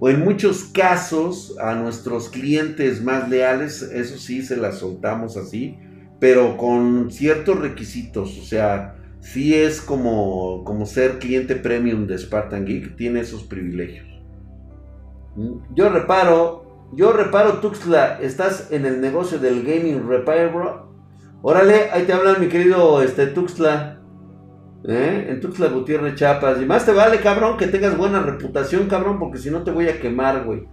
o 0.00 0.08
en 0.08 0.20
muchos 0.20 0.64
casos 0.64 1.56
a 1.60 1.74
nuestros 1.74 2.30
clientes 2.30 3.02
más 3.02 3.28
leales, 3.28 3.82
eso 3.82 4.16
sí 4.16 4.42
se 4.42 4.56
las 4.56 4.78
soltamos 4.78 5.36
así, 5.36 5.76
pero 6.18 6.56
con 6.56 7.10
ciertos 7.10 7.58
requisitos, 7.60 8.38
o 8.38 8.42
sea, 8.42 8.96
sí 9.20 9.54
es 9.54 9.82
como, 9.82 10.64
como 10.64 10.86
ser 10.86 11.18
cliente 11.18 11.54
premium 11.54 12.06
de 12.06 12.16
Spartan 12.16 12.64
Geek, 12.64 12.96
tiene 12.96 13.20
esos 13.20 13.44
privilegios. 13.44 14.09
¿Mm? 15.36 15.74
Yo 15.74 15.88
reparo, 15.88 16.88
yo 16.92 17.12
reparo 17.12 17.60
Tuxla, 17.60 18.18
estás 18.20 18.70
en 18.70 18.86
el 18.86 19.00
negocio 19.00 19.38
del 19.38 19.62
gaming 19.62 20.08
repair, 20.08 20.50
bro. 20.52 20.90
Órale, 21.42 21.90
ahí 21.92 22.04
te 22.04 22.12
hablan 22.12 22.40
mi 22.40 22.48
querido 22.48 23.02
este, 23.02 23.26
Tuxla. 23.26 24.00
¿Eh? 24.84 25.26
En 25.28 25.40
Tuxtla 25.40 25.68
Gutiérrez 25.68 26.14
Chapas. 26.14 26.60
Y 26.60 26.64
más 26.64 26.86
te 26.86 26.92
vale, 26.92 27.20
cabrón, 27.20 27.56
que 27.56 27.66
tengas 27.66 27.96
buena 27.96 28.20
reputación, 28.20 28.88
cabrón, 28.88 29.18
porque 29.18 29.38
si 29.38 29.50
no 29.50 29.62
te 29.62 29.70
voy 29.70 29.88
a 29.88 30.00
quemar, 30.00 30.44
güey. 30.44 30.66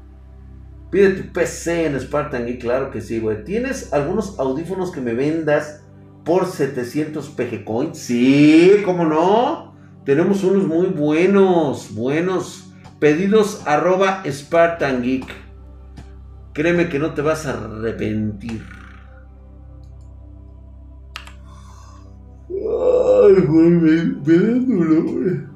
Pide 0.89 1.09
tu 1.09 1.33
PC 1.33 1.85
en 1.85 1.99
Spartan 1.99 2.47
y 2.47 2.57
claro 2.57 2.89
que 2.89 3.01
sí, 3.01 3.19
güey. 3.19 3.43
¿Tienes 3.43 3.91
algunos 3.93 4.39
audífonos 4.39 4.91
que 4.91 5.01
me 5.01 5.13
vendas 5.13 5.83
por 6.23 6.45
700 6.45 7.29
PG 7.29 7.65
Coins? 7.65 7.97
Sí, 7.97 8.81
¿cómo 8.85 9.03
no? 9.03 9.75
Tenemos 10.05 10.43
unos 10.45 10.65
muy 10.65 10.87
buenos, 10.87 11.93
buenos. 11.93 12.66
Pedidos 12.99 13.61
arroba 13.67 14.23
Spartan 14.25 15.03
Geek. 15.03 15.27
Créeme 16.53 16.89
que 16.89 16.97
no 16.97 17.13
te 17.13 17.21
vas 17.21 17.45
a 17.45 17.53
arrepentir. 17.65 18.63
Ay, 22.49 23.45
güey, 23.45 23.69
me, 23.69 25.47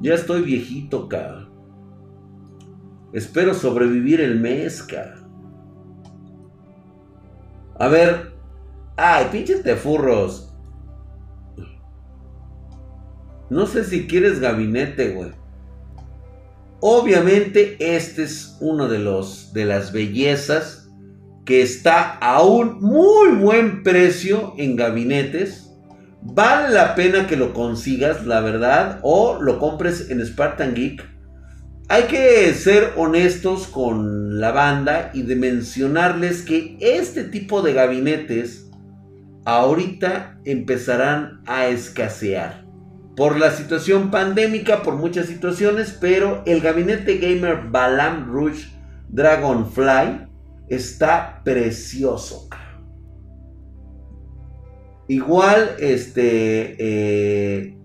Ya 0.00 0.14
estoy 0.14 0.42
viejito, 0.42 1.06
ca. 1.08 1.46
Espero 3.12 3.52
sobrevivir 3.52 4.22
el 4.22 4.40
mes, 4.40 4.82
ca. 4.82 5.16
A 7.78 7.88
ver. 7.88 8.32
Ay, 8.96 9.26
pinches 9.30 9.62
furros. 9.78 10.52
No 13.50 13.66
sé 13.66 13.84
si 13.84 14.06
quieres 14.06 14.40
gabinete, 14.40 15.14
güey. 15.14 15.37
Obviamente, 16.80 17.76
este 17.78 18.24
es 18.24 18.56
uno 18.60 18.88
de 18.88 18.98
los 18.98 19.52
de 19.52 19.64
las 19.64 19.92
bellezas 19.92 20.88
que 21.44 21.62
está 21.62 22.18
a 22.18 22.42
un 22.42 22.80
muy 22.80 23.30
buen 23.36 23.82
precio 23.82 24.54
en 24.58 24.76
gabinetes 24.76 25.68
Vale 26.22 26.74
la 26.74 26.94
pena 26.94 27.26
que 27.26 27.36
lo 27.36 27.54
consigas, 27.54 28.26
la 28.26 28.40
verdad, 28.40 28.98
o 29.02 29.40
lo 29.40 29.58
compres 29.58 30.10
en 30.10 30.24
Spartan 30.24 30.74
Geek. 30.74 31.04
Hay 31.88 32.02
que 32.04 32.52
ser 32.54 32.92
honestos 32.96 33.66
con 33.66 34.40
la 34.40 34.50
banda 34.50 35.10
y 35.14 35.22
de 35.22 35.36
mencionarles 35.36 36.42
que 36.42 36.76
este 36.80 37.24
tipo 37.24 37.62
de 37.62 37.72
gabinetes 37.72 38.68
ahorita 39.44 40.38
empezarán 40.44 41.40
a 41.46 41.68
escasear. 41.68 42.67
Por 43.18 43.36
la 43.36 43.50
situación 43.50 44.12
pandémica, 44.12 44.84
por 44.84 44.94
muchas 44.94 45.26
situaciones, 45.26 45.90
pero 46.00 46.44
el 46.46 46.60
gabinete 46.60 47.18
gamer 47.18 47.64
Balam 47.68 48.32
Rouge 48.32 48.68
Dragonfly 49.08 50.28
está 50.68 51.42
precioso. 51.42 52.48
Igual, 55.08 55.70
este, 55.80 56.76
eh, 56.78 57.76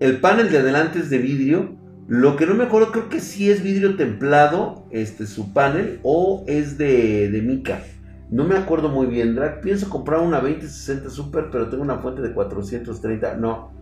el 0.00 0.20
panel 0.20 0.50
de 0.50 0.58
adelante 0.58 0.98
es 0.98 1.08
de 1.08 1.18
vidrio. 1.18 1.76
Lo 2.08 2.34
que 2.34 2.44
no 2.46 2.54
me 2.54 2.64
acuerdo, 2.64 2.90
creo 2.90 3.08
que 3.08 3.20
sí 3.20 3.52
es 3.52 3.62
vidrio 3.62 3.94
templado, 3.94 4.88
este, 4.90 5.28
su 5.28 5.52
panel, 5.52 6.00
o 6.02 6.42
es 6.48 6.76
de, 6.76 7.30
de 7.30 7.40
mica. 7.40 7.84
No 8.32 8.42
me 8.42 8.56
acuerdo 8.56 8.88
muy 8.88 9.06
bien, 9.06 9.36
Drag. 9.36 9.60
Pienso 9.60 9.88
comprar 9.88 10.22
una 10.22 10.40
2060 10.40 11.08
Super, 11.08 11.50
pero 11.52 11.68
tengo 11.68 11.84
una 11.84 11.98
fuente 11.98 12.20
de 12.20 12.32
430. 12.32 13.36
No. 13.36 13.80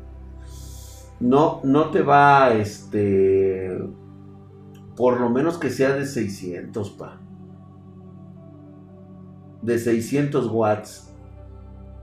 No, 1.21 1.61
no 1.65 1.91
te 1.91 2.03
va, 2.03 2.55
este... 2.55 3.79
Por 4.97 5.21
lo 5.21 5.31
menos 5.31 5.59
que 5.59 5.71
sea 5.71 5.95
de 5.95 6.07
600, 6.07 6.91
pa. 6.91 7.21
De 9.63 9.79
600 9.79 10.47
watts. 10.51 11.11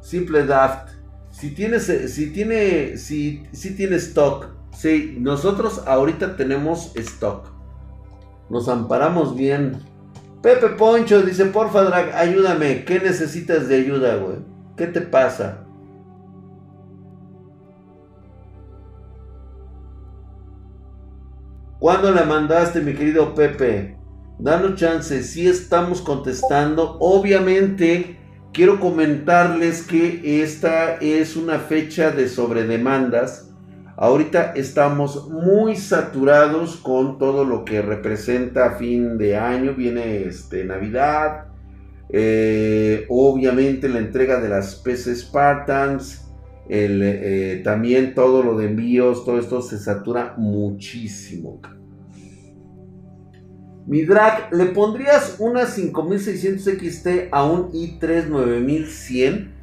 Simple 0.01 0.45
Daft. 0.45 0.89
Si 1.31 1.51
tienes, 1.51 1.85
si 1.85 2.31
tiene, 2.31 2.97
si, 2.97 3.43
si 3.51 3.75
tiene 3.75 3.97
stock. 3.97 4.47
Sí, 4.71 5.17
nosotros 5.19 5.83
ahorita 5.85 6.35
tenemos 6.35 6.95
stock. 6.95 7.49
Nos 8.49 8.69
amparamos 8.69 9.35
bien. 9.35 9.79
Pepe 10.41 10.69
Poncho 10.69 11.21
dice, 11.21 11.45
porfa, 11.45 11.83
Drag, 11.83 12.15
ayúdame. 12.15 12.85
¿Qué 12.85 12.99
necesitas 12.99 13.67
de 13.67 13.75
ayuda, 13.75 14.15
güey? 14.15 14.37
¿Qué 14.75 14.87
te 14.87 15.01
pasa? 15.01 15.66
¿Cuándo 21.79 22.11
la 22.11 22.23
mandaste, 22.23 22.81
mi 22.81 22.93
querido 22.93 23.33
Pepe? 23.35 23.97
Danos 24.39 24.75
chance, 24.75 25.23
si 25.23 25.47
estamos 25.47 26.01
contestando. 26.01 26.97
Obviamente, 26.99 28.17
quiero 28.53 28.79
comentarles 28.79 29.83
que 29.83 30.41
esta 30.43 30.95
es 30.95 31.35
una 31.35 31.59
fecha 31.59 32.11
de 32.11 32.27
sobredemandas 32.27 33.47
Ahorita 33.99 34.53
estamos 34.55 35.27
muy 35.27 35.75
saturados 35.75 36.75
con 36.77 37.17
todo 37.17 37.43
lo 37.43 37.65
que 37.65 37.81
representa 37.81 38.75
fin 38.75 39.17
de 39.17 39.35
año. 39.35 39.73
Viene 39.73 40.21
este, 40.21 40.63
Navidad. 40.65 41.45
Eh, 42.09 43.07
obviamente 43.09 43.89
la 43.89 43.97
entrega 43.97 44.39
de 44.39 44.49
las 44.49 44.75
PC 44.75 45.15
Spartans. 45.15 46.26
Eh, 46.69 47.61
también 47.63 48.13
todo 48.13 48.43
lo 48.43 48.57
de 48.57 48.67
envíos. 48.67 49.25
Todo 49.25 49.39
esto 49.39 49.61
se 49.61 49.77
satura 49.77 50.35
muchísimo. 50.37 51.61
Mi 53.85 54.03
drag, 54.03 54.53
¿le 54.53 54.65
pondrías 54.65 55.37
una 55.39 55.65
5600 55.65 56.73
XT 56.73 57.07
a 57.31 57.45
un 57.45 57.71
i3 57.71 58.27
9100? 58.27 59.53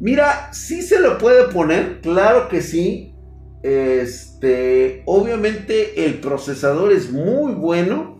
Mira, 0.00 0.52
sí 0.52 0.80
se 0.80 0.98
lo 0.98 1.18
puede 1.18 1.52
poner, 1.52 2.00
claro 2.00 2.48
que 2.48 2.62
sí. 2.62 3.12
Este, 3.62 5.02
obviamente 5.04 6.06
el 6.06 6.20
procesador 6.20 6.92
es 6.92 7.10
muy 7.10 7.52
bueno. 7.52 8.16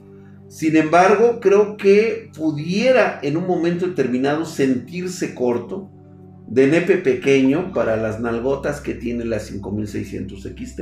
Sin 0.49 0.77
embargo, 0.77 1.41
creo 1.41 1.77
que 1.77 2.31
pudiera 2.37 3.19
en 3.23 3.37
un 3.37 3.47
momento 3.47 3.87
determinado 3.87 4.45
sentirse 4.45 5.35
corto 5.35 5.91
de 6.47 6.67
nepe 6.69 6.97
pequeño 6.99 7.73
para 7.73 7.97
las 7.97 8.21
nalgotas 8.21 8.81
que 8.81 8.95
tiene 8.95 9.25
la 9.25 9.41
5600 9.41 10.43
XT. 10.43 10.81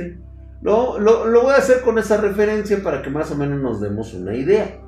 Lo, 0.61 0.99
lo, 0.99 1.41
voy 1.43 1.53
a 1.53 1.57
hacer 1.57 1.81
con 1.81 1.99
esa 1.99 2.17
referencia 2.17 2.81
para 2.81 3.01
que 3.01 3.09
más 3.09 3.31
o 3.31 3.35
menos 3.35 3.61
nos 3.61 3.81
demos 3.81 4.13
una 4.13 4.35
idea. 4.35 4.79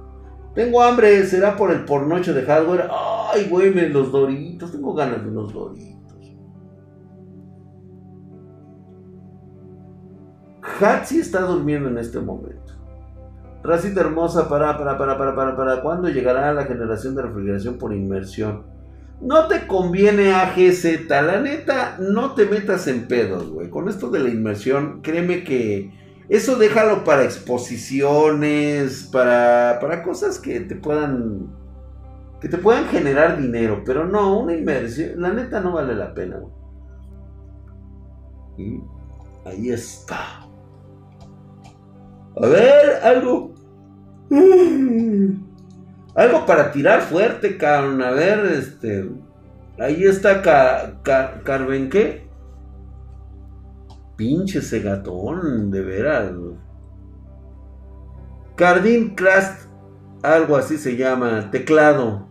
Tengo 0.55 0.81
hambre, 0.81 1.23
será 1.25 1.55
por 1.55 1.71
el 1.71 1.85
pornocho 1.85 2.33
de 2.33 2.41
hardware. 2.43 2.89
Ay, 3.31 3.47
güey, 3.47 3.71
los 3.89 4.11
doritos. 4.11 4.71
Tengo 4.71 4.93
ganas 4.93 5.23
de 5.23 5.29
unos 5.29 5.53
doritos. 5.53 5.97
Hatsi 10.79 11.19
está 11.19 11.41
durmiendo 11.41 11.89
en 11.89 11.97
este 11.97 12.19
momento. 12.19 12.73
Racita 13.63 14.01
hermosa, 14.01 14.47
para, 14.47 14.77
para, 14.77 14.97
para, 14.97 15.17
para, 15.17 15.35
para, 15.35 15.55
para. 15.55 15.81
¿Cuándo 15.81 16.09
llegará 16.09 16.53
la 16.53 16.65
generación 16.65 17.15
de 17.15 17.23
refrigeración 17.23 17.77
por 17.77 17.93
inmersión? 17.93 18.76
No 19.19 19.47
te 19.47 19.65
conviene 19.65 20.33
AGZ, 20.33 21.09
la 21.09 21.39
neta, 21.41 21.97
no 21.99 22.35
te 22.35 22.45
metas 22.45 22.87
en 22.87 23.07
pedos, 23.07 23.49
güey. 23.49 23.69
Con 23.69 23.89
esto 23.89 24.09
de 24.09 24.19
la 24.19 24.29
inmersión, 24.29 25.01
créeme 25.01 25.43
que 25.43 25.91
eso 26.29 26.57
déjalo 26.57 27.03
para 27.03 27.23
exposiciones, 27.23 29.09
para, 29.11 29.79
para 29.81 30.03
cosas 30.03 30.39
que 30.39 30.59
te 30.59 30.75
puedan 30.75 31.55
que 32.39 32.49
te 32.49 32.57
puedan 32.59 32.85
generar 32.85 33.41
dinero, 33.41 33.81
pero 33.83 34.05
no, 34.05 34.39
una 34.39 34.53
inmersión, 34.53 35.19
la 35.19 35.33
neta 35.33 35.59
no 35.59 35.71
vale 35.71 35.95
la 35.95 36.13
pena, 36.13 36.37
güey. 36.37 36.53
Ahí 39.45 39.69
está. 39.69 40.47
A 42.35 42.47
ver, 42.47 42.99
algo. 43.03 43.53
Algo 46.17 46.47
para 46.47 46.71
tirar 46.71 47.01
fuerte, 47.01 47.57
cabrón. 47.57 48.01
A 48.01 48.09
ver, 48.09 48.39
este. 48.47 49.07
Ahí 49.79 50.03
está 50.03 50.41
Carven, 51.43 51.89
¿qué? 51.91 52.27
Pinche 54.15 54.57
ese 54.57 54.79
gatón, 54.79 55.69
de 55.69 55.81
veras. 55.81 56.31
Cardin 58.55 59.13
Crast, 59.13 59.69
algo 60.23 60.57
así 60.57 60.79
se 60.79 60.97
llama. 60.97 61.51
Teclado. 61.51 62.27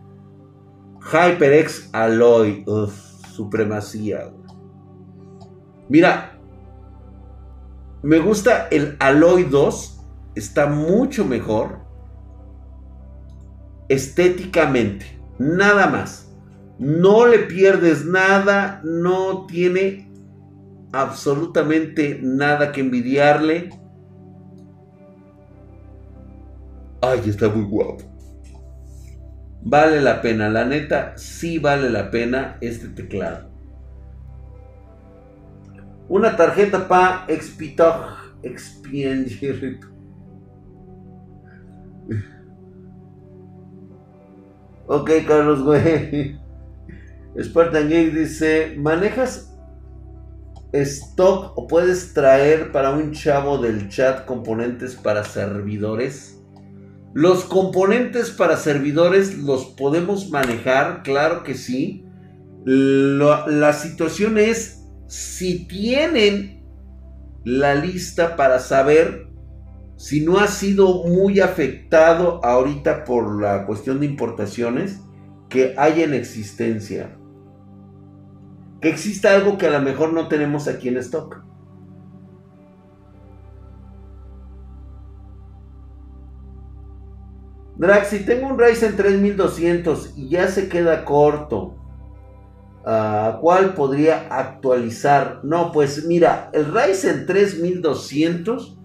HyperX 1.09 1.89
Alloy. 1.93 2.65
Uf, 2.67 2.93
supremacía. 3.31 4.29
Mira, 5.87 6.37
me 8.03 8.19
gusta 8.19 8.67
el 8.69 8.97
Alloy 8.99 9.45
2 9.45 10.05
está 10.35 10.65
mucho 10.65 11.23
mejor 11.23 11.86
estéticamente. 13.89 15.19
Nada 15.39 15.87
más. 15.87 16.31
No 16.79 17.25
le 17.25 17.39
pierdes 17.39 18.05
nada, 18.05 18.81
no 18.83 19.47
tiene 19.47 20.11
absolutamente 20.91 22.19
nada 22.21 22.71
que 22.71 22.81
envidiarle. 22.81 23.69
Ay, 27.01 27.21
está 27.25 27.49
muy 27.49 27.65
guapo. 27.65 28.03
Vale 29.63 30.01
la 30.01 30.21
pena, 30.21 30.49
la 30.49 30.65
neta, 30.65 31.17
sí 31.17 31.57
vale 31.57 31.89
la 31.89 32.11
pena 32.11 32.57
este 32.61 32.87
teclado. 32.89 33.49
Una 36.09 36.37
tarjeta 36.37 36.87
para 36.87 37.25
Expitog, 37.27 38.05
Expiender. 38.43 39.79
Ok, 44.87 45.11
Carlos, 45.27 45.63
güey. 45.63 46.39
Spartan 47.41 47.89
Geek 47.89 48.13
dice: 48.13 48.73
¿Manejas 48.77 49.53
stock 50.71 51.57
o 51.57 51.67
puedes 51.67 52.13
traer 52.13 52.71
para 52.71 52.91
un 52.91 53.11
chavo 53.11 53.57
del 53.57 53.89
chat 53.89 54.25
componentes 54.25 54.95
para 54.95 55.23
servidores? 55.23 56.41
Los 57.13 57.43
componentes 57.43 58.29
para 58.31 58.57
servidores 58.57 59.37
los 59.37 59.65
podemos 59.65 60.29
manejar, 60.29 61.03
claro 61.03 61.43
que 61.43 61.55
sí. 61.55 62.05
la 62.65 63.73
situación 63.73 64.37
es 64.37 64.85
si 65.07 65.67
tienen 65.67 66.65
la 67.43 67.75
lista 67.75 68.35
para 68.35 68.59
saber 68.59 69.26
si 69.97 70.23
no 70.23 70.37
ha 70.37 70.47
sido 70.47 71.03
muy 71.05 71.39
afectado 71.39 72.39
ahorita 72.45 73.03
por 73.03 73.41
la 73.41 73.65
cuestión 73.65 73.99
de 73.99 74.05
importaciones, 74.05 75.01
que 75.49 75.73
hay 75.75 76.03
en 76.03 76.13
existencia. 76.13 77.17
Que 78.79 78.89
exista 78.89 79.35
algo 79.35 79.57
que 79.57 79.65
a 79.65 79.71
lo 79.71 79.81
mejor 79.81 80.13
no 80.13 80.27
tenemos 80.27 80.67
aquí 80.67 80.87
en 80.87 80.97
stock. 80.97 81.43
Drax, 87.77 88.07
si 88.07 88.19
tengo 88.19 88.47
un 88.47 88.59
Ryzen 88.59 88.95
3200 88.95 90.13
y 90.15 90.29
ya 90.29 90.47
se 90.47 90.69
queda 90.69 91.05
corto, 91.05 91.75
¿a 92.85 93.39
¿cuál 93.41 93.73
podría 93.73 94.27
actualizar? 94.29 95.41
No, 95.43 95.71
pues 95.71 96.05
mira, 96.05 96.51
el 96.53 96.71
Ryzen 96.71 97.25
3200 97.25 98.77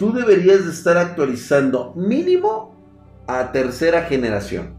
tú 0.00 0.12
deberías 0.14 0.64
de 0.64 0.72
estar 0.72 0.96
actualizando 0.96 1.92
mínimo 1.94 2.74
a 3.26 3.52
tercera 3.52 4.04
generación. 4.04 4.78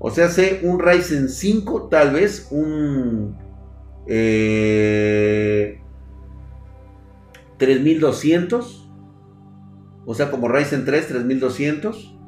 O 0.00 0.10
sea, 0.10 0.28
sé 0.28 0.62
un 0.64 0.80
Ryzen 0.80 1.28
5, 1.28 1.84
tal 1.88 2.12
vez 2.12 2.48
un 2.50 3.36
3200. 7.58 8.66
Eh, 8.66 8.78
o 10.04 10.14
sea, 10.14 10.28
como 10.28 10.48
Ryzen 10.48 10.84
3, 10.84 11.06
3200. 11.06 12.18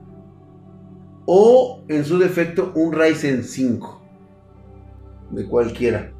O 1.27 1.83
en 1.89 2.05
su 2.05 2.17
defecto 2.21 2.71
un 2.77 2.93
Ryzen 2.93 3.43
5. 3.43 4.03
De 5.33 5.49
cualquiera. 5.49 6.13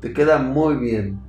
Te 0.00 0.12
queda 0.12 0.38
muy 0.38 0.74
bien. 0.74 1.27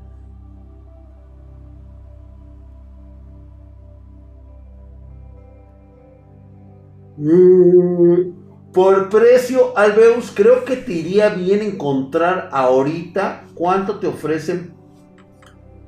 Mm. 7.20 8.40
Por 8.74 9.10
precio, 9.10 9.78
Albeus, 9.78 10.32
creo 10.34 10.64
que 10.64 10.78
te 10.78 10.94
iría 10.94 11.30
bien 11.30 11.62
encontrar 11.62 12.50
ahorita 12.52 13.48
cuánto 13.56 14.00
te 14.00 14.08
ofrecen. 14.08 14.74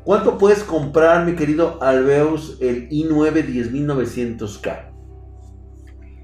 ¿Cuánto 0.04 0.40
puedes 0.40 0.64
comprar, 0.64 1.26
mi 1.28 1.36
querido 1.36 1.82
Albeus, 1.82 2.58
el 2.60 2.90
i9 2.90 3.46
10900K? 3.46 4.90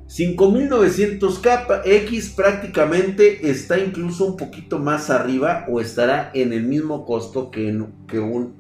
5900K 0.08 1.82
X 1.86 2.34
prácticamente 2.36 3.52
está 3.52 3.78
incluso 3.78 4.26
un 4.26 4.36
poquito 4.36 4.80
más 4.80 5.10
arriba 5.10 5.66
o 5.70 5.80
estará 5.80 6.32
en 6.34 6.54
el 6.54 6.64
mismo 6.64 7.06
costo 7.06 7.52
que, 7.52 7.86
que 8.08 8.20
un 8.20 8.56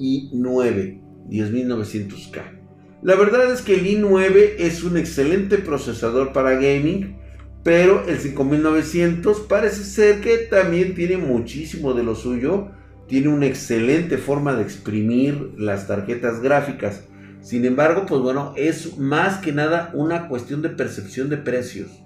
i9 0.00 1.00
10900K. 1.28 2.57
La 3.00 3.14
verdad 3.14 3.52
es 3.52 3.62
que 3.62 3.74
el 3.74 3.86
i9 3.86 4.54
es 4.58 4.82
un 4.82 4.96
excelente 4.96 5.58
procesador 5.58 6.32
para 6.32 6.54
gaming, 6.54 7.16
pero 7.62 8.04
el 8.08 8.18
5900 8.18 9.40
parece 9.48 9.84
ser 9.84 10.20
que 10.20 10.38
también 10.38 10.96
tiene 10.96 11.16
muchísimo 11.16 11.94
de 11.94 12.02
lo 12.02 12.16
suyo. 12.16 12.72
Tiene 13.06 13.28
una 13.28 13.46
excelente 13.46 14.18
forma 14.18 14.54
de 14.54 14.64
exprimir 14.64 15.52
las 15.56 15.86
tarjetas 15.86 16.40
gráficas. 16.40 17.04
Sin 17.40 17.64
embargo, 17.64 18.04
pues 18.04 18.20
bueno, 18.20 18.52
es 18.56 18.98
más 18.98 19.38
que 19.38 19.52
nada 19.52 19.92
una 19.94 20.26
cuestión 20.26 20.60
de 20.60 20.70
percepción 20.70 21.28
de 21.28 21.36
precios. 21.36 22.02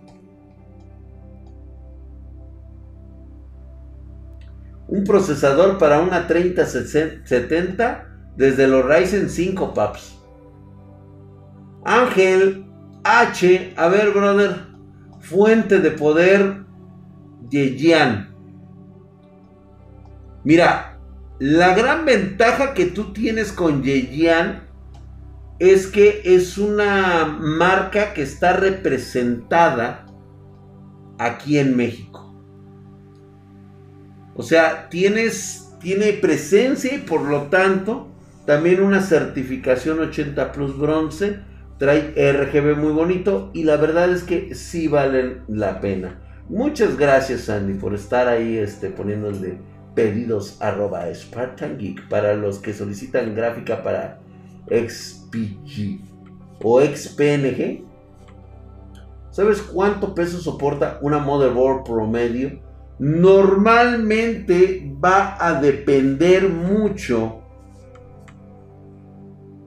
Un 4.89 5.05
procesador 5.05 5.79
para 5.79 6.01
una 6.01 6.27
3070 6.27 8.35
desde 8.37 8.69
los 8.69 8.85
Ryzen 8.85 9.31
5 9.31 9.73
PAPS. 9.73 10.22
Ángel 11.85 12.67
H. 13.05 13.75
A 13.77 13.89
ver, 13.89 14.11
brother. 14.11 14.67
Fuente 15.21 15.79
de 15.79 15.91
poder 15.91 16.65
Yejian. 17.51 18.35
Mira, 20.45 20.99
la 21.39 21.75
gran 21.75 22.05
ventaja 22.05 22.75
que 22.75 22.87
tú 22.87 23.13
tienes 23.13 23.53
con 23.53 23.83
Yejian 23.83 24.69
es 25.59 25.87
que 25.87 26.23
es 26.25 26.59
una 26.59 27.25
marca 27.25 28.15
que 28.15 28.23
está 28.23 28.55
representada 28.55 30.07
aquí 31.19 31.59
en 31.59 31.77
México. 31.77 32.35
O 34.35 34.43
sea, 34.43 34.89
tienes, 34.89 35.73
tiene 35.81 36.15
presencia 36.15 36.95
y 36.95 36.99
por 36.99 37.23
lo 37.23 37.43
tanto 37.43 38.09
también 38.47 38.83
una 38.83 39.01
certificación 39.03 40.01
80 40.01 40.53
Plus 40.53 40.77
bronce 40.77 41.41
Trae 41.83 42.15
RGB 42.15 42.77
muy 42.77 42.93
bonito 42.93 43.51
y 43.53 43.65
la 43.65 43.77
verdad 43.77 44.13
es 44.13 44.23
que 44.23 44.55
sí 44.55 44.87
valen 44.87 45.43
la 45.49 45.81
pena. 45.81 46.23
Muchas 46.49 46.97
gracias 46.97 47.51
Andy 47.51 47.75
por 47.75 47.93
estar 47.93 48.29
ahí 48.29 48.57
este, 48.57 48.89
poniéndole 48.89 49.59
pedidos 49.93 50.63
arroba 50.63 51.13
Spartan 51.13 51.79
Geek 51.79 52.09
para 52.09 52.35
los 52.35 52.61
que 52.61 52.73
solicitan 52.73 53.35
gráfica 53.35 53.83
para 53.83 54.21
XPG 54.69 55.99
o 56.63 56.81
XPNG. 56.81 57.83
¿Sabes 59.33 59.61
cuánto 59.61 60.15
peso 60.15 60.39
soporta 60.39 61.01
una 61.03 61.19
motherboard 61.19 61.83
promedio? 61.83 62.61
Normalmente 63.01 64.89
va 65.05 65.37
a 65.45 65.61
depender 65.61 66.49
mucho 66.49 67.42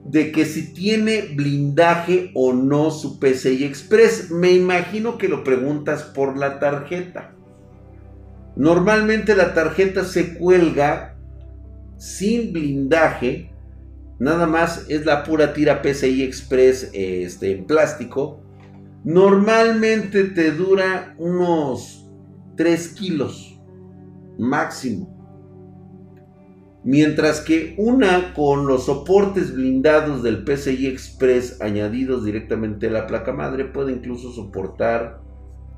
de 0.08 0.30
que 0.30 0.44
si 0.44 0.72
tiene 0.72 1.22
blindaje 1.34 2.30
o 2.34 2.52
no 2.52 2.90
su 2.90 3.18
PCI 3.18 3.64
Express. 3.64 4.30
Me 4.30 4.52
imagino 4.52 5.18
que 5.18 5.28
lo 5.28 5.42
preguntas 5.42 6.02
por 6.02 6.36
la 6.36 6.58
tarjeta. 6.58 7.32
Normalmente 8.54 9.34
la 9.34 9.52
tarjeta 9.52 10.04
se 10.04 10.38
cuelga 10.38 11.16
sin 11.98 12.52
blindaje. 12.52 13.50
Nada 14.18 14.46
más 14.46 14.86
es 14.88 15.04
la 15.04 15.24
pura 15.24 15.52
tira 15.52 15.82
PCI 15.82 16.22
Express 16.22 16.90
este, 16.92 17.52
en 17.52 17.66
plástico. 17.66 18.40
Normalmente 19.04 20.24
te 20.24 20.52
dura 20.52 21.14
unos 21.18 22.08
3 22.56 22.88
kilos 22.88 23.60
máximo. 24.38 25.15
Mientras 26.86 27.40
que 27.40 27.74
una 27.78 28.32
con 28.32 28.68
los 28.68 28.86
soportes 28.86 29.52
blindados 29.52 30.22
del 30.22 30.44
PCI 30.44 30.86
Express 30.86 31.60
añadidos 31.60 32.24
directamente 32.24 32.86
a 32.86 32.92
la 32.92 33.08
placa 33.08 33.32
madre 33.32 33.64
puede 33.64 33.90
incluso 33.90 34.30
soportar 34.30 35.20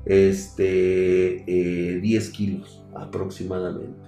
este, 0.05 1.43
10 1.47 1.47
eh, 1.47 2.31
kilos 2.31 2.83
aproximadamente. 2.95 4.07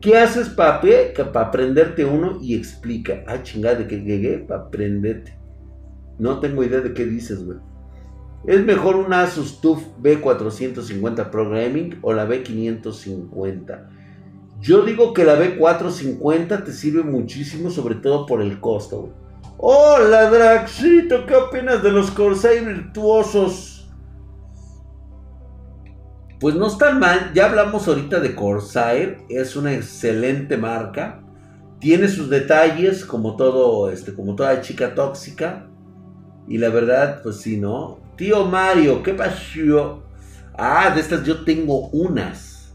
¿Qué 0.00 0.18
haces 0.18 0.48
para 0.48 0.80
aprenderte 1.34 2.04
uno 2.04 2.40
y 2.42 2.56
explica? 2.56 3.22
Ah, 3.28 3.44
chingada, 3.44 3.76
de 3.76 3.86
que 3.86 4.00
llegué 4.02 4.38
para 4.38 4.62
aprenderte. 4.62 5.38
No 6.18 6.40
tengo 6.40 6.64
idea 6.64 6.80
de 6.80 6.92
qué 6.94 7.04
dices, 7.04 7.44
güey. 7.44 7.58
¿Es 8.44 8.64
mejor 8.64 8.96
una 8.96 9.22
Asus 9.22 9.60
TUF 9.60 9.82
B450 10.02 11.30
Pro 11.30 11.50
Gaming 11.50 11.98
o 12.02 12.12
la 12.12 12.28
B550? 12.28 13.88
Yo 14.60 14.82
digo 14.84 15.12
que 15.12 15.24
la 15.24 15.38
B450 15.38 16.64
te 16.64 16.72
sirve 16.72 17.02
muchísimo, 17.02 17.70
sobre 17.70 17.96
todo 17.96 18.24
por 18.26 18.40
el 18.40 18.60
costo. 18.60 19.10
Hola 19.58 20.30
Draxito, 20.30 21.26
¿qué 21.26 21.34
opinas 21.34 21.82
de 21.82 21.90
los 21.90 22.10
Corsair 22.10 22.64
virtuosos? 22.64 23.88
Pues 26.38 26.54
no 26.54 26.66
están 26.66 27.00
mal, 27.00 27.32
ya 27.34 27.46
hablamos 27.46 27.88
ahorita 27.88 28.20
de 28.20 28.34
Corsair, 28.34 29.18
es 29.28 29.56
una 29.56 29.72
excelente 29.72 30.56
marca. 30.56 31.22
Tiene 31.80 32.08
sus 32.08 32.30
detalles 32.30 33.04
como 33.04 33.36
todo, 33.36 33.90
este, 33.90 34.14
como 34.14 34.36
toda 34.36 34.60
chica 34.60 34.94
tóxica. 34.94 35.66
Y 36.48 36.58
la 36.58 36.68
verdad, 36.68 37.20
pues 37.22 37.36
sí, 37.36 37.58
¿no? 37.58 38.05
Tío 38.16 38.46
Mario, 38.46 39.02
¿qué 39.02 39.12
pasó? 39.12 40.02
Ah, 40.56 40.90
de 40.94 41.00
estas 41.02 41.22
yo 41.24 41.44
tengo 41.44 41.88
unas. 41.88 42.74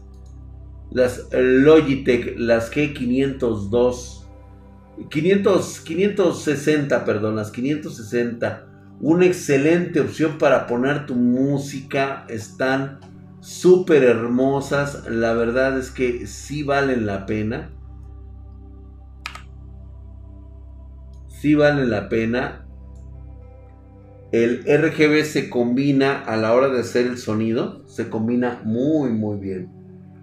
Las 0.92 1.28
Logitech, 1.32 2.38
las 2.38 2.70
G502. 2.72 4.20
500, 5.10 5.80
560, 5.80 7.04
perdón, 7.04 7.36
las 7.36 7.50
560. 7.50 8.66
Una 9.00 9.26
excelente 9.26 10.00
opción 10.00 10.38
para 10.38 10.68
poner 10.68 11.06
tu 11.06 11.16
música. 11.16 12.24
Están 12.28 13.00
súper 13.40 14.04
hermosas. 14.04 15.08
La 15.08 15.32
verdad 15.32 15.76
es 15.76 15.90
que 15.90 16.28
sí 16.28 16.62
valen 16.62 17.04
la 17.04 17.26
pena. 17.26 17.72
Sí 21.26 21.56
valen 21.56 21.90
la 21.90 22.08
pena 22.08 22.62
el 24.32 24.64
RGB 24.64 25.24
se 25.24 25.50
combina 25.50 26.22
a 26.22 26.36
la 26.36 26.54
hora 26.54 26.68
de 26.68 26.80
hacer 26.80 27.06
el 27.06 27.18
sonido, 27.18 27.86
se 27.86 28.08
combina 28.08 28.62
muy 28.64 29.10
muy 29.10 29.38
bien. 29.38 29.70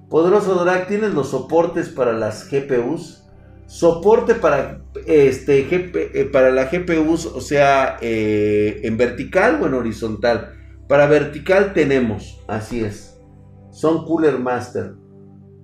Poderoso 0.09 0.55
Drag, 0.63 0.87
tienes 0.87 1.13
los 1.13 1.29
soportes 1.29 1.89
para 1.89 2.13
las 2.13 2.49
GPUs. 2.49 3.23
Soporte 3.67 4.33
para, 4.33 4.81
este, 5.05 5.67
eh, 5.69 6.25
para 6.25 6.49
la 6.49 6.65
GPUs, 6.65 7.27
o 7.27 7.39
sea, 7.39 7.97
eh, 8.01 8.81
en 8.83 8.97
vertical 8.97 9.59
o 9.61 9.67
en 9.67 9.75
horizontal. 9.75 10.55
Para 10.87 11.05
vertical 11.05 11.73
tenemos, 11.73 12.43
así 12.47 12.83
es. 12.83 13.21
Son 13.69 14.05
Cooler 14.05 14.39
Master. 14.39 14.95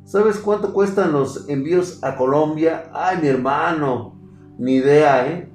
¿Sabes 0.03 0.37
cuánto 0.37 0.71
cuestan 0.71 1.13
los 1.13 1.49
envíos 1.49 2.03
a 2.03 2.15
Colombia? 2.15 2.91
Ay, 2.93 3.17
mi 3.23 3.27
hermano, 3.27 4.21
ni 4.59 4.75
idea, 4.75 5.27
¿eh? 5.27 5.51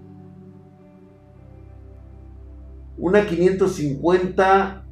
Una 3.01 3.27
550 3.27 4.85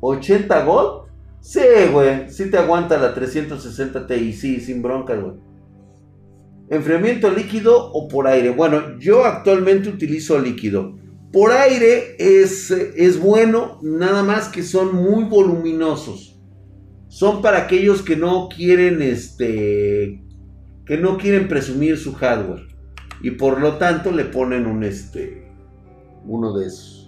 80 0.00 0.64
Gold. 0.64 1.08
Sí, 1.40 1.60
güey. 1.92 2.30
Sí 2.30 2.50
te 2.50 2.58
aguanta 2.58 2.98
la 2.98 3.14
360 3.14 4.06
Ti. 4.06 4.32
Sí, 4.32 4.60
sin 4.60 4.82
broncas, 4.82 5.20
güey. 5.20 5.34
Enfriamiento 6.68 7.30
líquido 7.30 7.90
o 7.92 8.08
por 8.08 8.26
aire. 8.26 8.50
Bueno, 8.50 8.98
yo 8.98 9.24
actualmente 9.24 9.88
utilizo 9.88 10.38
líquido. 10.38 10.96
Por 11.32 11.52
aire 11.52 12.16
es, 12.18 12.70
es 12.70 13.20
bueno, 13.20 13.78
nada 13.82 14.22
más 14.22 14.48
que 14.48 14.62
son 14.62 14.94
muy 14.94 15.24
voluminosos. 15.24 16.40
Son 17.08 17.40
para 17.40 17.58
aquellos 17.58 18.02
que 18.02 18.16
no 18.16 18.48
quieren 18.48 19.00
este 19.02 20.22
que 20.84 20.96
no 20.96 21.18
quieren 21.18 21.48
presumir 21.48 21.98
su 21.98 22.14
hardware 22.14 22.68
y 23.20 23.32
por 23.32 23.60
lo 23.60 23.76
tanto 23.76 24.12
le 24.12 24.24
ponen 24.24 24.66
un 24.66 24.84
este 24.84 25.48
uno 26.24 26.56
de 26.56 26.66
esos. 26.66 27.05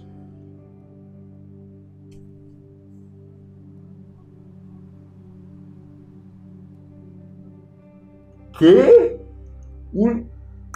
¿Qué? 8.59 9.17
Un 9.93 10.29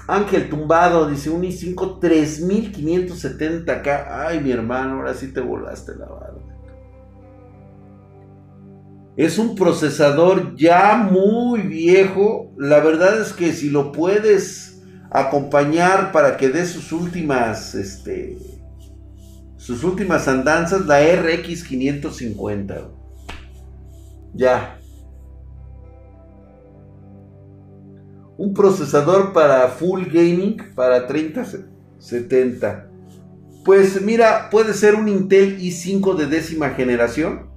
Ángel 0.07 0.49
Tumbado 0.49 1.09
dice 1.09 1.29
un 1.29 1.43
i5 1.43 1.99
3570K. 1.99 4.07
Ay, 4.09 4.39
mi 4.39 4.51
hermano, 4.51 4.95
ahora 4.95 5.13
sí 5.13 5.33
te 5.33 5.41
volaste 5.41 5.93
la 5.95 6.05
barba. 6.05 6.39
Es 9.15 9.37
un 9.37 9.55
procesador 9.55 10.55
ya 10.55 10.95
muy 10.95 11.61
viejo. 11.61 12.51
La 12.57 12.79
verdad 12.79 13.21
es 13.21 13.33
que 13.33 13.53
si 13.53 13.69
lo 13.69 13.91
puedes 13.91 14.81
acompañar 15.11 16.11
para 16.11 16.37
que 16.37 16.49
dé 16.49 16.65
sus 16.65 16.91
últimas, 16.91 17.75
este, 17.75 18.37
sus 19.57 19.83
últimas 19.83 20.27
andanzas, 20.27 20.87
la 20.87 20.99
RX 20.99 21.63
550. 21.63 22.89
Ya. 24.33 24.79
Un 28.37 28.53
procesador 28.53 29.33
para 29.33 29.67
full 29.69 30.05
gaming 30.05 30.57
para 30.75 31.07
3070. 31.07 32.89
Pues 33.63 34.01
mira, 34.01 34.49
puede 34.49 34.73
ser 34.73 34.95
un 34.95 35.07
Intel 35.07 35.59
i5 35.59 36.15
de 36.15 36.27
décima 36.27 36.71
generación. 36.71 37.53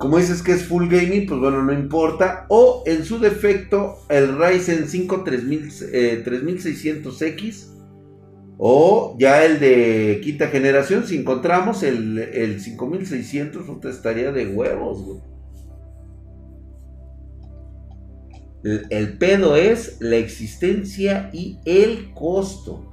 Como 0.00 0.16
dices 0.16 0.42
que 0.42 0.52
es 0.52 0.64
full 0.64 0.88
gaming, 0.88 1.26
pues 1.26 1.40
bueno, 1.40 1.62
no 1.62 1.72
importa. 1.72 2.46
O 2.48 2.82
en 2.86 3.04
su 3.04 3.18
defecto, 3.18 3.98
el 4.08 4.38
Ryzen 4.38 4.88
5 4.88 5.24
3600X. 5.24 7.66
O 8.56 9.16
ya 9.18 9.44
el 9.44 9.58
de 9.58 10.20
quinta 10.22 10.46
generación, 10.48 11.06
si 11.06 11.18
encontramos 11.18 11.82
el, 11.82 12.18
el 12.18 12.60
5600, 12.60 13.66
estaría 13.84 14.32
de 14.32 14.46
huevos, 14.46 15.02
güey. 15.02 15.20
El, 18.62 19.16
pedo 19.16 19.56
es 19.56 19.96
la 20.00 20.16
existencia 20.16 21.30
y 21.32 21.58
el 21.64 22.12
costo. 22.12 22.86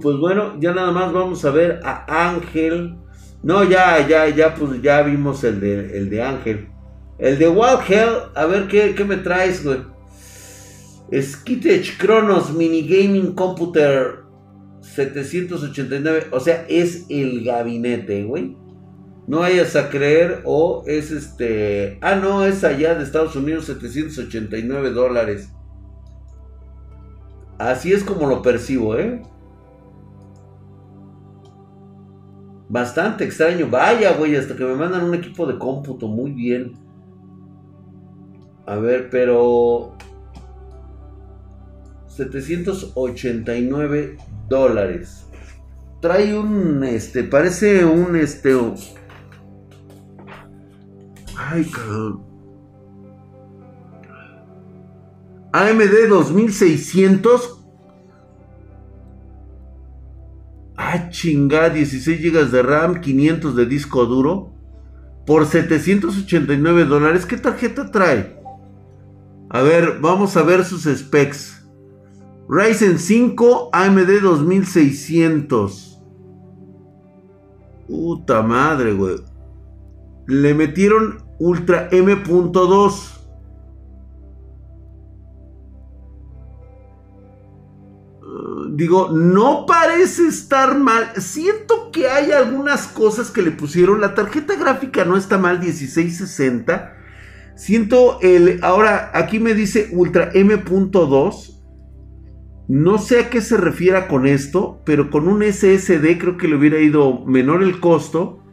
Pues 0.00 0.16
bueno, 0.18 0.60
ya 0.60 0.72
nada 0.72 0.92
más 0.92 1.12
vamos 1.12 1.44
a 1.44 1.50
ver 1.50 1.80
a 1.82 2.30
Ángel. 2.30 2.96
No, 3.42 3.64
ya, 3.64 4.06
ya, 4.06 4.28
ya, 4.28 4.54
pues 4.54 4.80
ya 4.80 5.02
vimos 5.02 5.42
el 5.42 5.60
de, 5.60 5.98
el 5.98 6.10
de 6.10 6.22
Ángel. 6.22 6.68
El 7.18 7.38
de 7.38 7.48
Wild 7.48 7.80
Hell, 7.88 8.14
a 8.34 8.46
ver 8.46 8.68
qué, 8.68 8.94
qué 8.94 9.04
me 9.04 9.16
traes, 9.16 9.64
güey. 9.64 9.80
Skitech 11.12 11.98
Chronos 11.98 12.52
Mini 12.52 12.82
Gaming 12.86 13.34
Computer 13.34 14.19
789, 15.08 16.26
o 16.30 16.40
sea, 16.40 16.64
es 16.68 17.06
el 17.08 17.44
gabinete, 17.44 18.24
güey. 18.24 18.56
No 19.26 19.40
vayas 19.40 19.76
a 19.76 19.90
creer, 19.90 20.42
o 20.44 20.82
es 20.86 21.10
este. 21.10 21.98
Ah, 22.00 22.16
no, 22.16 22.44
es 22.44 22.64
allá 22.64 22.94
de 22.94 23.04
Estados 23.04 23.36
Unidos, 23.36 23.66
789 23.66 24.90
dólares. 24.90 25.52
Así 27.58 27.92
es 27.92 28.02
como 28.02 28.26
lo 28.26 28.42
percibo, 28.42 28.96
¿eh? 28.96 29.22
Bastante 32.70 33.24
extraño. 33.24 33.68
Vaya, 33.68 34.14
güey, 34.14 34.36
hasta 34.36 34.56
que 34.56 34.64
me 34.64 34.74
mandan 34.74 35.04
un 35.04 35.14
equipo 35.14 35.44
de 35.44 35.58
cómputo. 35.58 36.08
Muy 36.08 36.30
bien. 36.30 36.72
A 38.64 38.76
ver, 38.76 39.10
pero... 39.10 39.96
789 42.28 44.18
dólares. 44.48 45.26
Trae 46.02 46.38
un, 46.38 46.84
este, 46.84 47.24
parece 47.24 47.84
un, 47.84 48.14
este... 48.16 48.54
Ay, 51.36 51.64
cabrón. 51.64 52.22
AMD 55.52 56.08
2600. 56.08 57.56
Ah, 60.76 61.08
chinga, 61.10 61.70
16 61.70 62.20
GB 62.20 62.50
de 62.50 62.62
RAM, 62.62 63.00
500 63.00 63.56
de 63.56 63.66
disco 63.66 64.04
duro. 64.04 64.52
Por 65.26 65.46
789 65.46 66.84
dólares. 66.84 67.24
¿Qué 67.24 67.36
tarjeta 67.36 67.90
trae? 67.90 68.38
A 69.48 69.62
ver, 69.62 69.98
vamos 70.00 70.36
a 70.36 70.42
ver 70.42 70.64
sus 70.64 70.84
specs. 70.84 71.59
Ryzen 72.52 72.98
5 72.98 73.70
AMD 73.72 74.08
2600. 74.22 76.02
Puta 77.86 78.42
madre, 78.42 78.92
güey. 78.92 79.18
Le 80.26 80.54
metieron 80.54 81.22
Ultra 81.38 81.88
M.2. 81.92 83.20
digo, 88.72 89.10
no 89.10 89.66
parece 89.66 90.26
estar 90.26 90.76
mal. 90.76 91.12
Siento 91.18 91.90
que 91.92 92.08
hay 92.08 92.32
algunas 92.32 92.88
cosas 92.88 93.30
que 93.30 93.42
le 93.42 93.52
pusieron. 93.52 94.00
La 94.00 94.14
tarjeta 94.14 94.56
gráfica 94.56 95.04
no 95.04 95.16
está 95.16 95.38
mal, 95.38 95.60
1660. 95.60 96.96
Siento 97.54 98.18
el. 98.22 98.58
Ahora, 98.64 99.10
aquí 99.14 99.38
me 99.38 99.54
dice 99.54 99.90
Ultra 99.92 100.30
M.2. 100.34 101.59
No 102.70 102.98
sé 102.98 103.18
a 103.18 103.30
qué 103.30 103.40
se 103.40 103.56
refiera 103.56 104.06
con 104.06 104.28
esto, 104.28 104.80
pero 104.84 105.10
con 105.10 105.26
un 105.26 105.42
SSD 105.42 106.18
creo 106.20 106.36
que 106.36 106.46
le 106.46 106.54
hubiera 106.54 106.78
ido 106.78 107.24
menor 107.26 107.64
el 107.64 107.80
costo 107.80 108.44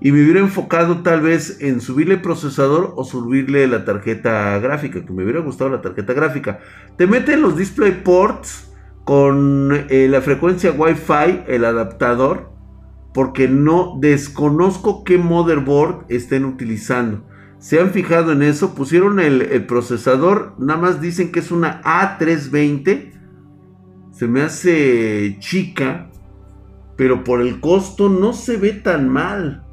y 0.00 0.12
me 0.12 0.22
hubiera 0.22 0.38
enfocado 0.38 1.02
tal 1.02 1.22
vez 1.22 1.60
en 1.60 1.80
subirle 1.80 2.14
el 2.14 2.22
procesador 2.22 2.92
o 2.94 3.02
subirle 3.02 3.66
la 3.66 3.84
tarjeta 3.84 4.56
gráfica, 4.60 5.04
que 5.04 5.12
me 5.12 5.24
hubiera 5.24 5.40
gustado 5.40 5.70
la 5.70 5.82
tarjeta 5.82 6.12
gráfica. 6.12 6.60
Te 6.96 7.08
meten 7.08 7.42
los 7.42 7.56
display 7.56 8.04
ports 8.04 8.72
con 9.02 9.86
eh, 9.88 10.06
la 10.08 10.20
frecuencia 10.20 10.70
Wi-Fi, 10.70 11.42
el 11.48 11.64
adaptador, 11.64 12.48
porque 13.12 13.48
no 13.48 13.98
desconozco 14.00 15.02
qué 15.02 15.18
motherboard 15.18 16.04
estén 16.10 16.44
utilizando. 16.44 17.24
Se 17.58 17.80
han 17.80 17.90
fijado 17.90 18.30
en 18.30 18.42
eso, 18.42 18.76
pusieron 18.76 19.18
el, 19.18 19.42
el 19.42 19.66
procesador, 19.66 20.54
nada 20.60 20.80
más 20.80 21.00
dicen 21.00 21.32
que 21.32 21.40
es 21.40 21.50
una 21.50 21.82
A320 21.82 23.11
se 24.22 24.28
me 24.28 24.42
hace 24.42 25.36
chica, 25.40 26.08
pero 26.96 27.24
por 27.24 27.40
el 27.40 27.58
costo 27.58 28.08
no 28.08 28.34
se 28.34 28.56
ve 28.56 28.72
tan 28.72 29.08
mal. 29.08 29.64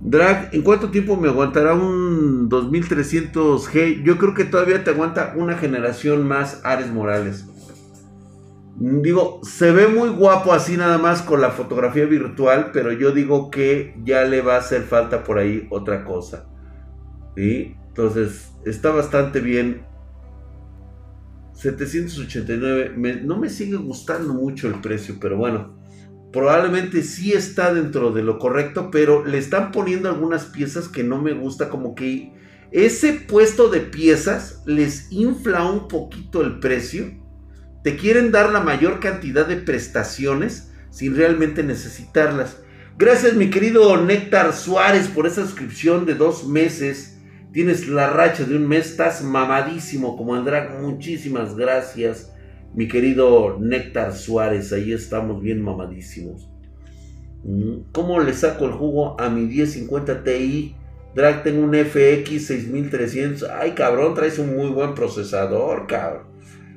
Drag, 0.00 0.48
¿en 0.52 0.62
cuánto 0.62 0.90
tiempo 0.90 1.16
me 1.16 1.28
aguantará 1.28 1.74
un 1.74 2.50
2300G? 2.50 4.02
Yo 4.02 4.18
creo 4.18 4.34
que 4.34 4.44
todavía 4.44 4.82
te 4.82 4.90
aguanta 4.90 5.34
una 5.36 5.56
generación 5.56 6.26
más 6.26 6.60
Ares 6.64 6.90
Morales. 6.90 7.46
Digo, 8.80 9.38
se 9.44 9.70
ve 9.70 9.86
muy 9.86 10.08
guapo 10.08 10.52
así 10.52 10.76
nada 10.76 10.98
más 10.98 11.22
con 11.22 11.40
la 11.40 11.50
fotografía 11.50 12.06
virtual, 12.06 12.70
pero 12.72 12.90
yo 12.90 13.12
digo 13.12 13.48
que 13.48 13.94
ya 14.02 14.24
le 14.24 14.42
va 14.42 14.56
a 14.56 14.58
hacer 14.58 14.82
falta 14.82 15.22
por 15.22 15.38
ahí 15.38 15.68
otra 15.70 16.04
cosa. 16.04 16.48
Entonces, 17.36 18.50
está 18.64 18.90
bastante 18.90 19.38
bien 19.38 19.86
789. 21.56 22.94
no 23.24 23.38
me 23.38 23.48
sigue 23.48 23.76
gustando 23.76 24.34
mucho 24.34 24.68
el 24.68 24.80
precio, 24.80 25.16
pero 25.20 25.36
bueno. 25.36 25.76
Probablemente 26.32 27.02
sí 27.02 27.32
está 27.32 27.72
dentro 27.72 28.12
de 28.12 28.22
lo 28.22 28.38
correcto, 28.38 28.90
pero 28.90 29.24
le 29.24 29.38
están 29.38 29.72
poniendo 29.72 30.10
algunas 30.10 30.44
piezas 30.44 30.88
que 30.88 31.02
no 31.02 31.22
me 31.22 31.32
gusta, 31.32 31.70
como 31.70 31.94
que 31.94 32.32
ese 32.72 33.14
puesto 33.14 33.68
de 33.68 33.80
piezas 33.80 34.62
les 34.66 35.10
infla 35.10 35.64
un 35.64 35.88
poquito 35.88 36.42
el 36.42 36.58
precio. 36.58 37.06
Te 37.82 37.96
quieren 37.96 38.32
dar 38.32 38.50
la 38.50 38.60
mayor 38.60 39.00
cantidad 39.00 39.46
de 39.46 39.56
prestaciones 39.56 40.72
sin 40.90 41.16
realmente 41.16 41.62
necesitarlas. 41.62 42.58
Gracias 42.98 43.34
mi 43.34 43.48
querido 43.48 43.96
Néctar 44.02 44.52
Suárez 44.52 45.08
por 45.08 45.26
esa 45.26 45.42
suscripción 45.46 46.04
de 46.04 46.14
dos 46.14 46.46
meses 46.46 47.15
Tienes 47.56 47.88
la 47.88 48.10
racha 48.10 48.44
de 48.44 48.54
un 48.54 48.68
mes, 48.68 48.90
estás 48.90 49.24
mamadísimo 49.24 50.14
como 50.18 50.34
Andrag. 50.34 50.78
Muchísimas 50.78 51.56
gracias, 51.56 52.30
mi 52.74 52.86
querido 52.86 53.56
Néctar 53.58 54.12
Suárez. 54.12 54.74
Ahí 54.74 54.92
estamos 54.92 55.40
bien 55.40 55.62
mamadísimos. 55.62 56.50
Mm, 57.44 57.92
¿Cómo 57.92 58.20
le 58.20 58.34
saco 58.34 58.66
el 58.66 58.72
jugo 58.72 59.18
a 59.18 59.30
mi 59.30 59.46
1050 59.46 60.22
Ti? 60.22 60.76
Drag, 61.14 61.44
tengo 61.44 61.62
un 61.62 61.74
FX 61.74 62.46
6300. 62.46 63.48
Ay, 63.48 63.70
cabrón, 63.70 64.12
traes 64.12 64.38
un 64.38 64.54
muy 64.54 64.68
buen 64.68 64.94
procesador, 64.94 65.86
cabrón. 65.86 66.26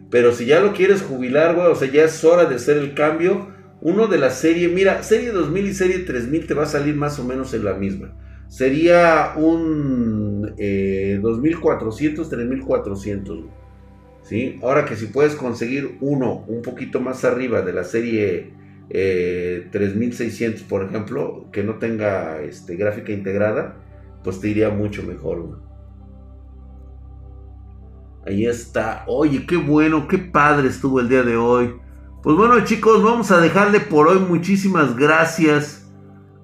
Pero 0.10 0.32
si 0.32 0.46
ya 0.46 0.62
lo 0.62 0.72
quieres 0.72 1.02
jubilar, 1.02 1.56
güey, 1.56 1.68
o 1.68 1.76
sea, 1.76 1.92
ya 1.92 2.06
es 2.06 2.24
hora 2.24 2.46
de 2.46 2.56
hacer 2.56 2.78
el 2.78 2.94
cambio. 2.94 3.50
Uno 3.82 4.08
de 4.08 4.18
la 4.18 4.30
serie, 4.30 4.70
mira, 4.70 5.04
serie 5.04 5.32
2000 5.34 5.66
y 5.66 5.74
serie 5.74 6.00
3000 6.00 6.48
te 6.48 6.54
va 6.54 6.64
a 6.64 6.68
salir 6.68 6.96
más 6.96 7.20
o 7.20 7.26
menos 7.26 7.54
en 7.54 7.66
la 7.66 7.74
misma 7.74 8.16
sería 8.50 9.34
un 9.38 10.54
eh, 10.58 11.20
2400, 11.22 12.30
3400. 12.30 13.40
¿sí? 14.24 14.60
Ahora 14.62 14.84
que 14.84 14.98
si 14.98 15.06
puedes 15.06 15.36
conseguir 15.36 15.98
uno 16.02 16.44
un 16.48 16.62
poquito 16.62 17.00
más 17.00 17.24
arriba 17.24 17.62
de 17.62 17.74
la 17.74 17.86
serie 17.86 18.54
3600, 18.90 20.64
por 20.64 20.84
ejemplo, 20.84 21.46
que 21.52 21.64
no 21.64 21.76
tenga 21.76 22.42
este, 22.42 22.76
gráfica 22.76 23.12
integrada, 23.12 23.78
pues 24.24 24.42
te 24.42 24.50
iría 24.50 24.72
mucho 24.72 25.04
mejor. 25.04 25.62
Ahí 28.26 28.46
está. 28.46 29.04
Oye, 29.08 29.46
qué 29.46 29.58
bueno, 29.58 30.08
qué 30.08 30.18
padre 30.18 30.70
estuvo 30.70 31.00
el 31.00 31.08
día 31.08 31.22
de 31.22 31.38
hoy. 31.38 31.76
Pues 32.24 32.36
bueno, 32.36 32.64
chicos, 32.66 33.02
vamos 33.04 33.32
a 33.32 33.40
dejarle 33.40 33.80
por 33.80 34.08
hoy. 34.08 34.20
Muchísimas 34.20 34.98
gracias. 34.98 35.88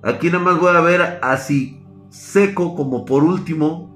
Aquí 0.03 0.27
nada 0.27 0.43
más 0.43 0.59
voy 0.59 0.75
a 0.75 0.81
ver 0.81 1.19
así 1.23 1.84
seco 2.15 2.75
como 2.75 3.05
por 3.05 3.23
último. 3.23 3.93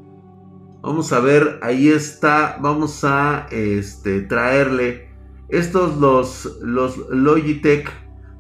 Vamos 0.82 1.12
a 1.14 1.20
ver, 1.20 1.60
ahí 1.62 1.90
está. 1.90 2.58
Vamos 2.62 3.04
a 3.04 3.48
este, 3.52 4.22
traerle 4.22 5.10
estos 5.48 5.98
los, 5.98 6.58
los 6.62 6.98
Logitech, 7.10 7.90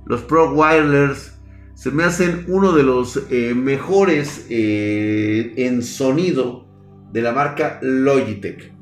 los 0.05 0.21
Pro 0.21 0.53
Wireless. 0.53 1.33
Se 1.73 1.91
me 1.91 2.03
hacen 2.03 2.45
uno 2.49 2.73
de 2.73 2.83
los 2.83 3.23
eh, 3.29 3.53
mejores 3.55 4.45
eh, 4.49 5.53
en 5.55 5.81
sonido 5.81 6.67
de 7.11 7.21
la 7.21 7.31
marca 7.31 7.79
Logitech. 7.81 8.73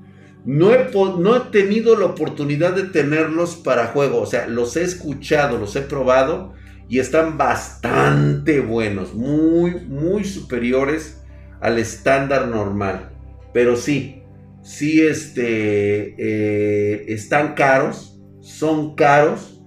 No 0.46 0.72
he, 0.72 0.90
no 0.94 1.36
he 1.36 1.40
tenido 1.52 1.98
la 1.98 2.06
oportunidad 2.06 2.74
de 2.74 2.84
tenerlos 2.84 3.56
para 3.58 3.88
juego, 3.88 4.22
o 4.22 4.26
sea, 4.26 4.48
los 4.48 4.78
he 4.78 4.84
escuchado, 4.84 5.58
los 5.58 5.76
he 5.76 5.82
probado 5.82 6.54
y 6.90 7.00
están 7.00 7.38
bastante 7.38 8.60
buenos, 8.62 9.14
muy, 9.14 9.76
muy 9.88 10.24
superiores 10.24 11.22
al 11.60 11.80
estándar 11.80 12.48
normal. 12.48 13.10
Pero 13.54 13.76
sí, 13.76 14.24
sí, 14.62 15.02
este, 15.02 16.16
eh, 16.18 17.06
están 17.08 17.56
caros, 17.56 18.20
son 18.42 18.96
caros, 18.96 19.62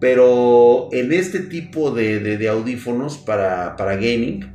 pero 0.00 0.88
en 0.92 1.12
este 1.12 1.40
tipo 1.40 1.90
de, 1.90 2.48
audífonos 2.48 3.16
para, 3.16 3.76
para 3.76 3.94
gaming, 3.94 4.54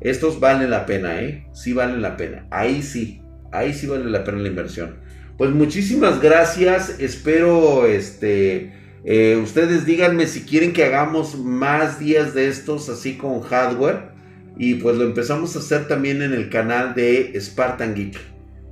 estos 0.00 0.38
valen 0.38 0.70
la 0.70 0.84
pena, 0.84 1.22
¿eh? 1.22 1.46
Sí 1.54 1.72
valen 1.72 2.02
la 2.02 2.16
pena. 2.16 2.46
Ahí 2.50 2.82
sí, 2.82 3.22
ahí 3.52 3.72
sí 3.72 3.86
vale 3.86 4.04
la 4.04 4.22
pena 4.22 4.38
la 4.38 4.48
inversión. 4.48 4.96
Pues 5.38 5.50
muchísimas 5.50 6.20
gracias. 6.20 7.00
Espero 7.00 7.86
este 7.86 8.83
eh, 9.04 9.36
ustedes 9.42 9.84
díganme 9.84 10.26
si 10.26 10.42
quieren 10.42 10.72
que 10.72 10.84
hagamos 10.84 11.38
más 11.38 11.98
días 11.98 12.34
de 12.34 12.48
estos 12.48 12.88
así 12.88 13.16
con 13.16 13.40
hardware. 13.40 14.14
Y 14.56 14.74
pues 14.74 14.96
lo 14.96 15.04
empezamos 15.04 15.56
a 15.56 15.58
hacer 15.58 15.88
también 15.88 16.22
en 16.22 16.32
el 16.32 16.48
canal 16.48 16.94
de 16.94 17.32
Spartan 17.40 17.94
Geek. 17.94 18.16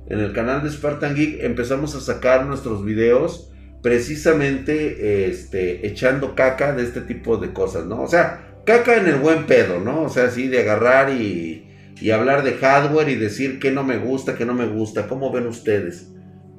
En 0.07 0.19
el 0.19 0.31
canal 0.33 0.63
de 0.63 0.69
Spartan 0.69 1.15
Geek 1.15 1.43
empezamos 1.43 1.93
a 1.95 1.99
sacar 1.99 2.45
nuestros 2.45 2.85
videos 2.85 3.51
precisamente 3.81 5.27
este, 5.29 5.85
echando 5.85 6.35
caca 6.35 6.73
de 6.73 6.83
este 6.83 7.01
tipo 7.01 7.35
de 7.35 7.51
cosas, 7.51 7.85
¿no? 7.85 8.01
O 8.01 8.07
sea, 8.07 8.59
caca 8.65 8.95
en 8.95 9.07
el 9.07 9.15
buen 9.15 9.45
pedo, 9.45 9.81
¿no? 9.81 10.03
O 10.03 10.09
sea, 10.09 10.25
así 10.25 10.47
de 10.47 10.61
agarrar 10.61 11.09
y, 11.09 11.67
y 11.99 12.11
hablar 12.11 12.43
de 12.43 12.53
hardware 12.53 13.09
y 13.09 13.15
decir 13.15 13.59
que 13.59 13.71
no 13.71 13.83
me 13.83 13.97
gusta, 13.97 14.35
que 14.35 14.45
no 14.45 14.53
me 14.53 14.67
gusta. 14.67 15.07
¿Cómo 15.09 15.33
ven 15.33 15.47
ustedes? 15.47 16.13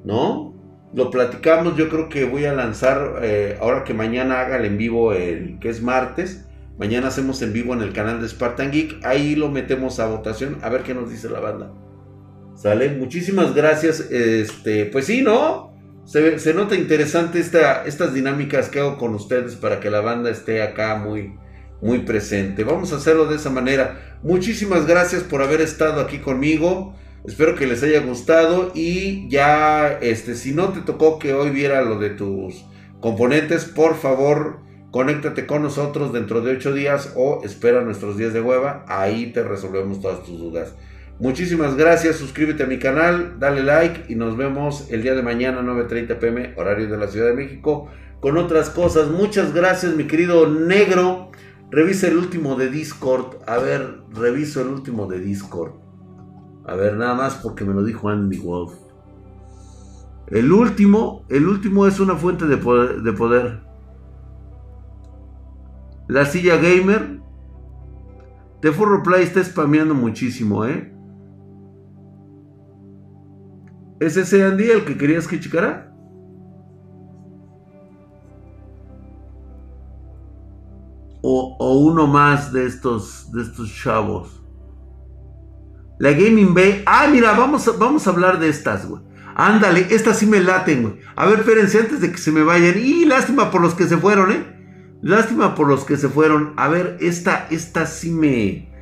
¿no? 0.05 0.54
Lo 0.95 1.11
platicamos, 1.11 1.75
yo 1.75 1.89
creo 1.89 2.07
que 2.07 2.23
voy 2.23 2.45
a 2.45 2.53
lanzar, 2.53 3.19
eh, 3.21 3.57
ahora 3.59 3.83
que 3.83 3.93
mañana 3.93 4.39
haga 4.39 4.55
el 4.55 4.63
en 4.63 4.77
vivo, 4.77 5.11
el, 5.11 5.59
que 5.59 5.67
es 5.67 5.81
martes, 5.81 6.45
mañana 6.79 7.09
hacemos 7.09 7.41
en 7.41 7.51
vivo 7.51 7.73
en 7.73 7.81
el 7.81 7.91
canal 7.91 8.21
de 8.21 8.29
Spartan 8.29 8.71
Geek, 8.71 9.03
ahí 9.03 9.35
lo 9.35 9.51
metemos 9.51 9.99
a 9.99 10.07
votación, 10.07 10.57
a 10.61 10.69
ver 10.69 10.83
qué 10.83 10.93
nos 10.93 11.09
dice 11.09 11.29
la 11.29 11.41
banda. 11.41 11.73
¿Sale? 12.55 12.89
Muchísimas 12.91 13.53
gracias, 13.53 13.99
este, 14.09 14.85
pues 14.85 15.07
sí, 15.07 15.21
¿no? 15.21 15.75
Se, 16.05 16.53
nota 16.53 16.75
interesante 16.75 17.39
esta, 17.39 17.83
estas 17.83 18.13
dinámicas 18.13 18.69
que 18.69 18.79
hago 18.79 18.97
con 18.97 19.15
ustedes 19.15 19.55
para 19.55 19.81
que 19.81 19.89
la 19.89 19.99
banda 19.99 20.29
esté 20.29 20.61
acá 20.61 20.95
muy, 20.95 21.35
muy 21.81 21.99
presente. 21.99 22.63
Vamos 22.63 22.93
a 22.93 22.97
hacerlo 22.97 23.25
de 23.25 23.35
esa 23.35 23.49
manera. 23.49 24.17
Muchísimas 24.23 24.85
gracias 24.85 25.23
por 25.23 25.41
haber 25.41 25.59
estado 25.59 25.99
aquí 25.99 26.19
conmigo. 26.19 26.95
Espero 27.27 27.55
que 27.55 27.65
les 27.65 27.81
haya 27.81 28.01
gustado 28.01 28.71
y 28.75 29.27
ya, 29.29 29.97
este, 29.99 30.35
si 30.35 30.53
no 30.53 30.69
te 30.69 30.81
tocó 30.81 31.17
que 31.17 31.33
hoy 31.33 31.49
viera 31.49 31.81
lo 31.81 31.97
de 31.97 32.11
tus 32.11 32.65
componentes, 32.99 33.65
por 33.65 33.95
favor, 33.95 34.59
conéctate 34.91 35.47
con 35.47 35.63
nosotros 35.63 36.13
dentro 36.13 36.41
de 36.41 36.51
8 36.51 36.73
días 36.73 37.13
o 37.15 37.41
espera 37.43 37.81
nuestros 37.81 38.17
días 38.17 38.31
de 38.31 38.41
hueva. 38.41 38.85
Ahí 38.87 39.33
te 39.33 39.41
resolvemos 39.41 40.01
todas 40.01 40.23
tus 40.23 40.37
dudas. 40.37 40.75
Muchísimas 41.19 41.75
gracias, 41.75 42.17
suscríbete 42.17 42.63
a 42.63 42.67
mi 42.67 42.77
canal, 42.77 43.39
dale 43.39 43.63
like 43.63 44.05
y 44.07 44.15
nos 44.15 44.37
vemos 44.37 44.91
el 44.91 45.01
día 45.01 45.15
de 45.15 45.23
mañana 45.23 45.61
9.30 45.61 46.19
pm, 46.19 46.53
horario 46.57 46.87
de 46.87 46.97
la 46.97 47.07
Ciudad 47.07 47.27
de 47.27 47.33
México, 47.33 47.89
con 48.19 48.37
otras 48.37 48.69
cosas. 48.69 49.09
Muchas 49.09 49.51
gracias, 49.51 49.95
mi 49.95 50.05
querido 50.05 50.47
negro. 50.47 51.31
Revisa 51.71 52.07
el 52.07 52.17
último 52.17 52.55
de 52.55 52.69
Discord. 52.69 53.37
A 53.47 53.57
ver, 53.57 54.01
reviso 54.13 54.61
el 54.61 54.67
último 54.67 55.07
de 55.07 55.19
Discord. 55.19 55.84
A 56.67 56.75
ver, 56.75 56.95
nada 56.97 57.13
más 57.13 57.35
porque 57.35 57.63
me 57.63 57.73
lo 57.73 57.83
dijo 57.83 58.09
Andy 58.09 58.39
Wolf. 58.39 58.73
El 60.27 60.51
último, 60.51 61.23
el 61.29 61.47
último 61.47 61.85
es 61.85 61.99
una 61.99 62.15
fuente 62.15 62.47
de 62.47 62.57
poder, 62.57 63.61
La 66.07 66.25
silla 66.25 66.57
gamer. 66.57 67.19
The 68.61 68.71
Play 69.03 69.23
está 69.23 69.43
spameando 69.43 69.93
muchísimo, 69.93 70.65
¿eh? 70.65 70.91
¿Es 73.99 74.17
ese 74.17 74.43
Andy 74.43 74.71
el 74.71 74.85
que 74.85 74.97
querías 74.97 75.27
que 75.27 75.39
checara? 75.39 75.93
O, 81.21 81.55
o, 81.59 81.79
uno 81.79 82.07
más 82.07 82.51
de 82.51 82.65
estos, 82.65 83.31
de 83.31 83.43
estos 83.43 83.73
chavos. 83.73 84.44
La 85.97 86.11
Gaming 86.11 86.53
Bay. 86.53 86.83
Ah, 86.85 87.07
mira, 87.11 87.33
vamos 87.33 87.67
a, 87.67 87.71
vamos 87.71 88.07
a 88.07 88.09
hablar 88.09 88.39
de 88.39 88.49
estas, 88.49 88.87
güey. 88.87 89.01
Ándale, 89.35 89.87
estas 89.89 90.19
sí 90.19 90.25
me 90.25 90.39
laten, 90.39 90.81
güey. 90.83 90.95
A 91.15 91.25
ver, 91.25 91.39
espérense 91.39 91.79
antes 91.79 92.01
de 92.01 92.11
que 92.11 92.17
se 92.17 92.31
me 92.31 92.43
vayan. 92.43 92.77
Y 92.77 93.05
lástima 93.05 93.51
por 93.51 93.61
los 93.61 93.75
que 93.75 93.85
se 93.85 93.97
fueron, 93.97 94.31
¿eh? 94.31 94.55
Lástima 95.01 95.55
por 95.55 95.67
los 95.67 95.83
que 95.83 95.97
se 95.97 96.09
fueron. 96.09 96.53
A 96.57 96.67
ver, 96.67 96.97
esta, 97.01 97.47
esta 97.51 97.85
sí 97.85 98.11
me... 98.11 98.73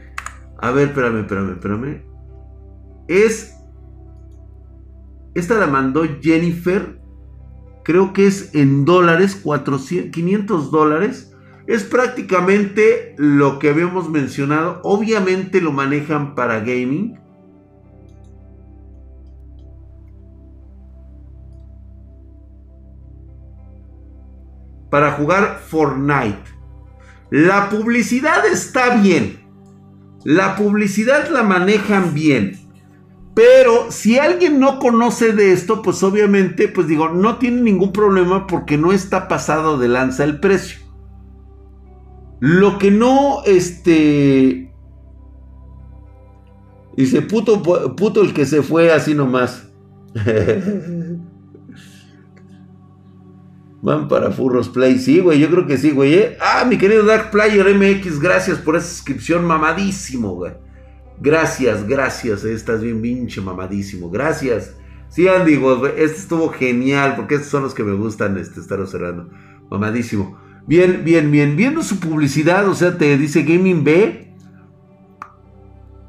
A 0.60 0.72
ver, 0.72 0.90
espérame, 0.90 1.22
espérame, 1.22 1.52
espérame. 1.54 2.04
Es... 3.08 3.56
Esta 5.34 5.56
la 5.56 5.68
mandó 5.68 6.04
Jennifer. 6.22 7.02
Creo 7.84 8.14
que 8.14 8.28
es 8.28 8.54
en 8.54 8.86
dólares, 8.86 9.36
400, 9.36 10.12
500 10.12 10.72
dólares. 10.72 11.33
Es 11.66 11.84
prácticamente 11.84 13.16
lo 13.18 13.58
que 13.58 13.70
habíamos 13.70 14.10
mencionado. 14.10 14.82
Obviamente 14.84 15.62
lo 15.62 15.72
manejan 15.72 16.36
para 16.36 16.60
gaming. 16.60 17.20
Para 24.90 25.14
jugar 25.14 25.62
Fortnite. 25.66 26.44
La 27.30 27.70
publicidad 27.70 28.46
está 28.46 28.98
bien. 28.98 29.40
La 30.24 30.56
publicidad 30.56 31.30
la 31.30 31.44
manejan 31.44 32.14
bien. 32.14 32.60
Pero 33.34 33.92
si 33.92 34.20
alguien 34.20 34.60
no 34.60 34.78
conoce 34.78 35.34
de 35.34 35.54
esto, 35.54 35.82
pues 35.82 36.04
obviamente, 36.04 36.68
pues 36.68 36.88
digo, 36.88 37.10
no 37.10 37.38
tiene 37.38 37.62
ningún 37.62 37.92
problema 37.92 38.46
porque 38.46 38.78
no 38.78 38.92
está 38.92 39.28
pasado 39.28 39.80
de 39.80 39.88
lanza 39.88 40.24
el 40.24 40.40
precio. 40.40 40.83
Lo 42.44 42.78
que 42.78 42.92
no, 42.92 43.42
este... 43.46 44.70
Dice, 46.98 47.22
puto, 47.22 47.64
puto 47.96 48.22
el 48.22 48.34
que 48.34 48.46
se 48.46 48.62
fue 48.62 48.92
así 48.92 49.16
nomás. 49.16 49.70
Van 53.82 54.10
para 54.10 54.32
Furros 54.32 54.68
Play. 54.68 55.00
Sí, 55.00 55.22
güey, 55.22 55.40
yo 55.40 55.50
creo 55.50 55.66
que 55.66 55.78
sí, 55.78 55.92
güey. 55.92 56.16
¿eh? 56.16 56.38
Ah, 56.42 56.66
mi 56.68 56.78
querido 56.78 57.06
Dark 57.06 57.32
Player 57.32 57.66
MX, 57.74 58.20
gracias 58.20 58.58
por 58.58 58.76
esa 58.76 58.90
suscripción 58.90 59.46
mamadísimo, 59.46 60.34
güey. 60.34 60.52
Gracias, 61.22 61.88
gracias. 61.88 62.44
Eh, 62.44 62.52
estás 62.52 62.82
bien 62.82 63.02
pinche 63.02 63.40
mamadísimo. 63.40 64.10
Gracias. 64.10 64.76
Sí, 65.08 65.30
Andy, 65.30 65.56
güey, 65.56 65.94
este 65.96 66.18
estuvo 66.18 66.50
genial 66.50 67.16
porque 67.16 67.36
estos 67.36 67.52
son 67.52 67.64
los 67.64 67.74
que 67.74 67.86
me 67.86 67.94
gustan 67.94 68.38
este, 68.38 68.60
estar 68.60 68.82
observando. 68.82 69.30
Mamadísimo. 69.72 70.44
Bien, 70.66 71.04
bien, 71.04 71.32
bien. 71.32 71.56
Viendo 71.56 71.84
su 71.84 72.00
publicidad, 72.00 72.68
o 72.68 72.76
sea, 72.76 72.98
te 72.98 73.18
dice 73.18 73.44
Gaming 73.44 73.84
B. 73.84 74.34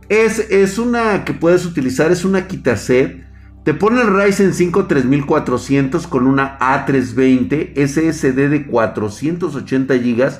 Es, 0.09 0.39
es 0.51 0.78
una 0.78 1.24
que 1.24 1.32
puedes 1.32 1.66
utilizar, 1.66 2.12
es 2.12 2.24
una 2.24 2.47
quitaset. 2.47 3.24
Te 3.64 3.72
pone 3.72 4.02
el 4.02 4.14
Ryzen 4.14 4.52
5 4.52 4.86
3400 4.86 6.06
con 6.06 6.26
una 6.26 6.59
A320 6.59 7.72
SSD 7.74 8.51
de 8.51 8.66
480 8.66 9.94
GB. 9.94 10.31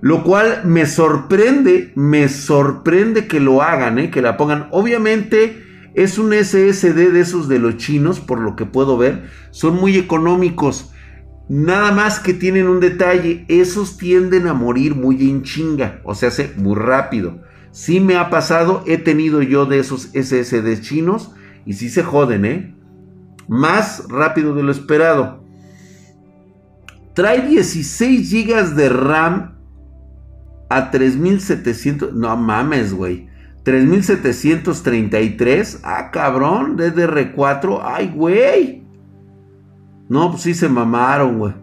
Lo 0.00 0.22
cual 0.22 0.62
me 0.64 0.86
sorprende, 0.86 1.92
me 1.94 2.28
sorprende 2.28 3.26
que 3.26 3.40
lo 3.40 3.60
hagan, 3.60 3.98
¿eh? 3.98 4.10
que 4.10 4.22
la 4.22 4.36
pongan. 4.36 4.68
Obviamente 4.70 5.90
es 5.94 6.16
un 6.16 6.32
SSD 6.32 7.12
de 7.12 7.20
esos 7.20 7.48
de 7.48 7.58
los 7.58 7.76
chinos, 7.76 8.20
por 8.20 8.40
lo 8.40 8.56
que 8.56 8.64
puedo 8.64 8.96
ver. 8.96 9.28
Son 9.50 9.74
muy 9.74 9.98
económicos. 9.98 10.92
Nada 11.50 11.90
más 11.90 12.20
que 12.20 12.32
tienen 12.32 12.68
un 12.68 12.78
detalle, 12.78 13.44
esos 13.48 13.98
tienden 13.98 14.46
a 14.46 14.54
morir 14.54 14.94
muy 14.94 15.28
en 15.28 15.42
chinga, 15.42 16.00
o 16.04 16.14
sea, 16.14 16.28
hace 16.28 16.52
muy 16.56 16.76
rápido. 16.76 17.40
Sí 17.72 17.98
me 17.98 18.14
ha 18.14 18.30
pasado, 18.30 18.84
he 18.86 18.98
tenido 18.98 19.42
yo 19.42 19.66
de 19.66 19.80
esos 19.80 20.10
SSD 20.14 20.80
chinos 20.80 21.32
y 21.66 21.72
sí 21.72 21.88
se 21.88 22.04
joden, 22.04 22.44
¿eh? 22.44 22.76
Más 23.48 24.04
rápido 24.08 24.54
de 24.54 24.62
lo 24.62 24.70
esperado. 24.70 25.42
Trae 27.14 27.48
16 27.48 28.30
GB 28.30 28.76
de 28.76 28.88
RAM 28.88 29.56
a 30.68 30.92
3700. 30.92 32.14
No 32.14 32.36
mames, 32.36 32.94
güey. 32.94 33.26
3733. 33.64 35.80
Ah, 35.82 36.12
cabrón. 36.12 36.78
DDR4. 36.78 37.80
Ay, 37.82 38.12
güey. 38.14 38.79
No, 40.10 40.30
pues 40.30 40.42
sí 40.42 40.52
se 40.52 40.68
mamaron, 40.68 41.38
güey. 41.38 41.54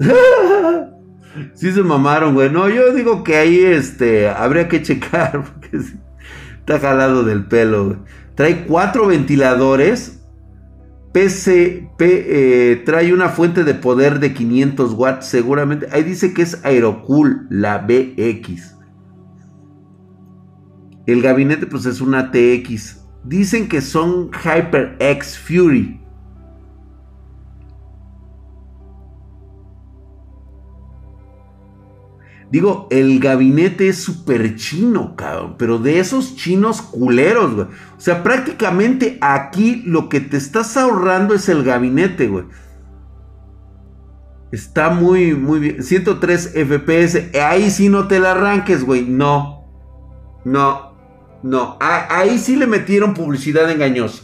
sí 1.54 1.70
se 1.70 1.82
mamaron, 1.82 2.34
güey. 2.34 2.50
No, 2.50 2.68
yo 2.68 2.92
digo 2.92 3.22
que 3.22 3.36
ahí 3.36 3.60
este, 3.60 4.28
habría 4.28 4.68
que 4.68 4.82
checar. 4.82 5.44
Porque 5.44 5.78
está 6.58 6.80
jalado 6.80 7.22
del 7.22 7.44
pelo, 7.44 7.84
güey. 7.84 7.98
Trae 8.34 8.64
cuatro 8.66 9.06
ventiladores 9.06 10.24
PC 11.14 11.90
eh, 12.00 12.82
trae 12.84 13.14
una 13.14 13.28
fuente 13.28 13.62
de 13.62 13.74
poder 13.74 14.18
de 14.18 14.34
500 14.34 14.94
watts 14.94 15.26
seguramente. 15.26 15.86
Ahí 15.92 16.02
dice 16.02 16.34
que 16.34 16.42
es 16.42 16.64
Aerocool, 16.64 17.46
la 17.50 17.78
BX. 17.78 18.74
El 21.06 21.22
gabinete 21.22 21.66
pues 21.66 21.86
es 21.86 22.00
una 22.00 22.32
TX. 22.32 23.04
Dicen 23.22 23.68
que 23.68 23.80
son 23.80 24.30
HyperX 24.32 25.38
Fury. 25.38 26.03
Digo, 32.54 32.86
el 32.92 33.18
gabinete 33.18 33.88
es 33.88 33.98
súper 33.98 34.54
chino, 34.54 35.16
cabrón. 35.16 35.56
Pero 35.58 35.78
de 35.78 35.98
esos 35.98 36.36
chinos 36.36 36.82
culeros, 36.82 37.52
güey. 37.52 37.66
O 37.66 38.00
sea, 38.00 38.22
prácticamente 38.22 39.18
aquí 39.20 39.82
lo 39.84 40.08
que 40.08 40.20
te 40.20 40.36
estás 40.36 40.76
ahorrando 40.76 41.34
es 41.34 41.48
el 41.48 41.64
gabinete, 41.64 42.28
güey. 42.28 42.44
Está 44.52 44.90
muy, 44.90 45.34
muy 45.34 45.58
bien. 45.58 45.82
103 45.82 46.52
FPS. 46.54 47.36
Ahí 47.42 47.72
sí 47.72 47.88
no 47.88 48.06
te 48.06 48.20
la 48.20 48.30
arranques, 48.30 48.84
güey. 48.84 49.04
No. 49.04 49.64
No. 50.44 50.94
No. 51.42 51.76
ahí 51.80 52.38
sí 52.38 52.54
le 52.54 52.68
metieron 52.68 53.14
publicidad 53.14 53.68
engañosa. 53.68 54.22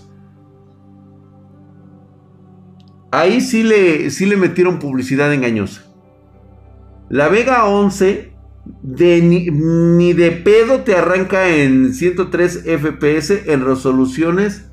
Ahí 3.10 3.40
sí 3.40 3.64
le, 3.64 4.08
sí 4.10 4.24
le 4.24 4.36
metieron 4.36 4.78
publicidad 4.78 5.34
engañosa. 5.34 5.89
La 7.10 7.28
Vega 7.28 7.66
11 7.66 8.32
de 8.82 9.20
ni, 9.20 10.12
de 10.12 10.30
pedo 10.30 10.82
te 10.82 10.94
arranca 10.94 11.48
en 11.48 11.92
103 11.92 12.64
FPS 12.64 13.50
en 13.52 13.64
resoluciones. 13.64 14.70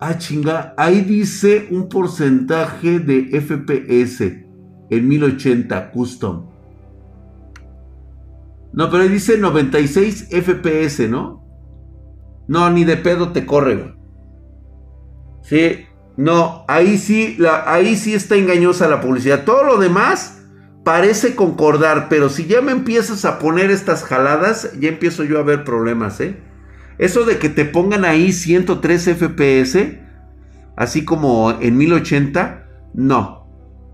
Ah, 0.00 0.16
chinga. 0.16 0.72
Ahí 0.78 1.02
dice 1.02 1.68
un 1.70 1.90
porcentaje 1.90 2.98
de 2.98 3.38
FPS 3.42 4.46
en 4.88 5.08
1080 5.08 5.90
custom. 5.90 6.46
No, 8.72 8.90
pero 8.90 9.02
ahí 9.02 9.10
dice 9.10 9.36
96 9.36 10.30
FPS, 10.30 11.10
¿no? 11.10 11.44
No, 12.46 12.70
ni 12.70 12.84
de 12.84 12.96
pedo 12.96 13.32
te 13.32 13.44
corre, 13.44 13.76
güey. 13.76 13.94
Sí, 15.42 15.87
no, 16.18 16.64
ahí 16.66 16.98
sí, 16.98 17.38
ahí 17.64 17.94
sí 17.94 18.12
está 18.12 18.34
engañosa 18.34 18.88
la 18.88 19.00
publicidad. 19.00 19.44
Todo 19.44 19.62
lo 19.62 19.78
demás 19.78 20.42
parece 20.82 21.36
concordar, 21.36 22.08
pero 22.08 22.28
si 22.28 22.46
ya 22.46 22.60
me 22.60 22.72
empiezas 22.72 23.24
a 23.24 23.38
poner 23.38 23.70
estas 23.70 24.02
jaladas, 24.02 24.72
ya 24.80 24.88
empiezo 24.88 25.22
yo 25.22 25.38
a 25.38 25.44
ver 25.44 25.62
problemas, 25.62 26.20
¿eh? 26.20 26.36
Eso 26.98 27.24
de 27.24 27.38
que 27.38 27.48
te 27.48 27.64
pongan 27.64 28.04
ahí 28.04 28.32
103 28.32 29.16
FPS, 29.16 29.78
así 30.76 31.04
como 31.04 31.56
en 31.60 31.76
1080, 31.76 32.66
no, 32.94 33.46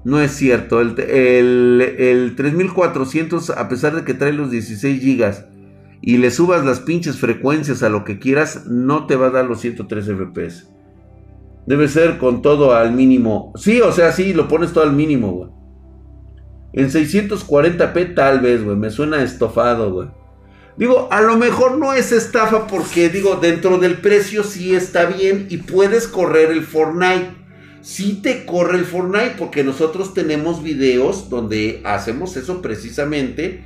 no 0.07 0.19
es 0.19 0.31
cierto. 0.31 0.81
El, 0.81 0.99
el 0.99 2.37
3400, 2.37 3.51
a 3.51 3.69
pesar 3.69 3.97
de 3.97 4.05
que 4.05 4.15
trae 4.15 4.33
los 4.33 4.51
16 4.51 5.05
GB 5.05 5.35
y 6.01 6.17
le 6.17 6.31
subas 6.31 6.65
las 6.65 6.81
pinches 6.81 7.19
frecuencias 7.19 7.83
a 7.83 7.91
lo 7.91 8.03
que 8.03 8.19
quieras, 8.19 8.65
no 8.65 9.05
te 9.05 9.17
va 9.17 9.27
a 9.27 9.31
dar 9.31 9.45
los 9.45 9.61
103 9.61 10.07
FPS. 10.07 10.75
Debe 11.66 11.89
ser 11.89 12.19
con 12.19 12.43
todo 12.43 12.74
al 12.74 12.93
mínimo. 12.93 13.53
Sí, 13.57 13.81
o 13.81 13.93
sea, 13.93 14.12
sí, 14.12 14.35
lo 14.35 14.49
pones 14.49 14.73
todo 14.73 14.85
al 14.85 14.93
mínimo, 14.93 15.32
güey. 15.32 15.51
En 16.74 16.91
640p 16.91 18.15
tal 18.15 18.41
vez, 18.41 18.62
güey. 18.62 18.77
Me 18.77 18.91
suena 18.91 19.23
estofado, 19.23 19.93
güey. 19.93 20.09
Digo, 20.77 21.09
a 21.12 21.20
lo 21.20 21.36
mejor 21.36 21.78
no 21.78 21.93
es 21.93 22.11
estafa 22.11 22.66
porque, 22.66 23.09
digo, 23.09 23.36
dentro 23.36 23.78
del 23.78 23.99
precio 23.99 24.43
sí 24.43 24.74
está 24.74 25.07
bien 25.07 25.47
y 25.49 25.59
puedes 25.59 26.09
correr 26.09 26.51
el 26.51 26.62
Fortnite. 26.62 27.31
Sí 27.81 28.20
te 28.23 28.45
corre 28.45 28.78
el 28.78 28.85
Fortnite 28.85 29.35
porque 29.39 29.62
nosotros 29.62 30.15
tenemos 30.15 30.62
videos 30.62 31.31
donde 31.31 31.81
hacemos 31.85 32.36
eso 32.36 32.61
precisamente. 32.61 33.65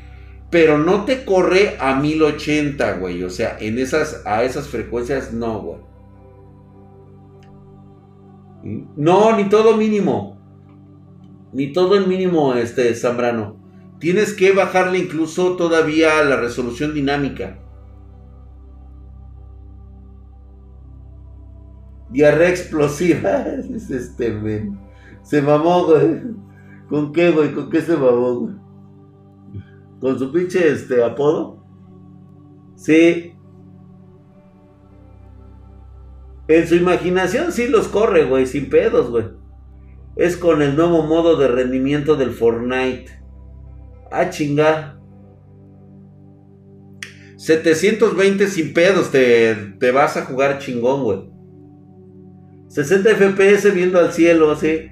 Pero 0.50 0.78
no 0.78 1.04
te 1.04 1.24
corre 1.24 1.76
a 1.78 1.94
1080, 1.98 2.92
güey. 2.98 3.22
O 3.22 3.30
sea, 3.30 3.56
en 3.58 3.78
esas, 3.78 4.22
a 4.26 4.44
esas 4.44 4.68
frecuencias 4.68 5.32
no, 5.32 5.60
güey. 5.60 5.87
No, 8.62 9.36
ni 9.36 9.48
todo 9.48 9.76
mínimo. 9.76 10.38
Ni 11.52 11.72
todo 11.72 11.96
en 11.96 12.08
mínimo, 12.08 12.54
este 12.54 12.94
Zambrano. 12.94 13.56
Tienes 13.98 14.34
que 14.34 14.52
bajarle 14.52 14.98
incluso 14.98 15.56
todavía 15.56 16.22
la 16.22 16.36
resolución 16.36 16.94
dinámica. 16.94 17.58
Diarrea 22.10 22.50
explosiva. 22.50 23.44
este, 23.90 24.70
Se 25.22 25.42
mamó, 25.42 25.86
güey. 25.86 26.22
¿Con 26.88 27.12
qué, 27.12 27.30
güey? 27.30 27.52
¿Con 27.52 27.70
qué 27.70 27.80
se 27.82 27.96
mamó, 27.96 28.34
güey? 28.34 28.54
¿Con 30.00 30.18
su 30.18 30.32
pinche 30.32 30.68
este, 30.68 31.02
apodo? 31.02 31.64
Sí, 32.76 33.34
En 36.48 36.66
su 36.66 36.74
imaginación 36.74 37.52
sí 37.52 37.68
los 37.68 37.88
corre, 37.88 38.24
güey, 38.24 38.46
sin 38.46 38.70
pedos, 38.70 39.10
güey. 39.10 39.26
Es 40.16 40.36
con 40.36 40.62
el 40.62 40.74
nuevo 40.76 41.02
modo 41.02 41.36
de 41.36 41.46
rendimiento 41.46 42.16
del 42.16 42.30
Fortnite. 42.30 43.06
Ah, 44.10 44.30
chinga. 44.30 44.98
720 47.36 48.48
sin 48.48 48.72
pedos, 48.72 49.10
te, 49.10 49.54
te 49.78 49.90
vas 49.92 50.16
a 50.16 50.24
jugar 50.24 50.58
chingón, 50.58 51.04
güey. 51.04 51.30
60 52.68 53.10
FPS 53.10 53.72
viendo 53.74 53.98
al 53.98 54.12
cielo, 54.12 54.50
así. 54.50 54.90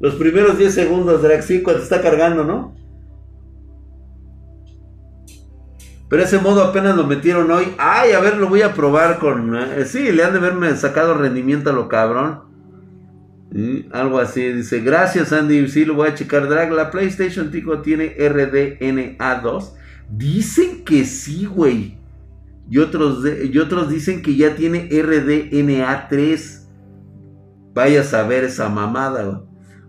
Los 0.00 0.14
primeros 0.14 0.56
10 0.56 0.72
segundos, 0.72 1.22
Drax, 1.22 1.44
sí, 1.44 1.62
cuando 1.62 1.82
está 1.82 2.00
cargando, 2.00 2.44
¿no? 2.44 2.74
Pero 6.14 6.26
ese 6.26 6.38
modo 6.38 6.62
apenas 6.62 6.94
lo 6.94 7.08
metieron 7.08 7.50
hoy. 7.50 7.74
Ay, 7.76 8.12
a 8.12 8.20
ver, 8.20 8.36
lo 8.36 8.48
voy 8.48 8.62
a 8.62 8.72
probar 8.72 9.18
con... 9.18 9.56
Eh, 9.56 9.84
sí, 9.84 10.12
le 10.12 10.22
han 10.22 10.30
de 10.30 10.38
haberme 10.38 10.72
sacado 10.76 11.14
rendimiento 11.14 11.70
a 11.70 11.72
lo 11.72 11.88
cabrón. 11.88 12.42
algo 13.90 14.20
así. 14.20 14.52
Dice, 14.52 14.78
gracias 14.78 15.32
Andy. 15.32 15.66
Sí, 15.66 15.84
lo 15.84 15.94
voy 15.94 16.10
a 16.10 16.14
checar. 16.14 16.48
Drag, 16.48 16.70
la 16.70 16.92
PlayStation 16.92 17.50
Tico 17.50 17.80
tiene 17.80 18.16
RDNA2. 18.16 19.72
Dicen 20.08 20.84
que 20.84 21.04
sí, 21.04 21.46
güey. 21.46 21.98
Y 22.70 22.78
otros, 22.78 23.24
y 23.26 23.58
otros 23.58 23.90
dicen 23.90 24.22
que 24.22 24.36
ya 24.36 24.54
tiene 24.54 24.88
RDNA3. 24.88 26.60
Vaya 27.74 28.02
a 28.02 28.04
saber 28.04 28.44
esa 28.44 28.68
mamada, 28.68 29.24
güey. 29.24 29.38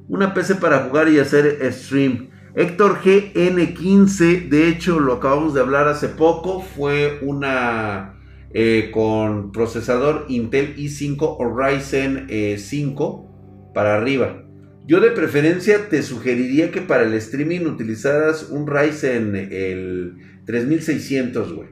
Una 0.07 0.33
PC 0.33 0.55
para 0.55 0.85
jugar 0.85 1.07
y 1.07 1.19
hacer 1.19 1.59
stream. 1.71 2.29
Héctor 2.57 3.01
GN15, 3.01 4.47
de 4.47 4.69
hecho 4.69 5.01
lo 5.01 5.15
acabamos 5.15 5.53
de 5.53 5.59
hablar 5.59 5.89
hace 5.89 6.07
poco, 6.07 6.61
fue 6.61 7.19
una 7.21 8.17
eh, 8.53 8.91
con 8.93 9.51
procesador 9.51 10.25
Intel 10.29 10.73
i5 10.77 11.17
o 11.19 11.53
Ryzen 11.53 12.27
5 12.57 13.29
eh, 13.29 13.73
para 13.73 13.95
arriba. 13.97 14.45
Yo 14.87 15.01
de 15.01 15.11
preferencia 15.11 15.89
te 15.89 16.01
sugeriría 16.01 16.71
que 16.71 16.79
para 16.79 17.03
el 17.03 17.13
streaming 17.15 17.65
utilizaras 17.65 18.49
un 18.49 18.67
Ryzen 18.67 19.35
el 19.35 20.13
3600, 20.45 21.53
güey. 21.53 21.69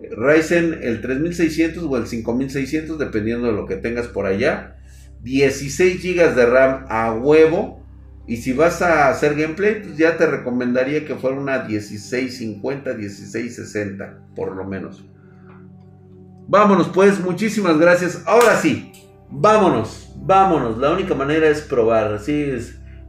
Ryzen 0.00 0.80
el 0.82 1.00
3600 1.00 1.84
o 1.84 1.96
el 1.96 2.08
5600, 2.08 2.98
dependiendo 2.98 3.46
de 3.46 3.52
lo 3.52 3.66
que 3.66 3.76
tengas 3.76 4.08
por 4.08 4.26
allá. 4.26 4.78
16 5.22 6.02
GB 6.02 6.34
de 6.34 6.46
RAM 6.46 6.86
a 6.88 7.12
huevo 7.12 7.77
y 8.28 8.36
si 8.36 8.52
vas 8.52 8.82
a 8.82 9.08
hacer 9.08 9.34
gameplay, 9.34 9.82
pues 9.82 9.96
ya 9.96 10.18
te 10.18 10.26
recomendaría 10.26 11.06
que 11.06 11.14
fuera 11.14 11.38
una 11.38 11.64
1650, 11.64 12.92
1660, 12.92 14.18
por 14.36 14.54
lo 14.54 14.64
menos. 14.64 15.02
Vámonos 16.46 16.88
pues, 16.88 17.18
muchísimas 17.20 17.78
gracias. 17.78 18.22
Ahora 18.26 18.54
sí, 18.56 18.92
vámonos, 19.30 20.12
vámonos. 20.16 20.76
La 20.76 20.90
única 20.90 21.14
manera 21.14 21.48
es 21.48 21.62
probar, 21.62 22.12
así. 22.12 22.52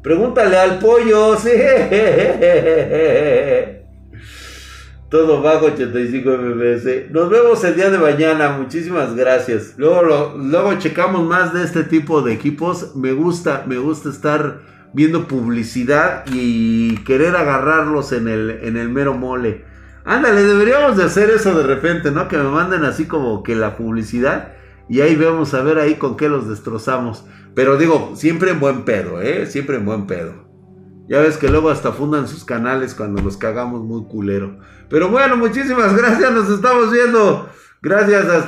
Pregúntale 0.02 0.58
al 0.58 0.80
pollo, 0.80 1.36
sí. 1.38 1.50
Todo 5.10 5.42
bajo 5.42 5.66
85 5.66 6.30
MBS. 6.30 7.12
Nos 7.12 7.30
vemos 7.30 7.62
el 7.66 7.76
día 7.76 7.90
de 7.90 7.98
mañana. 7.98 8.58
Muchísimas 8.58 9.14
gracias. 9.16 9.74
Luego, 9.76 10.38
luego 10.38 10.76
checamos 10.80 11.28
más 11.28 11.54
de 11.54 11.66
este 11.66 11.84
tipo 11.84 12.22
de 12.22 12.32
equipos. 12.32 12.96
Me 12.96 13.12
gusta, 13.12 13.66
me 13.68 13.78
gusta 13.80 14.08
estar 14.08 14.79
viendo 14.94 15.28
publicidad 15.28 16.24
y 16.28 16.98
querer 17.04 17.36
agarrarlos 17.36 18.12
en 18.12 18.28
el, 18.28 18.50
en 18.64 18.78
el 18.78 18.90
mero 18.90 19.14
mole. 19.14 19.66
Ándale, 20.06 20.44
deberíamos 20.44 20.98
de 20.98 21.04
hacer 21.04 21.30
eso 21.30 21.56
de 21.56 21.64
repente, 21.64 22.12
¿no? 22.12 22.28
Que 22.28 22.38
me 22.38 22.50
manden 22.50 22.84
así 22.84 23.06
como 23.06 23.44
que 23.44 23.56
la 23.56 23.78
publicidad 23.78 24.54
y 24.90 25.02
ahí 25.02 25.16
vamos 25.16 25.54
a 25.54 25.62
ver 25.62 25.78
ahí 25.78 25.96
con 25.96 26.18
qué 26.18 26.30
los 26.30 26.50
destrozamos. 26.50 27.26
Pero 27.54 27.78
digo, 27.78 28.14
siempre 28.16 28.52
en 28.52 28.60
buen 28.60 28.86
pedo, 28.86 29.22
¿eh? 29.22 29.46
Siempre 29.46 29.78
en 29.78 29.86
buen 29.86 30.08
pedo. 30.08 30.50
Ya 31.08 31.20
ves 31.20 31.38
que 31.38 31.50
luego 31.50 31.70
hasta 31.70 31.92
fundan 31.92 32.28
sus 32.28 32.46
canales 32.46 32.94
cuando 32.94 33.22
los 33.22 33.38
cagamos 33.38 33.84
muy 33.84 34.06
culero. 34.06 34.60
Pero 34.90 35.10
bueno, 35.10 35.38
muchísimas 35.38 35.96
gracias, 35.96 36.32
nos 36.32 36.50
estamos 36.50 36.92
viendo. 36.92 37.50
Gracias, 37.82 38.26
hasta 38.26 38.48